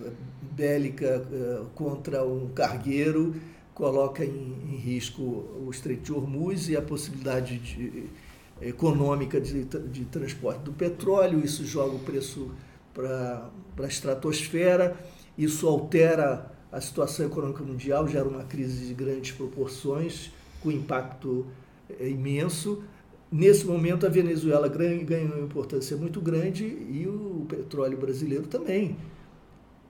[0.52, 3.34] bélica é, contra um cargueiro
[3.80, 8.04] coloca em, em risco o Estreito de Hormuz e a possibilidade de,
[8.60, 12.50] econômica de, de transporte do petróleo, isso joga o preço
[12.92, 13.48] para
[13.78, 14.94] a estratosfera,
[15.38, 20.30] isso altera a situação econômica mundial, gera uma crise de grandes proporções,
[20.62, 21.46] com impacto
[21.98, 22.84] é, imenso.
[23.32, 28.98] Nesse momento, a Venezuela ganha uma importância muito grande e o petróleo brasileiro também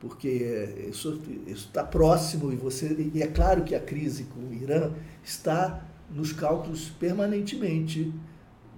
[0.00, 4.90] porque isso está próximo e você e é claro que a crise com o Irã
[5.22, 8.12] está nos cálculos permanentemente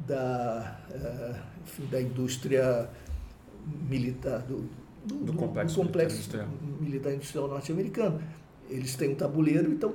[0.06, 2.90] da uh, enfim, da indústria
[3.88, 4.68] militar do,
[5.06, 8.22] do, do complexo, do complexo militar industrial, militar industrial norte-americano.
[8.68, 9.94] Eles têm um tabuleiro então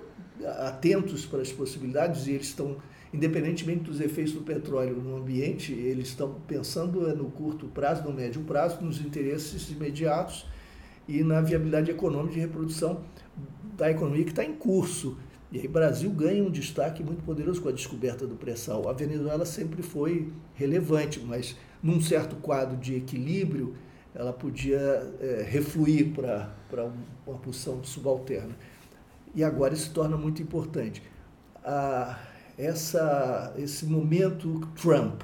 [0.60, 2.78] atentos para as possibilidades e eles estão
[3.14, 8.41] independentemente dos efeitos do petróleo no ambiente eles estão pensando no curto prazo no médio
[8.41, 10.45] prazo nos interesses imediatos
[11.07, 13.01] e na viabilidade econômica de reprodução
[13.77, 15.17] da economia que está em curso.
[15.51, 18.89] E aí Brasil ganha um destaque muito poderoso com a descoberta do pré-sal.
[18.89, 23.75] A Venezuela sempre foi relevante, mas num certo quadro de equilíbrio,
[24.13, 24.77] ela podia
[25.21, 26.91] é, refluir para
[27.25, 28.55] uma posição subalterna.
[29.34, 31.03] E agora isso se torna muito importante.
[32.57, 35.21] Essa, esse momento Trump,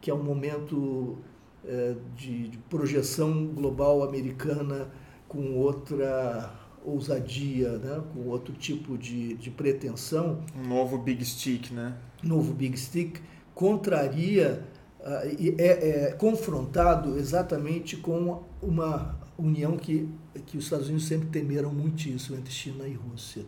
[0.00, 1.16] que é um momento
[1.64, 4.88] é, de, de projeção global americana,
[5.28, 6.52] com outra
[6.84, 8.02] ousadia, né?
[8.12, 10.44] com outro tipo de, de pretensão.
[10.56, 11.96] Um novo Big Stick, né?
[12.22, 13.20] Novo Big Stick,
[13.54, 14.64] contraria
[15.00, 20.08] uh, e é, é confrontado exatamente com uma união que,
[20.46, 23.44] que os Estados Unidos sempre temeram muitíssimo entre China e Rússia.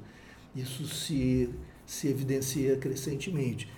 [0.55, 1.51] Isso se,
[1.87, 3.71] se evidencia crescentemente.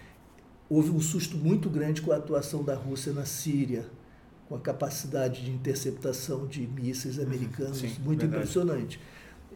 [0.69, 3.87] Houve um susto muito grande com a atuação da Rússia na Síria,
[4.51, 7.25] com a capacidade de interceptação de mísseis uhum.
[7.25, 8.27] americanos Sim, muito verdade.
[8.27, 9.01] impressionante.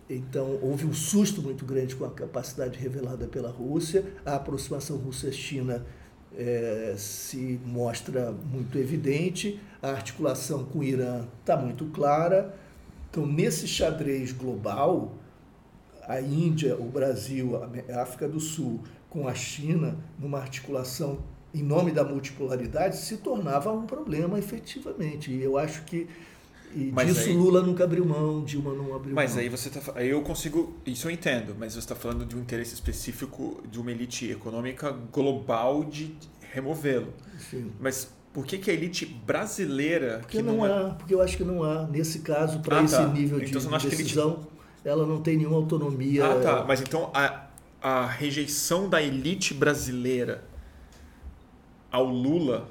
[0.09, 4.05] Então, houve um susto muito grande com a capacidade revelada pela Rússia.
[4.25, 5.85] A aproximação Rússia-China
[6.37, 9.59] é, se mostra muito evidente.
[9.83, 12.55] A articulação com o Irã está muito clara.
[13.11, 15.13] Então, nesse xadrez global,
[16.03, 18.81] a Índia, o Brasil, a África do Sul,
[19.11, 21.19] com a China, numa articulação
[21.55, 25.31] em nome da multipolaridade, se tornava um problema efetivamente.
[25.31, 26.09] E eu acho que
[26.75, 29.37] e mas disso aí, Lula nunca abriu mão, Dilma não abriu mas mão.
[29.37, 32.35] Mas aí você tá, aí eu consigo, isso eu entendo, mas você está falando de
[32.35, 36.17] um interesse específico de uma elite econômica global de
[36.53, 37.15] removê-lo.
[37.79, 40.73] Mas por que, que a elite brasileira porque que não, não é...
[40.73, 43.07] há, porque eu acho que não há nesse caso para ah, esse tá.
[43.07, 44.49] nível então, de, decisão, elite...
[44.85, 46.27] ela não tem nenhuma autonomia.
[46.27, 46.65] Ah, tá.
[46.67, 47.47] Mas então a,
[47.81, 50.43] a rejeição da elite brasileira
[51.95, 52.69] ao Lula?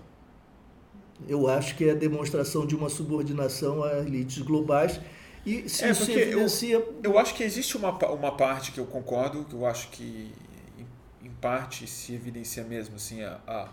[1.27, 4.99] Eu acho que é a demonstração de uma subordinação a elites globais.
[5.45, 6.75] E se é, isso evidencia...
[6.75, 10.31] eu, eu acho que existe uma, uma parte que eu concordo, que eu acho que
[11.43, 13.67] parte se evidencia mesmo assim a, a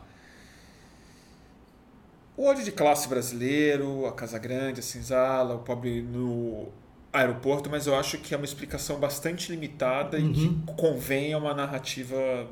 [2.37, 6.69] o ódio de classe brasileiro, a Casa Grande, a Cinzala, o pobre no
[7.13, 10.31] aeroporto, mas eu acho que é uma explicação bastante limitada uhum.
[10.31, 10.63] e que uhum.
[10.77, 12.49] convém a uma narrativa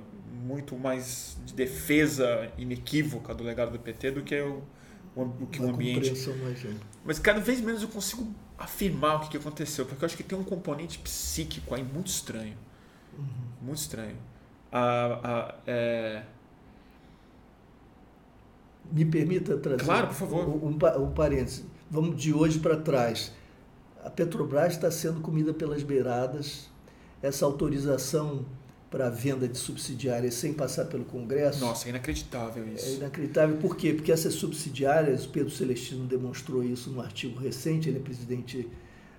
[0.49, 4.63] muito mais de defesa inequívoca do legado do PT do que o,
[5.15, 6.11] o, que o ambiente.
[7.05, 8.27] Mas cada vez menos eu consigo
[8.57, 12.57] afirmar o que, aconteceu, porque eu acho que tem um componente psíquico aí muito estranho.
[13.17, 13.27] Uhum.
[13.61, 14.17] Muito estranho.
[14.73, 16.23] A, a, é...
[18.91, 20.49] Me permita trazer claro, por favor.
[20.49, 21.63] Um, um, um parênteses.
[21.91, 23.33] Vamos de hoje para trás.
[24.03, 26.71] A Petrobras está sendo comida pelas beiradas.
[27.21, 28.47] Essa autorização
[28.91, 31.61] para venda de subsidiárias sem passar pelo Congresso.
[31.61, 32.87] Nossa, é inacreditável isso.
[32.87, 33.57] É inacreditável.
[33.59, 33.93] Por quê?
[33.93, 38.67] Porque essas subsidiárias, o Pedro Celestino demonstrou isso num artigo recente, ele é presidente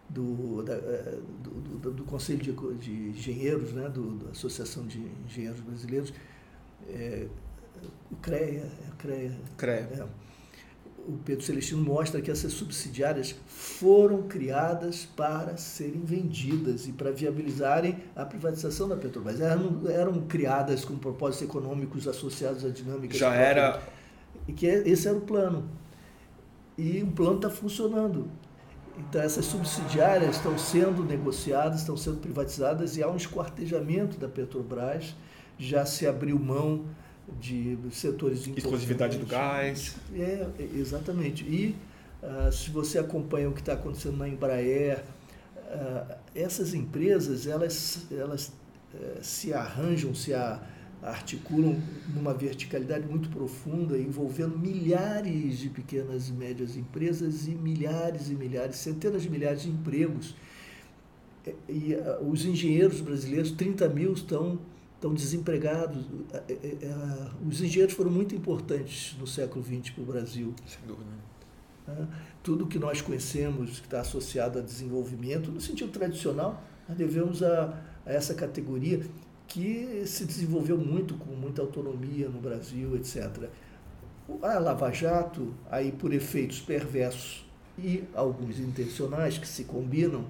[0.10, 3.88] do, da, é, do, do, do, Conselho de, de Engenheiros, né?
[3.90, 6.14] Do, da Associação de Engenheiros Brasileiros,
[6.90, 7.28] é,
[8.12, 9.38] o CREA, é CREA.
[9.56, 9.90] CREA.
[9.92, 10.29] É
[11.08, 17.98] o Pedro Celestino mostra que essas subsidiárias foram criadas para serem vendidas e para viabilizarem
[18.16, 19.40] a privatização da Petrobras.
[19.40, 23.18] Eram, eram criadas com propósitos econômicos associados à dinâmica.
[23.18, 23.82] Já era.
[24.48, 25.70] E que esse era o plano.
[26.78, 28.30] E o plano está funcionando.
[28.98, 35.16] Então, essas subsidiárias estão sendo negociadas, estão sendo privatizadas e há um esquartejamento da Petrobras.
[35.58, 36.86] Já se abriu mão
[37.40, 38.64] de setores importantes.
[38.64, 39.96] Exclusividade do gás.
[40.16, 41.44] É, exatamente.
[41.44, 41.76] E
[42.24, 45.04] uh, se você acompanha o que está acontecendo na Embraer,
[45.58, 48.52] uh, essas empresas elas, elas
[48.94, 50.62] uh, se arranjam, se a,
[51.02, 51.78] articulam
[52.14, 58.76] numa verticalidade muito profunda, envolvendo milhares de pequenas e médias empresas e milhares e milhares,
[58.78, 60.36] centenas de milhares de empregos.
[61.70, 64.60] E, os engenheiros brasileiros, 30 mil, estão
[65.00, 66.06] estão desempregados.
[67.48, 70.54] Os engenheiros foram muito importantes no século XX para o Brasil.
[70.68, 71.10] Sem dúvida.
[72.44, 77.82] Tudo que nós conhecemos que está associado a desenvolvimento, no sentido tradicional, nós devemos a,
[78.06, 79.02] a essa categoria
[79.48, 83.50] que se desenvolveu muito, com muita autonomia no Brasil, etc.
[84.44, 87.46] A Lava Jato, aí por efeitos perversos
[87.78, 90.26] e alguns intencionais que se combinam,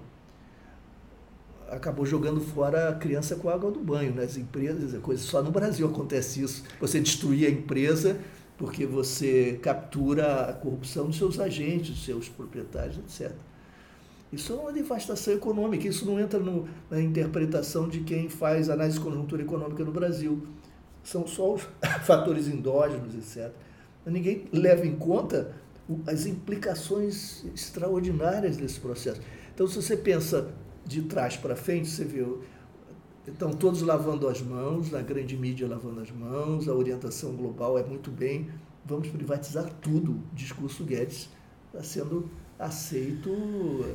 [1.72, 4.14] acabou jogando fora a criança com a água do banho.
[4.14, 4.44] Nas né?
[4.44, 6.64] empresas, coisa, só no Brasil acontece isso.
[6.80, 8.20] Você destruir a empresa
[8.58, 13.34] porque você captura a corrupção dos seus agentes, dos seus proprietários, etc.
[14.34, 18.98] Isso é uma devastação econômica, isso não entra no, na interpretação de quem faz análise
[18.98, 20.46] de conjuntura econômica no Brasil.
[21.02, 21.62] São só os
[22.06, 23.52] fatores endógenos, etc.
[24.04, 25.56] Mas ninguém leva em conta
[26.06, 29.22] as implicações extraordinárias desse processo.
[29.56, 30.50] Então, se você pensa
[30.90, 32.44] de trás para frente, você viu,
[33.26, 37.84] estão todos lavando as mãos, na grande mídia lavando as mãos, a orientação global é
[37.84, 38.49] muito bem,
[38.84, 40.14] vamos privatizar tudo.
[40.14, 41.30] O discurso Guedes
[41.68, 43.30] está sendo aceito.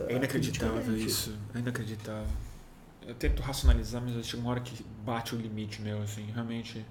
[0.08, 2.32] É inacreditável isso, é inacreditável.
[3.06, 6.86] Eu tento racionalizar, mas chega uma hora que bate o limite meu, assim, realmente.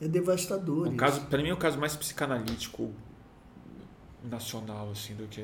[0.00, 0.86] É devastador.
[0.86, 2.92] Um caso, para mim é o caso mais psicanalítico
[4.22, 5.42] nacional, assim, do que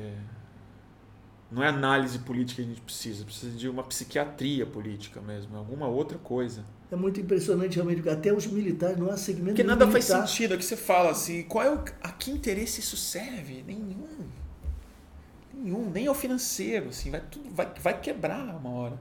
[1.51, 5.87] não é análise política que a gente precisa, precisa de uma psiquiatria política mesmo, alguma
[5.87, 6.65] outra coisa.
[6.91, 10.17] É muito impressionante realmente, porque até os militares não há segmento Porque nada militar.
[10.19, 13.63] faz sentido, é que você fala assim, qual é o, a que interesse isso serve?
[13.65, 14.07] Nenhum.
[15.53, 18.99] Nenhum, nem ao financeiro, assim, vai, tudo, vai, vai quebrar uma hora.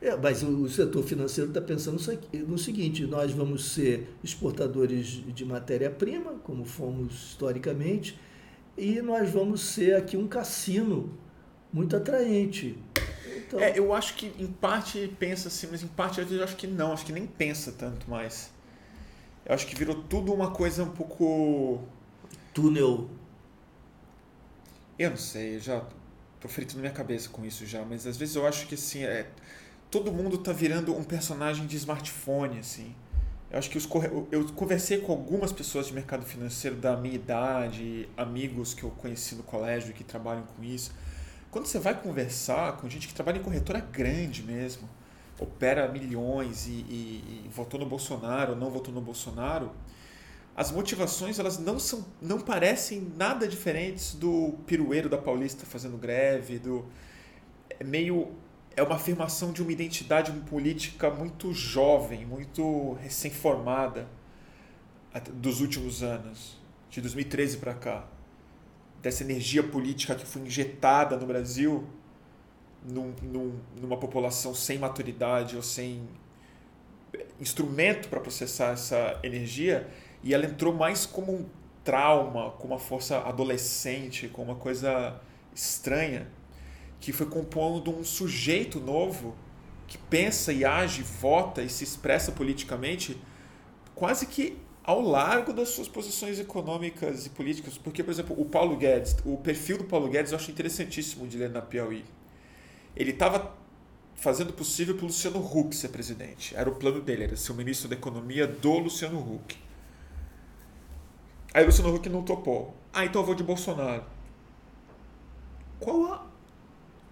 [0.00, 2.00] É, mas o setor financeiro está pensando
[2.46, 8.18] no seguinte: nós vamos ser exportadores de matéria-prima, como fomos historicamente,
[8.76, 11.12] e nós vamos ser aqui um cassino
[11.72, 12.78] muito atraente.
[13.36, 13.60] Então...
[13.60, 16.56] É, eu acho que em parte pensa assim, mas em parte às vezes eu acho
[16.56, 18.50] que não, acho que nem pensa tanto mais.
[19.44, 21.82] Eu acho que virou tudo uma coisa um pouco.
[22.52, 23.08] Túnel.
[24.98, 25.86] Eu não sei, eu já
[26.40, 29.04] tô frito na minha cabeça com isso já, mas às vezes eu acho que assim,
[29.04, 29.28] é,
[29.90, 32.94] todo mundo tá virando um personagem de smartphone, assim.
[33.50, 33.88] Eu acho que os
[34.30, 39.36] eu conversei com algumas pessoas de mercado financeiro da minha idade, amigos que eu conheci
[39.36, 40.92] no colégio que trabalham com isso
[41.50, 44.88] quando você vai conversar com gente que trabalha em corretora grande mesmo,
[45.38, 49.70] opera milhões e, e, e votou no Bolsonaro ou não votou no Bolsonaro,
[50.58, 56.58] as motivações elas não são não parecem nada diferentes do pirueiro da Paulista fazendo greve
[56.58, 56.84] do
[57.78, 58.32] é meio
[58.74, 64.08] é uma afirmação de uma identidade política muito jovem muito recém-formada
[65.34, 66.58] dos últimos anos
[66.90, 68.04] de 2013 para cá
[69.00, 71.86] dessa energia política que foi injetada no Brasil
[72.84, 76.08] num, num, numa população sem maturidade ou sem
[77.40, 79.88] instrumento para processar essa energia
[80.22, 81.46] e ela entrou mais como um
[81.84, 85.20] trauma, com uma força adolescente, com uma coisa
[85.54, 86.28] estranha,
[87.00, 89.36] que foi compondo um sujeito novo
[89.86, 93.18] que pensa e age, vota e se expressa politicamente
[93.94, 94.58] quase que
[94.88, 97.76] ao largo das suas posições econômicas e políticas.
[97.76, 101.36] Porque, por exemplo, o Paulo Guedes, o perfil do Paulo Guedes eu acho interessantíssimo de
[101.36, 102.06] ler na Piauí.
[102.96, 103.54] Ele estava
[104.14, 106.56] fazendo possível para o Luciano Huck ser presidente.
[106.56, 109.58] Era o plano dele, era ser o ministro da Economia do Luciano Huck.
[111.52, 112.74] Aí o Luciano Huck não topou.
[112.90, 114.04] Ah, então eu vou de Bolsonaro.
[115.78, 116.26] Qual a,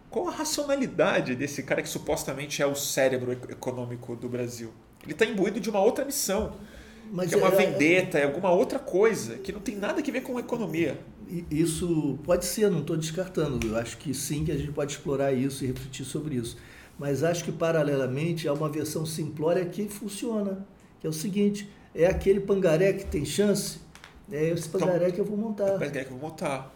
[0.09, 4.73] qual a racionalidade desse cara que supostamente é o cérebro econômico do Brasil?
[5.03, 6.57] Ele está imbuído de uma outra missão.
[7.13, 10.03] Mas que é uma é, vendetta, é alguma outra coisa que não tem nada a
[10.03, 10.99] ver com a economia.
[11.51, 13.67] Isso pode ser, não estou descartando.
[13.67, 16.57] Eu acho que sim, que a gente pode explorar isso e refletir sobre isso.
[16.99, 20.67] Mas acho que, paralelamente, há uma versão simplória que funciona,
[21.01, 23.79] que é o seguinte, é aquele pangaré que tem chance,
[24.31, 25.75] é esse então, pangaré então, que eu vou montar.
[25.75, 26.75] O pangaré que eu vou montar.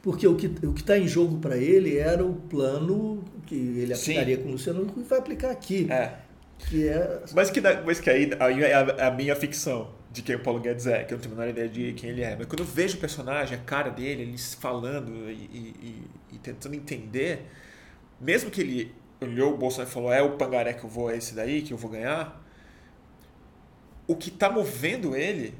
[0.00, 4.36] Porque o que o está em jogo para ele era o plano que ele aplicaria
[4.36, 4.42] Sim.
[4.42, 5.90] com o Luciano Huck e vai aplicar aqui.
[5.90, 6.27] É.
[6.58, 7.22] Que é...
[7.34, 10.60] Mas que, mas que aí, aí é a, a, minha ficção de quem o Paulo
[10.60, 12.36] Guedes é, que eu não tenho a menor ideia de quem ele é.
[12.36, 16.74] Mas quando eu vejo o personagem, a cara dele, ele falando e, e, e tentando
[16.74, 17.46] entender,
[18.20, 21.16] mesmo que ele olhou o Bolsonaro e falou: é o pangaré que eu vou, é
[21.16, 22.44] esse daí que eu vou ganhar.
[24.06, 25.54] O que está movendo ele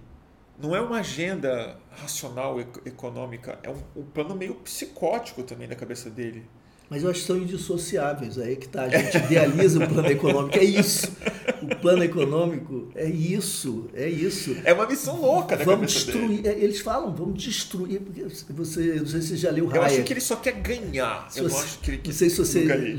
[0.58, 6.10] não é uma agenda racional econômica, é um, um, plano meio psicótico também da cabeça
[6.10, 6.44] dele.
[6.90, 8.84] Mas eu acho que são indissociáveis, aí que tá.
[8.84, 11.12] A gente idealiza o plano econômico, é isso.
[11.60, 14.56] O plano econômico é isso, é isso.
[14.64, 16.64] É uma missão louca da vamos destruir, dele.
[16.64, 19.76] Eles falam, vamos destruir, porque você, não sei se você já leu Hayek.
[19.76, 21.30] Eu acho que ele só quer ganhar.
[21.30, 22.96] Se eu você, acho que ele Não sei se você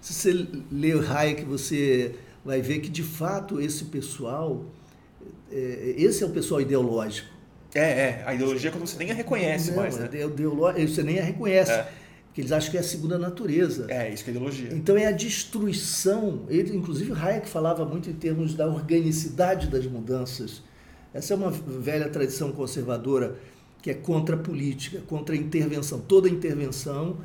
[0.00, 2.14] se você ler Hayek, você
[2.44, 4.64] vai ver que, de fato, esse pessoal,
[5.50, 7.28] é, esse é o pessoal ideológico.
[7.74, 8.22] É, é.
[8.24, 10.08] A ideologia é quando você nem a reconhece não, mais, né?
[10.12, 11.72] É você nem a reconhece.
[11.72, 11.88] É.
[12.36, 13.86] Porque eles acham que é a segunda natureza.
[13.88, 14.68] É, isso que é ideologia.
[14.70, 16.42] Então é a destruição.
[16.50, 20.62] Ele, inclusive, Hayek falava muito em termos da organicidade das mudanças.
[21.14, 23.36] Essa é uma velha tradição conservadora
[23.80, 25.98] que é contra a política, contra a intervenção.
[25.98, 27.16] Toda intervenção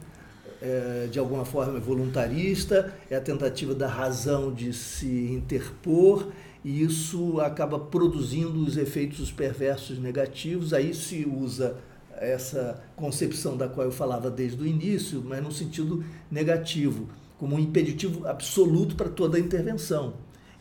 [0.62, 6.32] é, de alguma forma é voluntarista, é a tentativa da razão de se interpor
[6.64, 10.72] e isso acaba produzindo os efeitos perversos negativos.
[10.72, 11.76] Aí se usa
[12.22, 17.60] essa concepção da qual eu falava desde o início, mas no sentido negativo, como um
[17.60, 20.14] impeditivo absoluto para toda a intervenção.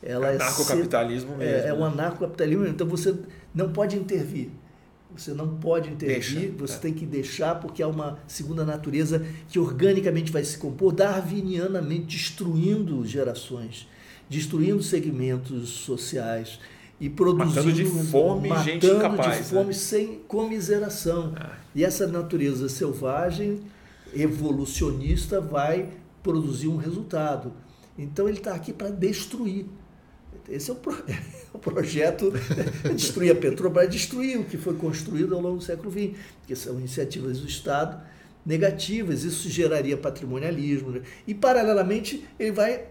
[0.02, 1.66] Ela é anarcocapitalismo é, mesmo.
[1.66, 3.14] É, é um anarcocapitalismo, então você
[3.54, 4.48] não pode intervir.
[5.14, 6.78] Você não pode intervir, Deixa, você é.
[6.78, 13.04] tem que deixar, porque há uma segunda natureza que organicamente vai se compor, darwinianamente destruindo
[13.04, 13.88] gerações,
[14.28, 16.60] destruindo segmentos sociais
[17.00, 17.54] e produzindo.
[17.54, 19.38] Matando de fome matando gente capaz.
[19.38, 19.72] de fome né?
[19.72, 21.32] sem comiseração.
[21.36, 21.56] Ah.
[21.74, 23.60] E essa natureza selvagem,
[24.14, 25.88] evolucionista, vai
[26.22, 27.52] produzir um resultado.
[27.98, 29.66] Então ele está aqui para destruir.
[30.48, 31.18] Esse é o, pro, é
[31.52, 32.32] o projeto
[32.94, 36.78] destruir a Petrobras, destruir o que foi construído ao longo do século XX, que são
[36.78, 38.00] iniciativas do Estado
[38.44, 40.90] negativas, isso geraria patrimonialismo.
[40.90, 41.02] Né?
[41.26, 42.86] E, paralelamente, ele vai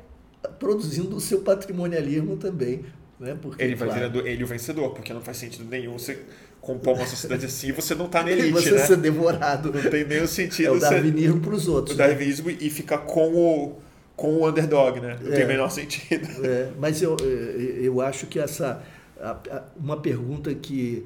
[0.57, 2.85] produzindo o seu patrimonialismo também.
[3.19, 3.37] Né?
[3.41, 6.19] Porque, ele vai claro, virando ele o vencedor, porque não faz sentido nenhum você
[6.61, 8.77] compor uma sociedade assim e você não está na elite, você né?
[8.77, 9.73] ser devorado.
[9.73, 10.67] Não tem nenhum sentido.
[10.67, 11.95] É o darwinismo para os outros.
[11.95, 12.07] O né?
[12.07, 13.75] darwinismo e ficar com o
[14.19, 15.17] com o underdog, né?
[15.21, 16.27] Não é, tem o menor sentido.
[16.43, 18.83] É, mas eu, eu acho que essa.
[19.77, 21.05] Uma pergunta que,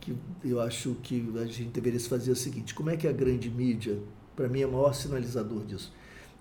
[0.00, 0.14] que
[0.44, 3.12] eu acho que a gente deveria se fazer é a seguinte: como é que a
[3.12, 3.98] grande mídia,
[4.34, 5.92] para mim, é o maior sinalizador disso?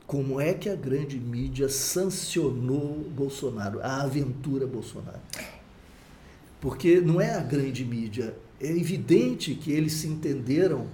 [0.08, 5.20] Como é que a grande mídia sancionou Bolsonaro, a aventura Bolsonaro?
[6.62, 10.88] Porque não é a grande mídia, é evidente que eles se entenderam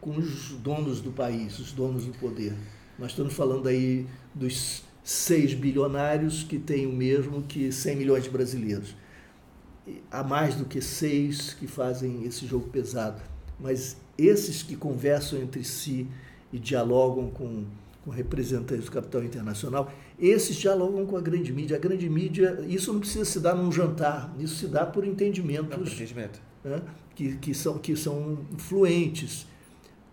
[0.00, 2.54] com os donos do país, os donos do poder.
[2.98, 8.30] Nós estamos falando aí dos 6 bilionários que têm o mesmo que 100 milhões de
[8.30, 8.96] brasileiros.
[10.10, 13.20] Há mais do que seis que fazem esse jogo pesado,
[13.60, 16.08] mas esses que conversam entre si
[16.52, 17.66] e dialogam com,
[18.06, 21.76] com representantes do capital internacional, esses dialogam com a grande mídia.
[21.76, 25.76] A grande mídia, isso não precisa se dar num jantar, isso se dá por entendimentos
[25.76, 26.40] por entendimento.
[26.64, 26.80] né,
[27.16, 29.44] que, que, são, que são fluentes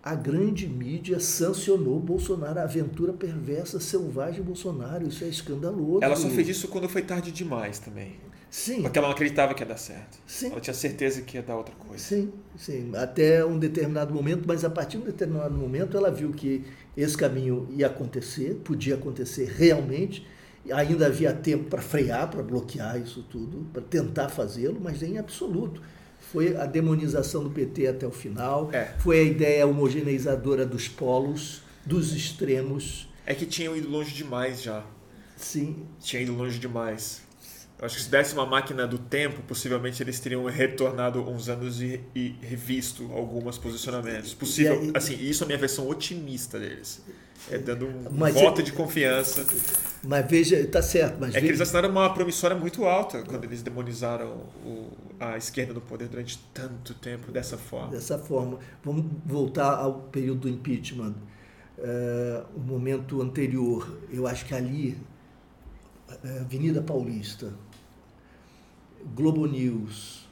[0.02, 5.08] a grande mídia sancionou Bolsonaro, a aventura perversa, selvagem Bolsonaro.
[5.08, 6.04] Isso é escandaloso.
[6.04, 8.16] Ela só fez isso quando foi tarde demais também.
[8.54, 8.82] Sim.
[8.82, 10.16] Porque ela não acreditava que ia dar certo.
[10.24, 10.52] Sim.
[10.52, 12.00] Ela tinha certeza que ia dar outra coisa.
[12.00, 12.92] Sim, sim.
[12.94, 16.64] Até um determinado momento, mas a partir de um determinado momento ela viu que
[16.96, 20.24] esse caminho ia acontecer, podia acontecer realmente,
[20.72, 25.82] Ainda havia tempo para frear, para bloquear isso tudo, para tentar fazê-lo, mas em absoluto.
[26.32, 28.94] Foi a demonização do PT até o final, é.
[28.98, 33.06] foi a ideia homogeneizadora dos polos, dos extremos.
[33.26, 34.82] É que tinham ido longe demais já.
[35.36, 35.84] Sim.
[36.00, 37.23] Tinha ido longe demais.
[37.84, 42.00] Acho que se desse uma máquina do tempo, possivelmente eles teriam retornado uns anos e,
[42.14, 44.32] e revisto alguns posicionamentos.
[44.32, 47.02] Possível, aí, assim, isso é a minha versão otimista deles.
[47.50, 49.44] É dando um voto é, de confiança.
[50.02, 51.16] Mas veja, tá certo.
[51.20, 54.30] Mas é veja, que eles assinaram uma promissória muito alta quando eles demonizaram
[54.64, 54.90] o,
[55.20, 57.90] a esquerda no poder durante tanto tempo dessa forma.
[57.90, 58.58] Dessa forma.
[58.82, 61.14] Vamos voltar ao período do impeachment.
[61.76, 64.96] Uh, o momento anterior, eu acho que ali,
[66.08, 67.52] uh, Avenida Paulista,
[69.14, 70.24] Globo News,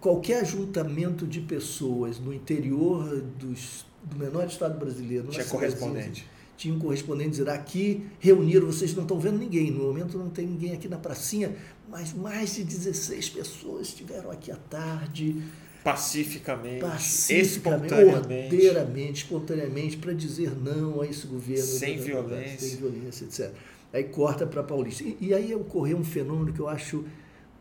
[0.00, 5.28] qualquer ajuntamento de pessoas no interior dos, do menor estado brasileiro.
[5.28, 6.26] Tinha correspondente.
[6.56, 10.46] Tinha um correspondente dizer aqui reuniram, vocês não estão vendo ninguém, no momento não tem
[10.46, 11.54] ninguém aqui na pracinha,
[11.88, 15.36] mas mais de 16 pessoas estiveram aqui à tarde.
[15.84, 21.64] Pacificamente, pacificamente espontaneamente, ordeiramente, espontaneamente, para dizer não a esse governo.
[21.64, 22.58] Sem violência.
[22.58, 23.54] Sem violência, etc.
[23.92, 25.04] Aí corta para Paulista.
[25.04, 27.04] E, e aí ocorreu um fenômeno que eu acho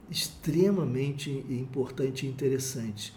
[0.09, 3.13] extremamente importante e interessante.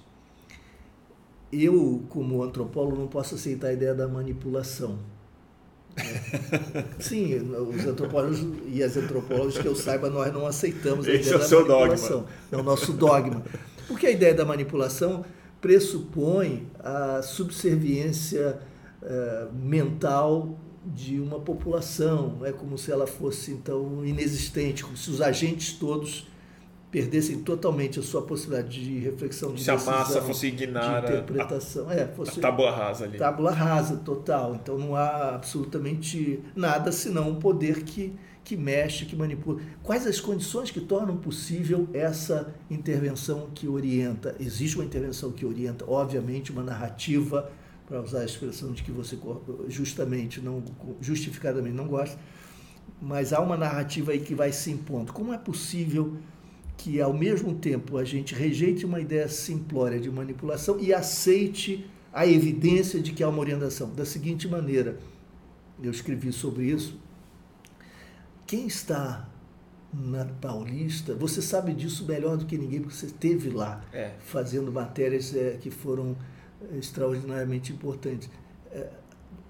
[1.52, 4.98] Eu, como antropólogo, não posso aceitar a ideia da manipulação.
[7.00, 11.40] Sim, os antropólogos e as antropólogas que eu saiba, nós não aceitamos a Esse ideia
[11.40, 12.18] é o seu manipulação.
[12.20, 12.32] Dogma.
[12.52, 13.42] É o nosso dogma.
[13.86, 15.24] Porque a ideia da manipulação
[15.60, 18.60] pressupõe a subserviência
[19.02, 20.58] uh, mental
[20.94, 26.26] de uma população, é como se ela fosse então inexistente, como se os agentes todos
[26.90, 31.12] perdessem totalmente a sua possibilidade de reflexão, de se decisão, a massa fosse ignorar de
[31.12, 33.18] interpretação, a, é, fosse a tábula rasa ali.
[33.18, 34.54] Tábula rasa total.
[34.54, 38.14] Então não há absolutamente nada senão um poder que
[38.48, 39.60] que mexe, que manipula.
[39.82, 44.34] Quais as condições que tornam possível essa intervenção que orienta?
[44.40, 47.52] Existe uma intervenção que orienta, obviamente, uma narrativa
[47.88, 49.18] para usar a expressão de que você
[49.68, 50.62] justamente não
[51.00, 52.18] justificadamente não gosta,
[53.00, 55.10] mas há uma narrativa aí que vai se impondo.
[55.10, 56.18] Como é possível
[56.76, 62.26] que ao mesmo tempo a gente rejeite uma ideia simplória de manipulação e aceite a
[62.26, 63.90] evidência de que há uma orientação?
[63.94, 64.98] Da seguinte maneira,
[65.82, 66.98] eu escrevi sobre isso.
[68.46, 69.28] Quem está
[69.92, 74.12] na Paulista, você sabe disso melhor do que ninguém, porque você esteve lá é.
[74.20, 76.14] fazendo matérias é, que foram
[76.76, 78.30] extraordinariamente importante.
[78.70, 78.88] É,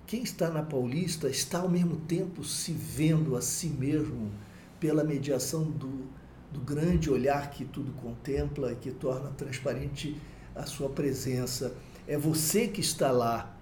[0.07, 4.31] quem está na Paulista está ao mesmo tempo se vendo a si mesmo
[4.81, 6.07] pela mediação do,
[6.51, 10.17] do grande olhar que tudo contempla e que torna transparente
[10.55, 11.75] a sua presença.
[12.07, 13.55] É você que está lá,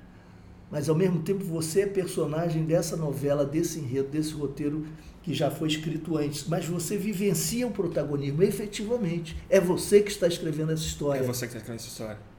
[0.70, 4.86] mas ao mesmo tempo você é personagem dessa novela, desse enredo, desse roteiro
[5.22, 9.36] que já foi escrito antes, mas você vivencia o protagonismo efetivamente.
[9.50, 11.18] É você que está escrevendo essa história.
[11.18, 12.35] É você que está escrevendo essa história.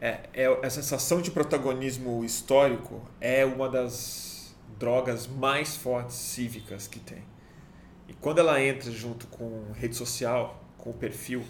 [0.00, 6.98] É, é, a sensação de protagonismo histórico é uma das drogas mais fortes cívicas que
[6.98, 7.22] tem.
[8.08, 11.44] E quando ela entra junto com rede social, com o perfil,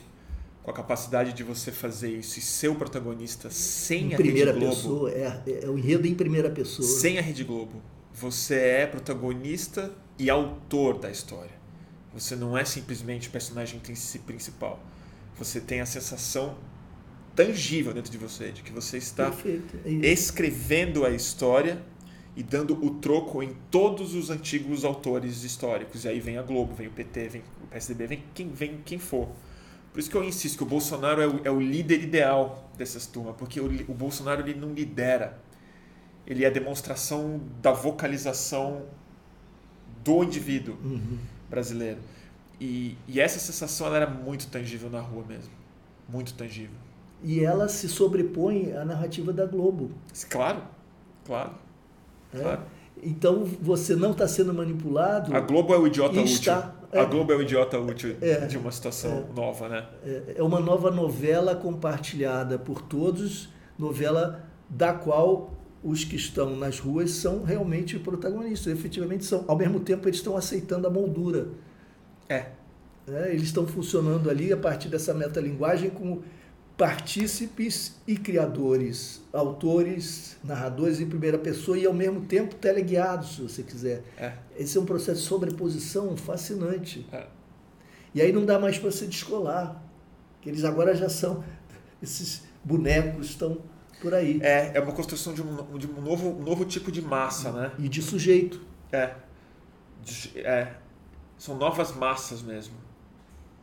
[0.64, 4.52] com a capacidade de você fazer isso e ser o protagonista sem em a primeira
[4.52, 4.76] Rede Globo.
[4.76, 6.86] Pessoa, é, é, o enredo em primeira pessoa.
[6.86, 7.80] Sem a Rede Globo.
[8.12, 11.52] Você é protagonista e autor da história.
[12.12, 13.80] Você não é simplesmente o personagem
[14.26, 14.80] principal.
[15.38, 16.58] Você tem a sensação
[17.34, 19.32] tangível dentro de você, de que você está
[19.84, 21.80] é escrevendo a história
[22.36, 26.04] e dando o troco em todos os antigos autores históricos.
[26.04, 28.98] E aí vem a Globo, vem o PT, vem o PSDB, vem quem, vem quem
[28.98, 29.28] for.
[29.92, 33.06] Por isso que eu insisto que o Bolsonaro é o, é o líder ideal dessas
[33.06, 35.38] turmas, porque o, o Bolsonaro ele não lidera.
[36.26, 38.86] Ele é a demonstração da vocalização
[40.04, 41.18] do indivíduo uhum.
[41.48, 41.98] brasileiro.
[42.60, 45.50] E, e essa sensação ela era muito tangível na rua mesmo.
[46.08, 46.76] Muito tangível
[47.22, 49.90] e ela se sobrepõe à narrativa da Globo.
[50.28, 50.62] Claro,
[51.24, 51.52] claro.
[52.34, 52.38] É?
[52.38, 52.62] claro.
[53.02, 55.34] Então você não está sendo manipulado.
[55.34, 56.72] A Globo é o idiota está, útil.
[56.92, 59.86] É, a Globo é o idiota útil é, de uma situação é, nova, né?
[60.04, 63.48] É, é uma nova novela compartilhada por todos,
[63.78, 69.44] novela da qual os que estão nas ruas são realmente protagonistas, efetivamente são.
[69.48, 71.48] Ao mesmo tempo, eles estão aceitando a moldura.
[72.28, 72.46] É.
[73.08, 76.22] é eles estão funcionando ali a partir dessa metalinguagem como
[76.80, 83.62] partícipes e criadores, autores, narradores em primeira pessoa e ao mesmo tempo teleguiados, se você
[83.62, 84.02] quiser.
[84.16, 84.32] É.
[84.56, 87.06] Esse é um processo de sobreposição fascinante.
[87.12, 87.26] É.
[88.14, 89.84] E aí não dá mais para se descolar,
[90.40, 91.44] que eles agora já são
[92.02, 93.58] esses bonecos estão
[94.00, 94.40] por aí.
[94.42, 97.72] É, é uma construção de um, de um novo, um novo tipo de massa, né?
[97.78, 98.58] E de sujeito.
[98.90, 99.16] É.
[100.36, 100.72] é,
[101.36, 102.74] são novas massas mesmo.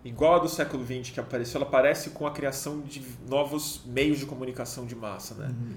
[0.04, 4.20] Igual a do século XX que apareceu, ela aparece com a criação de novos meios
[4.20, 5.48] de comunicação de massa, né?
[5.48, 5.76] Uhum.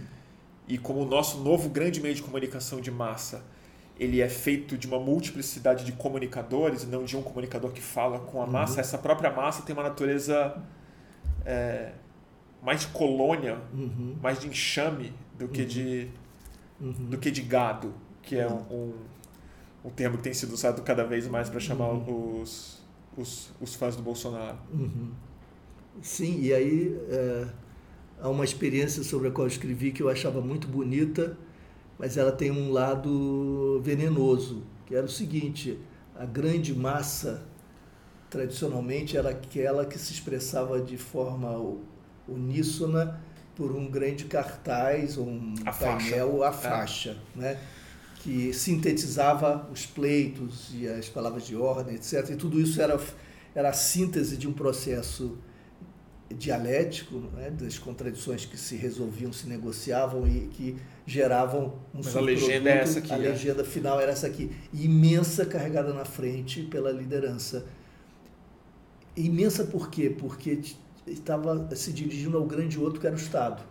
[0.69, 3.43] E como o nosso novo grande meio de comunicação de massa,
[3.99, 8.41] ele é feito de uma multiplicidade de comunicadores, não de um comunicador que fala com
[8.41, 8.81] a massa, uhum.
[8.81, 10.57] essa própria massa tem uma natureza
[11.45, 11.93] é,
[12.63, 14.17] mais de colônia, uhum.
[14.23, 16.09] mais de enxame do que de
[16.81, 16.93] uhum.
[17.11, 17.93] do que de gado,
[18.23, 18.95] que é um, um,
[19.85, 22.41] um, termo que tem sido usado cada vez mais para chamar uhum.
[22.41, 22.80] os,
[23.17, 24.59] os, os, fãs do Bolsonaro.
[24.73, 25.11] Uhum.
[26.03, 27.49] Sim, e aí é,
[28.21, 31.37] há uma experiência sobre a qual eu escrevi que eu achava muito bonita,
[31.99, 35.79] mas ela tem um lado venenoso, que era o seguinte:
[36.17, 37.43] a grande massa
[38.31, 41.77] tradicionalmente era aquela que se expressava de forma
[42.29, 43.21] uníssona
[43.57, 46.45] por um grande cartaz, um a painel, faixa.
[46.45, 46.53] a é.
[46.53, 47.39] faixa, é.
[47.39, 47.61] né?
[48.23, 52.31] Que sintetizava os pleitos e as palavras de ordem, etc.
[52.31, 53.01] E tudo isso era,
[53.55, 55.39] era a síntese de um processo
[56.31, 57.51] dialético, né?
[57.51, 60.77] das contradições que se resolviam, se negociavam e que
[61.07, 63.13] geravam um Mas a legenda é essa aqui.
[63.13, 63.29] A né?
[63.31, 67.67] legenda final era essa aqui, imensa, carregada na frente pela liderança.
[69.17, 70.09] Imensa por quê?
[70.09, 70.61] Porque
[71.07, 73.70] estava se dirigindo ao grande outro que era o Estado.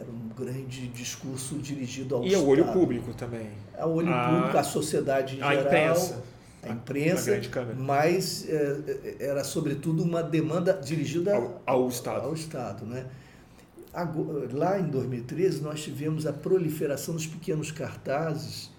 [0.00, 2.40] Era um grande discurso dirigido ao e Estado.
[2.40, 3.48] E ao olho público também.
[3.76, 5.66] Ao olho a, público, à sociedade em a geral.
[5.66, 6.24] Imprensa.
[6.62, 7.40] A imprensa,
[7.76, 12.26] mas é, era sobretudo uma demanda dirigida ao, ao Estado.
[12.26, 13.06] Ao Estado né?
[14.52, 18.70] Lá em 2013, nós tivemos a proliferação dos pequenos cartazes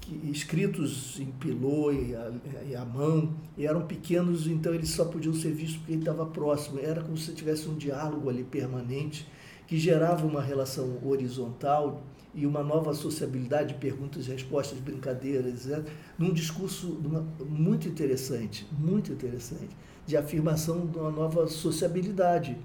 [0.00, 2.32] que, escritos em pilô e a,
[2.68, 6.26] e a, mão, e eram pequenos, então eles só podiam ser vistos porque ele estava
[6.26, 6.78] próximo.
[6.80, 9.26] Era como se tivesse um diálogo ali permanente
[9.66, 12.02] que gerava uma relação horizontal
[12.34, 15.86] e uma nova sociabilidade de perguntas e respostas, brincadeiras, etc.,
[16.18, 17.00] num discurso
[17.40, 19.74] muito interessante, muito interessante,
[20.06, 22.56] de afirmação de uma nova sociabilidade,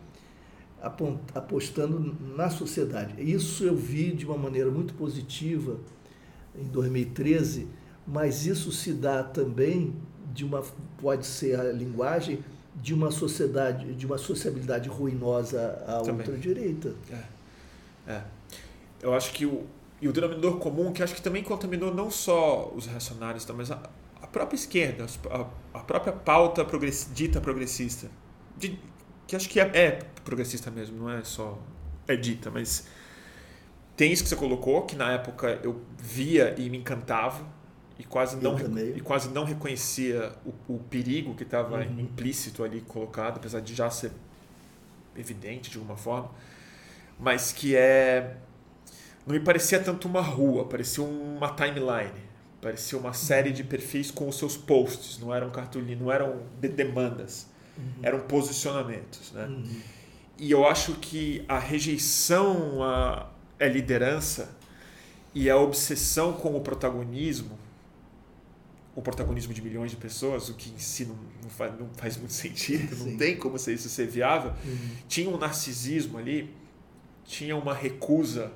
[1.34, 3.22] apostando na sociedade.
[3.22, 5.80] Isso eu vi de uma maneira muito positiva
[6.56, 7.68] em 2013,
[8.06, 9.96] mas isso se dá também
[10.34, 10.64] de uma
[10.98, 12.40] pode ser a linguagem
[12.82, 16.26] de uma sociedade, de uma sociabilidade ruinosa à também.
[16.26, 16.96] ultradireita.
[17.12, 18.12] É.
[18.12, 18.24] é.
[19.02, 19.66] Eu acho que o
[20.02, 23.80] e o denominador comum que acho que também contaminou não só os reacionários, mas a,
[24.20, 28.10] a própria esquerda, a, a própria pauta progress, dita progressista,
[28.58, 28.80] de,
[29.28, 31.60] que acho que é, é progressista mesmo, não é só
[32.08, 32.88] é dita, mas
[33.96, 37.46] tem isso que você colocou, que na época eu via e me encantava
[38.02, 38.58] e quase não,
[38.96, 42.00] e quase não reconhecia o, o perigo que estava uhum.
[42.00, 44.12] implícito ali colocado, apesar de já ser
[45.16, 46.32] evidente de alguma forma,
[47.20, 48.38] mas que é
[49.28, 52.20] não me parecia tanto uma rua, parecia uma timeline,
[52.60, 56.70] parecia uma série de perfis com os seus posts, não eram cartolinas, não eram de
[56.70, 57.46] demandas,
[57.78, 57.84] uhum.
[58.02, 59.46] eram posicionamentos, né?
[59.46, 59.80] Uhum.
[60.40, 63.30] E eu acho que a rejeição a
[63.60, 64.58] é liderança
[65.36, 67.61] e a obsessão com o protagonismo,
[68.96, 72.18] o protagonismo de milhões de pessoas, o que em si não, não, faz, não faz,
[72.18, 73.12] muito sentido, Sim.
[73.12, 74.90] não tem como ser isso ser viável, uhum.
[75.08, 76.54] tinha um narcisismo ali,
[77.24, 78.52] tinha uma recusa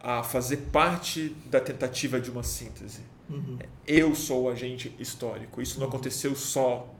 [0.00, 3.00] a fazer parte da tentativa de uma síntese.
[3.30, 3.58] Uhum.
[3.86, 5.62] Eu sou o agente histórico.
[5.62, 5.92] Isso não uhum.
[5.92, 6.92] aconteceu só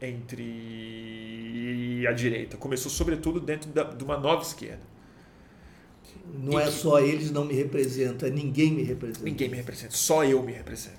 [0.00, 2.56] entre a direita.
[2.56, 4.88] Começou, sobretudo, dentro da, de uma nova esquerda.
[6.32, 9.24] Não e é só eles não me representam, é ninguém me representa.
[9.24, 10.97] Ninguém me representa, só eu me represento.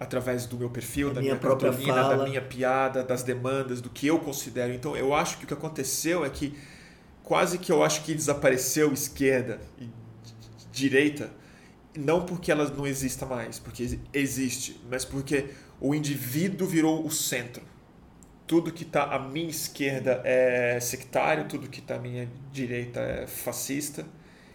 [0.00, 2.16] Através do meu perfil, da minha, minha própria fala.
[2.16, 4.72] da minha piada, das demandas, do que eu considero.
[4.72, 6.56] Então, eu acho que o que aconteceu é que
[7.22, 9.88] quase que eu acho que desapareceu esquerda e
[10.72, 11.30] direita,
[11.96, 15.50] não porque ela não exista mais, porque existe, mas porque
[15.80, 17.62] o indivíduo virou o centro.
[18.46, 23.26] Tudo que está à minha esquerda é sectário, tudo que está à minha direita é
[23.26, 24.04] fascista.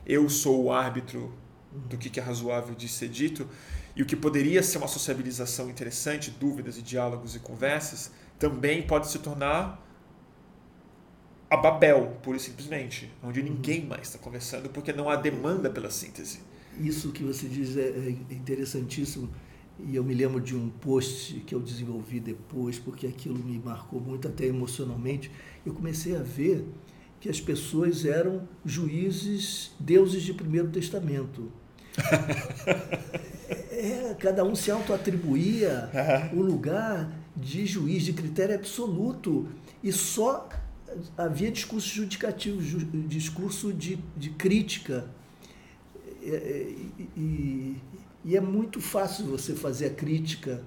[0.05, 1.33] Eu sou o árbitro
[1.71, 3.47] do que é razoável de ser dito.
[3.95, 9.09] E o que poderia ser uma sociabilização interessante, dúvidas e diálogos e conversas, também pode
[9.09, 9.81] se tornar
[11.49, 13.47] a Babel, pura e simplesmente, onde uhum.
[13.47, 16.39] ninguém mais está conversando porque não há demanda pela síntese.
[16.79, 19.29] Isso que você diz é, é interessantíssimo
[19.79, 23.99] e eu me lembro de um post que eu desenvolvi depois porque aquilo me marcou
[23.99, 25.31] muito até emocionalmente.
[25.65, 26.65] Eu comecei a ver
[27.19, 31.51] que as pessoas eram juízes, deuses de Primeiro Testamento.
[33.71, 35.89] É, cada um se auto-atribuía
[36.33, 39.47] o lugar de juiz, de critério absoluto.
[39.83, 40.49] E só
[41.17, 42.61] havia discurso judicativo,
[43.07, 45.09] discurso de, de crítica.
[46.21, 47.75] E, e,
[48.23, 50.63] E é muito fácil você fazer a crítica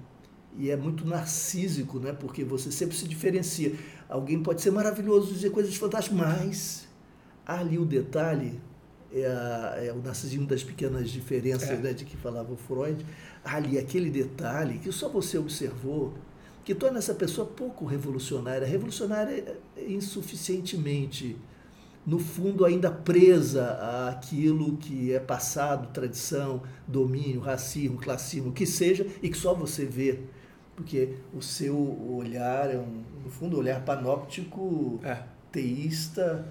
[0.57, 2.13] e é muito narcísico, né?
[2.13, 3.73] porque você sempre se diferencia.
[4.07, 6.87] Alguém pode ser maravilhoso, dizer coisas fantásticas, mas
[7.45, 8.61] ali o detalhe
[9.13, 11.77] é, a, é o narcisismo das pequenas diferenças é.
[11.77, 13.05] né, de que falava o Freud.
[13.43, 16.13] Ali, aquele detalhe que só você observou,
[16.63, 19.57] que torna essa pessoa pouco revolucionária, revolucionária
[19.87, 21.37] insuficientemente
[22.05, 29.05] no fundo, ainda presa àquilo que é passado, tradição, domínio, racismo, classismo, o que seja,
[29.21, 30.19] e que só você vê.
[30.75, 31.77] Porque o seu
[32.15, 35.19] olhar é, um, no fundo, um olhar panóptico, é.
[35.51, 36.47] teísta,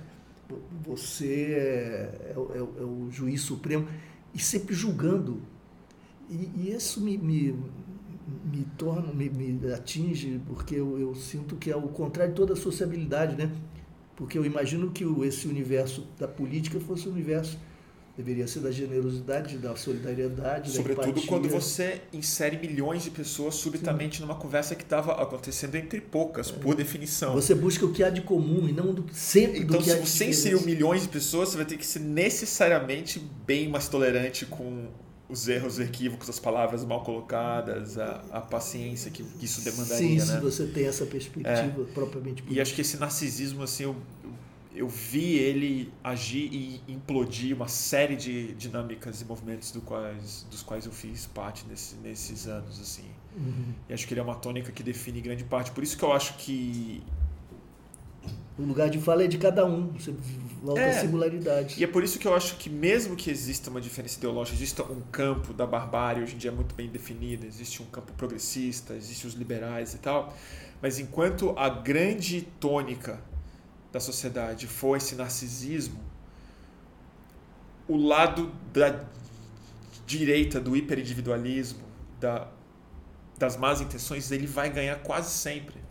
[0.85, 3.87] você é, é, é, é, o juiz supremo,
[4.35, 5.41] e sempre julgando.
[6.29, 7.53] E, e isso me, me,
[8.45, 12.53] me torna, me, me atinge, porque eu, eu sinto que é o contrário de toda
[12.53, 13.51] a sociabilidade, né?
[14.19, 17.57] porque eu imagino que esse universo da política fosse o um universo
[18.19, 21.29] deveria ser da generosidade, da solidariedade, Sobretudo da empatia.
[21.29, 24.25] quando você insere milhões de pessoas subitamente Sim.
[24.25, 26.53] numa conversa que estava acontecendo entre poucas, é.
[26.55, 27.33] por definição.
[27.35, 29.95] Você busca o que há de comum e não do, sempre então, do que há
[29.95, 33.69] de Então, se você inseriu milhões de pessoas, você vai ter que ser necessariamente bem
[33.69, 34.89] mais tolerante com
[35.29, 39.97] os erros, equívocos, as palavras mal colocadas, a, a paciência que, isso demandaria.
[39.97, 40.25] Sim, né?
[40.25, 41.95] se você tem essa perspectiva é.
[41.95, 42.43] propriamente.
[42.49, 44.31] E acho que esse narcisismo, assim, eu, eu
[44.87, 50.87] vi ele agir e implodir uma série de dinâmicas e movimentos do quais, dos quais
[50.87, 53.11] eu fiz parte nesse, nesses anos, assim.
[53.35, 53.73] Uhum.
[53.89, 55.73] E acho que ele é uma tônica que define grande parte.
[55.73, 57.03] Por isso que eu acho que
[58.59, 60.13] o lugar de fala é de cada um, você
[60.63, 61.77] volta é, a singularidade.
[61.79, 64.83] E é por isso que eu acho que mesmo que exista uma diferença ideológica, exista
[64.83, 69.29] um campo da barbárie hoje em dia muito bem definido, existe um campo progressista, existem
[69.29, 70.37] os liberais e tal,
[70.83, 73.21] mas enquanto a grande tônica
[73.93, 76.01] da sociedade for esse narcisismo,
[77.87, 79.05] o lado da
[80.07, 81.83] direita do hiperindividualismo,
[82.21, 82.49] da,
[83.39, 85.89] das más intenções, ele vai ganhar quase sempre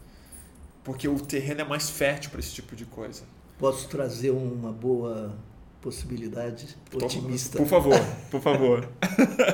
[0.87, 3.23] porque o terreno é mais fértil para esse tipo de coisa.
[3.59, 5.37] Posso trazer uma boa
[5.81, 7.57] possibilidade otimista?
[7.57, 7.99] Por favor,
[8.31, 8.89] por favor.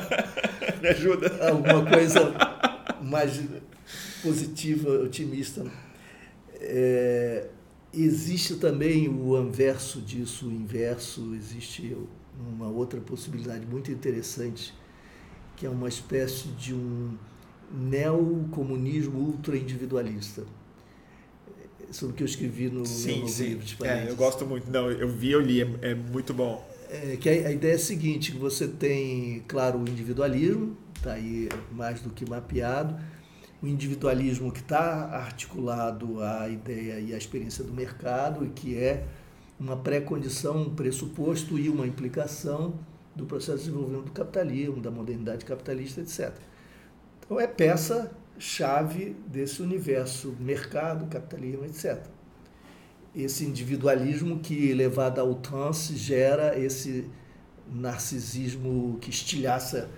[0.80, 1.50] Me ajuda.
[1.50, 2.20] Alguma coisa
[3.02, 3.42] mais
[4.22, 5.66] positiva, otimista.
[6.62, 7.48] É,
[7.94, 11.96] existe também o anverso disso, o inverso, existe
[12.56, 14.74] uma outra possibilidade muito interessante,
[15.56, 17.16] que é uma espécie de um
[17.72, 20.44] neocomunismo ultra-individualista
[21.92, 23.44] sobre o que eu escrevi no sim, meu sim.
[23.50, 24.70] livro de É, eu gosto muito.
[24.70, 26.68] Não, eu vi, eu li, é, é muito bom.
[26.90, 31.14] É, que a, a, ideia é a seguinte, que você tem, claro, o individualismo, está
[31.14, 32.96] aí mais do que mapeado,
[33.64, 39.06] o individualismo que está articulado à ideia e à experiência do mercado e que é
[39.58, 42.74] uma pré-condição, um pressuposto e uma implicação
[43.16, 46.34] do processo de desenvolvimento do capitalismo, da modernidade capitalista, etc.
[47.22, 52.04] Então é peça chave desse universo, mercado, capitalismo, etc.
[53.16, 57.10] Esse individualismo que, levado ao trance, gera esse
[57.72, 59.90] narcisismo que estilhaça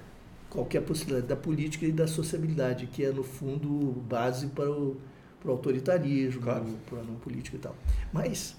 [0.56, 4.98] qualquer possibilidade da política e da sociabilidade, que é, no fundo, base para o,
[5.40, 6.66] para o autoritarismo, claro.
[6.90, 7.76] para a não política e tal.
[8.12, 8.56] Mas,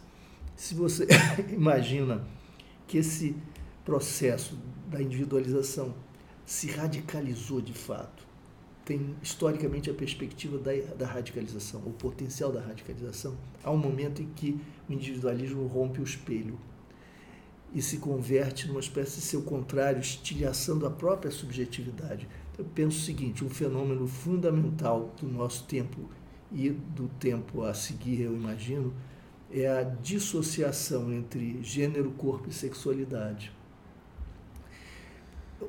[0.55, 1.09] se você
[1.51, 2.23] imagina
[2.86, 3.35] que esse
[3.85, 4.56] processo
[4.89, 5.94] da individualização
[6.44, 8.24] se radicalizou de fato,
[8.85, 13.36] tem historicamente a perspectiva da, da radicalização, o potencial da radicalização.
[13.64, 16.56] Há um momento em que o individualismo rompe o espelho
[17.74, 22.28] e se converte numa espécie de seu contrário, estilhaçando a própria subjetividade.
[22.52, 26.09] Então, eu penso o seguinte: um fenômeno fundamental do nosso tempo
[26.52, 28.94] e do tempo a seguir, eu imagino,
[29.51, 33.52] é a dissociação entre gênero, corpo e sexualidade.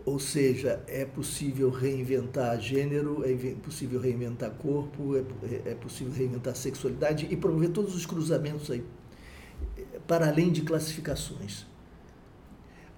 [0.05, 7.27] Ou seja, é possível reinventar gênero, é possível reinventar corpo, é, é possível reinventar sexualidade
[7.29, 8.83] e promover todos os cruzamentos aí,
[10.05, 11.65] para além de classificações.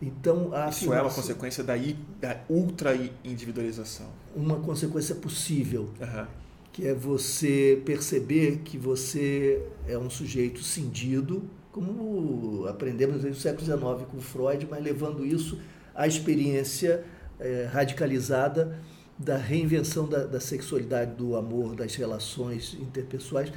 [0.02, 1.74] Então, Isso é uma consequência da,
[2.22, 4.08] da ultra-individualização.
[4.34, 6.26] Uma consequência possível, uhum.
[6.72, 14.08] que é você perceber que você é um sujeito cindido, como aprendemos no século XIX
[14.10, 15.60] com Freud, mas levando isso
[15.94, 17.04] a experiência
[17.40, 18.80] é, radicalizada
[19.18, 23.54] da reinvenção da, da, sexualidade, do amor, das relações interpessoais, de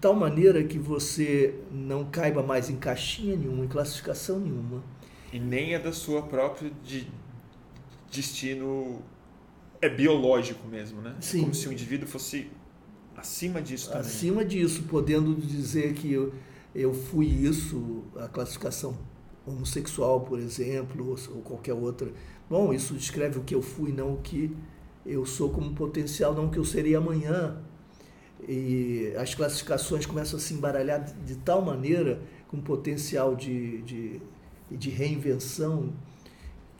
[0.00, 4.82] tal maneira que você não caiba mais em caixinha nenhuma, em classificação nenhuma.
[5.32, 7.08] E nem é da sua própria de
[8.10, 9.02] destino
[9.80, 11.16] é biológico mesmo, né?
[11.20, 11.40] Sim.
[11.40, 12.50] Como se o indivíduo fosse
[13.16, 14.00] acima disso também.
[14.02, 16.32] Acima disso, podendo dizer que eu,
[16.74, 18.96] eu fui isso, a classificação
[19.46, 22.12] homossexual, por exemplo, ou, ou qualquer outra.
[22.48, 24.54] Bom, isso descreve o que eu fui, não o que
[25.04, 27.60] eu sou como potencial, não o que eu serei amanhã.
[28.48, 34.20] E as classificações começam a se embaralhar de, de tal maneira, com potencial de, de,
[34.76, 35.92] de reinvenção,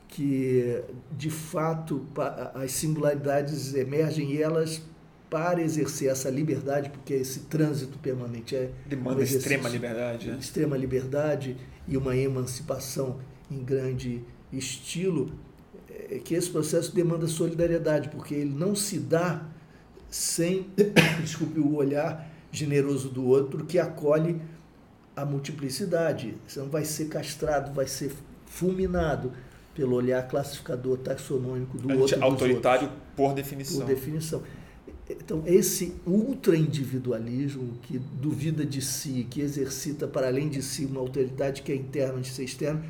[0.07, 0.81] que
[1.17, 2.05] de fato
[2.53, 4.81] as singularidades emergem e elas
[5.29, 10.37] para exercer essa liberdade, porque esse trânsito permanente é demanda um extrema liberdade, né?
[10.39, 11.57] extrema liberdade
[11.87, 14.21] e uma emancipação em grande
[14.51, 15.31] estilo,
[15.89, 19.43] é que esse processo demanda solidariedade, porque ele não se dá
[20.07, 20.67] sem,
[21.21, 24.39] desculpe, o olhar generoso do outro que acolhe
[25.15, 26.35] a multiplicidade.
[26.47, 28.11] Você não vai ser castrado, vai ser
[28.45, 29.31] fulminado
[29.75, 32.23] pelo olhar classificador taxonômico do outro.
[32.23, 33.79] Autoritário por definição.
[33.79, 34.43] Por definição.
[35.09, 41.61] Então, esse ultra-individualismo que duvida de si, que exercita para além de si uma autoridade
[41.61, 42.81] que é interna de ser externa,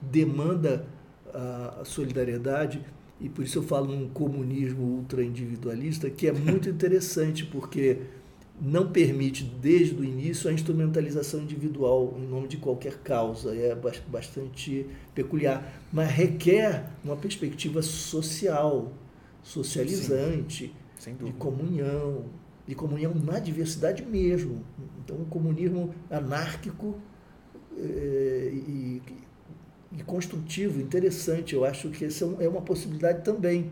[0.00, 0.86] demanda
[1.34, 2.82] a solidariedade,
[3.20, 7.98] e por isso eu falo num comunismo ultra-individualista, que é muito interessante, porque
[8.60, 13.54] não permite, desde o início, a instrumentalização individual em nome de qualquer causa.
[13.54, 13.76] É
[14.08, 18.92] bastante peculiar, mas requer uma perspectiva social,
[19.42, 20.66] socializante.
[20.66, 22.24] Sim de comunhão,
[22.66, 24.64] de comunhão na diversidade mesmo.
[25.04, 26.98] Então, um comunismo anárquico
[27.76, 29.02] é, e,
[29.92, 31.54] e, construtivo, interessante.
[31.54, 33.70] Eu acho que essa é, é uma possibilidade também,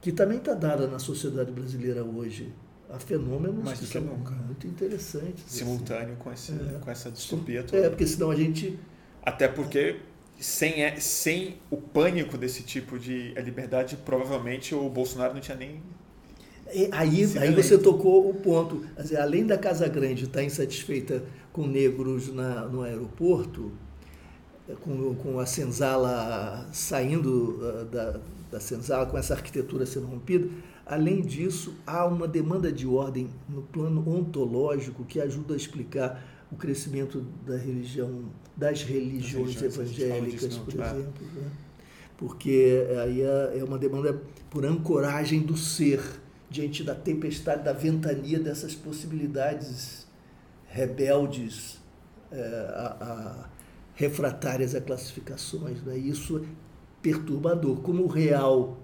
[0.00, 2.52] que também está dada na sociedade brasileira hoje.
[2.92, 4.32] Há fenômenos que são nunca.
[4.32, 5.44] muito interessantes.
[5.46, 5.58] Assim.
[5.58, 6.16] Simultâneo assim.
[6.18, 6.78] com, esse, é.
[6.80, 7.86] com essa distopia toda.
[7.86, 8.78] É, porque senão a gente.
[9.22, 10.00] Até porque
[10.40, 15.80] sem, é, sem o pânico desse tipo de liberdade, provavelmente o Bolsonaro não tinha nem
[16.92, 18.86] Aí, aí você tocou o ponto.
[18.96, 23.72] Dizer, além da Casa Grande estar insatisfeita com negros na, no aeroporto,
[24.80, 28.20] com, com a senzala saindo uh, da,
[28.52, 30.48] da senzala, com essa arquitetura sendo rompida,
[30.90, 36.56] além disso, há uma demanda de ordem no plano ontológico que ajuda a explicar o
[36.56, 38.24] crescimento da religião,
[38.56, 41.26] das religiões evangélicas, por exemplo.
[41.32, 41.50] Né?
[42.18, 46.02] Porque aí é, é uma demanda por ancoragem do ser
[46.50, 50.08] diante da tempestade, da ventania dessas possibilidades
[50.66, 51.78] rebeldes,
[52.32, 52.40] é,
[52.74, 53.48] a, a,
[53.94, 55.84] refratárias a classificações.
[55.84, 55.96] Né?
[55.96, 56.42] Isso é
[57.00, 58.76] perturbador, como o real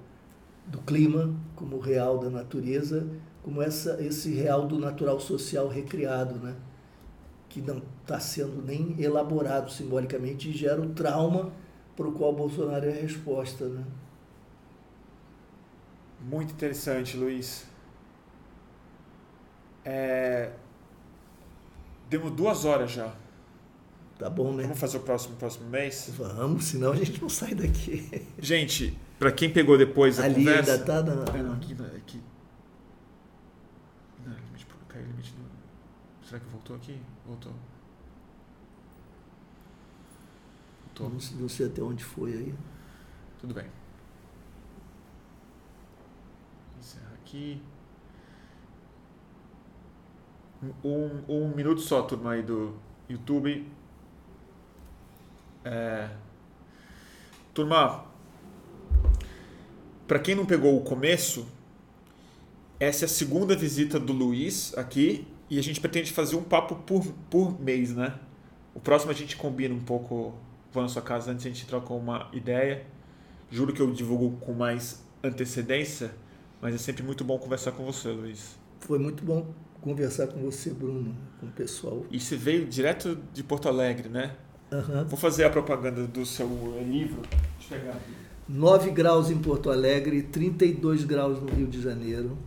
[0.66, 3.06] do clima, como real da natureza,
[3.42, 6.56] como essa, esse real do natural social recriado, né?
[7.48, 11.52] que não está sendo nem elaborado simbolicamente e gera o trauma
[11.96, 13.66] para o qual Bolsonaro é a resposta.
[13.66, 13.84] Né?
[16.20, 17.64] Muito interessante, Luiz.
[19.84, 20.50] É...
[22.10, 23.14] Demos duas horas já.
[24.18, 24.64] Tá bom, né?
[24.64, 26.10] Vamos fazer o próximo próximo mês?
[26.16, 28.26] Vamos, senão a gente não sai daqui.
[28.38, 30.72] Gente, para quem pegou depois a Ali conversa...
[30.72, 31.38] ainda tá na...
[31.38, 32.22] É, não, aqui, aqui...
[34.24, 36.26] Não, limite, caiu o limite do...
[36.26, 37.00] Será que voltou aqui?
[37.26, 37.52] Voltou.
[40.86, 41.08] Voltou.
[41.08, 42.54] Não, não sei até onde foi aí.
[43.40, 43.66] Tudo bem.
[47.26, 47.60] aqui.
[50.82, 52.74] Um, um minuto só, turma aí do
[53.08, 53.70] YouTube.
[55.64, 56.08] É...
[57.52, 58.04] Turma,
[60.06, 61.46] para quem não pegou o começo,
[62.78, 66.76] essa é a segunda visita do Luiz aqui e a gente pretende fazer um papo
[66.76, 68.18] por, por mês, né?
[68.74, 70.34] O próximo a gente combina um pouco,
[70.72, 72.84] vou na sua casa antes a gente troca uma ideia.
[73.50, 76.12] Juro que eu divulgo com mais antecedência
[76.60, 78.58] mas é sempre muito bom conversar com você, Luiz.
[78.80, 82.04] Foi muito bom conversar com você, Bruno, com o pessoal.
[82.10, 84.34] E você veio direto de Porto Alegre, né?
[84.72, 85.04] Uhum.
[85.04, 86.48] Vou fazer a propaganda do seu
[86.82, 87.22] livro.
[87.58, 88.25] Deixa eu pegar aqui.
[88.48, 92.38] 9 graus em Porto Alegre, 32 graus no Rio de Janeiro.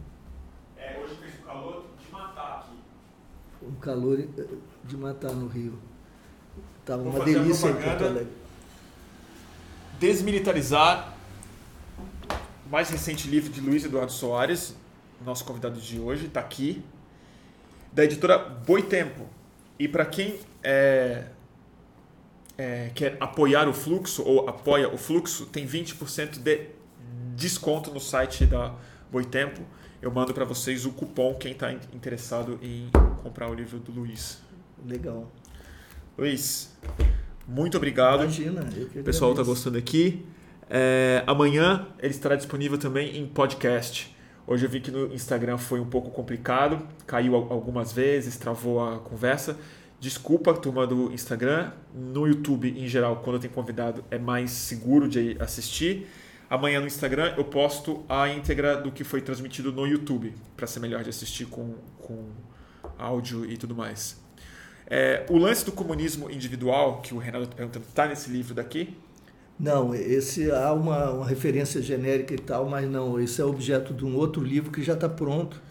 [0.77, 3.65] É, hoje fez um calor de matar aqui.
[3.65, 4.45] Um calor eh,
[4.85, 5.77] de matar no Rio.
[6.85, 8.31] Tava Vou uma delícia em Porto Alegre.
[9.99, 11.17] Desmilitarizar
[12.69, 14.76] mais recente livro de Luiz Eduardo Soares,
[15.26, 16.81] nosso convidado de hoje, está aqui,
[17.91, 19.26] da editora Boitempo.
[19.77, 21.26] E para quem é,
[22.60, 26.68] é, quer apoiar o fluxo ou apoia o fluxo, tem 20% de
[27.34, 28.76] desconto no site da
[29.10, 29.61] Boitempo.
[30.02, 32.90] Eu mando para vocês o cupom quem está interessado em
[33.23, 34.41] comprar o livro do Luiz.
[34.86, 35.31] Legal.
[36.18, 36.77] Luiz,
[37.48, 38.23] muito obrigado.
[38.23, 40.26] Imagina, O pessoal está gostando aqui.
[40.69, 44.14] É, amanhã ele estará disponível também em podcast.
[44.45, 48.99] Hoje eu vi que no Instagram foi um pouco complicado, caiu algumas vezes, travou a
[48.99, 49.57] conversa.
[49.99, 51.71] Desculpa, turma do Instagram.
[51.93, 56.07] No YouTube, em geral, quando eu tenho convidado, é mais seguro de assistir.
[56.49, 60.80] Amanhã no Instagram eu posto a íntegra do que foi transmitido no YouTube, para ser
[60.80, 62.30] melhor de assistir com, com
[62.97, 64.17] áudio e tudo mais.
[64.88, 68.97] É, o lance do comunismo individual, que o Renato está perguntando, está nesse livro daqui?
[69.59, 74.05] Não, esse há uma, uma referência genérica e tal, mas não, esse é objeto de
[74.05, 75.61] um outro livro que já está pronto.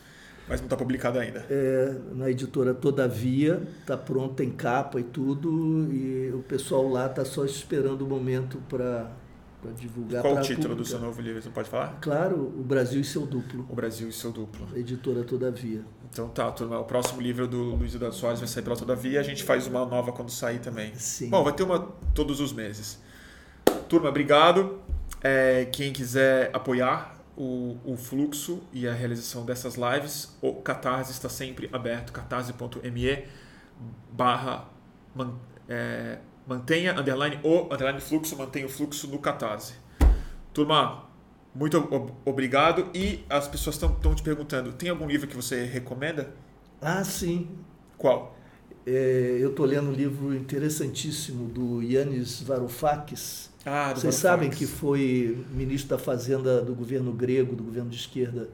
[0.48, 1.44] Mas não está publicado ainda.
[1.50, 7.24] É, na editora Todavia, está pronto, tem capa e tudo, e o pessoal lá está
[7.24, 9.10] só esperando o momento para
[9.60, 10.22] para divulgar.
[10.22, 11.42] Qual o título do seu novo livro?
[11.42, 11.98] Você pode falar?
[12.00, 13.66] Claro, O Brasil e seu duplo.
[13.68, 14.68] O Brasil e seu duplo.
[14.74, 15.82] Editora Todavia.
[16.10, 16.78] Então tá, turma.
[16.78, 19.20] O próximo livro do Luiz Eduardo Soares vai sair pela Todavia.
[19.20, 20.94] A gente faz uma nova quando sair também.
[20.94, 21.28] Sim.
[21.28, 21.80] Bom, vai ter uma
[22.14, 23.00] todos os meses.
[23.88, 24.78] Turma, obrigado.
[25.20, 31.28] É, quem quiser apoiar o, o fluxo e a realização dessas lives, o Catarse está
[31.28, 32.12] sempre aberto.
[32.12, 33.24] catarse.me
[34.10, 34.68] barra
[35.68, 39.74] é, mantenha, underline, o, underline fluxo, mantenha o fluxo no Catarse.
[40.52, 41.04] Turma,
[41.54, 42.90] muito obrigado.
[42.92, 46.34] E as pessoas estão te perguntando, tem algum livro que você recomenda?
[46.82, 47.48] Ah, sim.
[47.96, 48.36] Qual?
[48.84, 53.47] É, eu estou lendo um livro interessantíssimo do Yannis Varoufakis.
[53.64, 58.48] Ah, Vocês sabem que foi ministro da Fazenda do governo grego, do governo de esquerda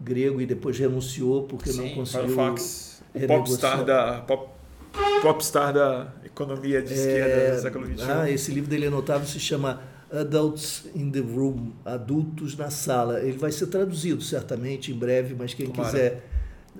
[0.00, 2.34] grego, e depois renunciou porque sim, não conseguiu.
[2.34, 4.50] Varoufakis, o popstar da, pop,
[5.22, 8.10] popstar da economia de esquerda é, do século XXI.
[8.10, 9.82] Ah, esse livro dele é notável, se chama
[10.12, 13.20] Adults in the Room, Adultos na Sala.
[13.20, 15.90] Ele vai ser traduzido certamente em breve, mas quem Tomara.
[15.90, 16.24] quiser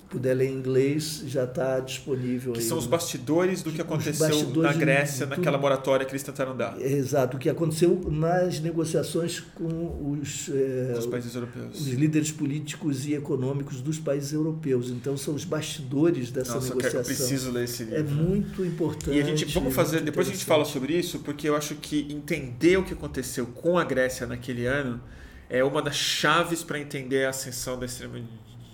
[0.09, 2.53] puder ler em inglês, já está disponível.
[2.53, 6.57] Que aí, são os bastidores do que aconteceu na Grécia, naquela moratória que eles tentaram
[6.57, 6.81] dar.
[6.81, 11.81] Exato, o que aconteceu nas negociações com os, é, os países europeus.
[11.81, 14.91] Os líderes políticos e econômicos dos países europeus.
[14.91, 17.01] Então, são os bastidores dessa Nossa, negociação.
[17.01, 17.99] Eu preciso ler esse livro.
[17.99, 19.17] É muito importante.
[19.17, 22.07] E a gente, vamos fazer, depois a gente fala sobre isso, porque eu acho que
[22.13, 25.01] entender o que aconteceu com a Grécia naquele ano
[25.49, 28.19] é uma das chaves para entender a ascensão da extrema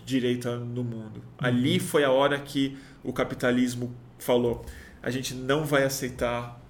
[0.04, 1.16] direita no mundo.
[1.16, 1.22] Uhum.
[1.38, 4.64] Ali foi a hora que o capitalismo falou:
[5.02, 6.60] a gente não vai aceitar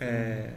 [0.00, 0.54] é,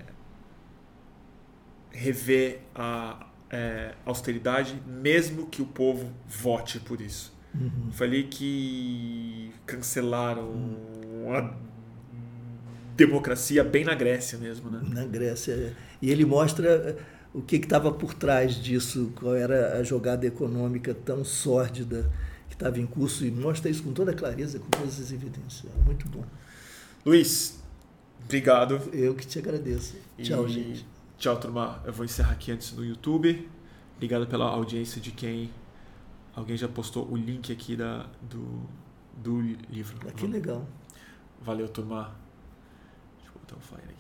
[1.92, 7.34] rever a é, austeridade, mesmo que o povo vote por isso.
[7.54, 7.92] Uhum.
[7.92, 11.34] Foi ali que cancelaram uhum.
[11.34, 11.54] a
[12.96, 14.82] democracia bem na Grécia mesmo, né?
[14.84, 15.54] Na Grécia.
[15.54, 15.74] É.
[16.02, 16.98] E ele mostra
[17.36, 22.10] o que estava por trás disso, qual era a jogada econômica tão sórdida
[22.48, 25.70] que estava em curso e mostra isso com toda clareza, com todas as evidências.
[25.86, 26.24] Muito bom.
[27.06, 27.60] Luiz,
[28.24, 28.76] obrigado.
[28.94, 29.98] Eu que te agradeço.
[30.18, 30.88] E tchau, gente.
[31.18, 31.82] Tchau, turma.
[31.86, 33.50] Eu vou encerrar aqui antes no YouTube.
[33.98, 35.52] Obrigado pela audiência de quem.
[36.34, 38.62] Alguém já postou o link aqui da, do,
[39.18, 39.98] do livro.
[40.08, 40.66] Ah, que legal.
[41.42, 42.16] Valeu, turma.
[43.18, 43.95] Deixa eu botar o flyer aqui.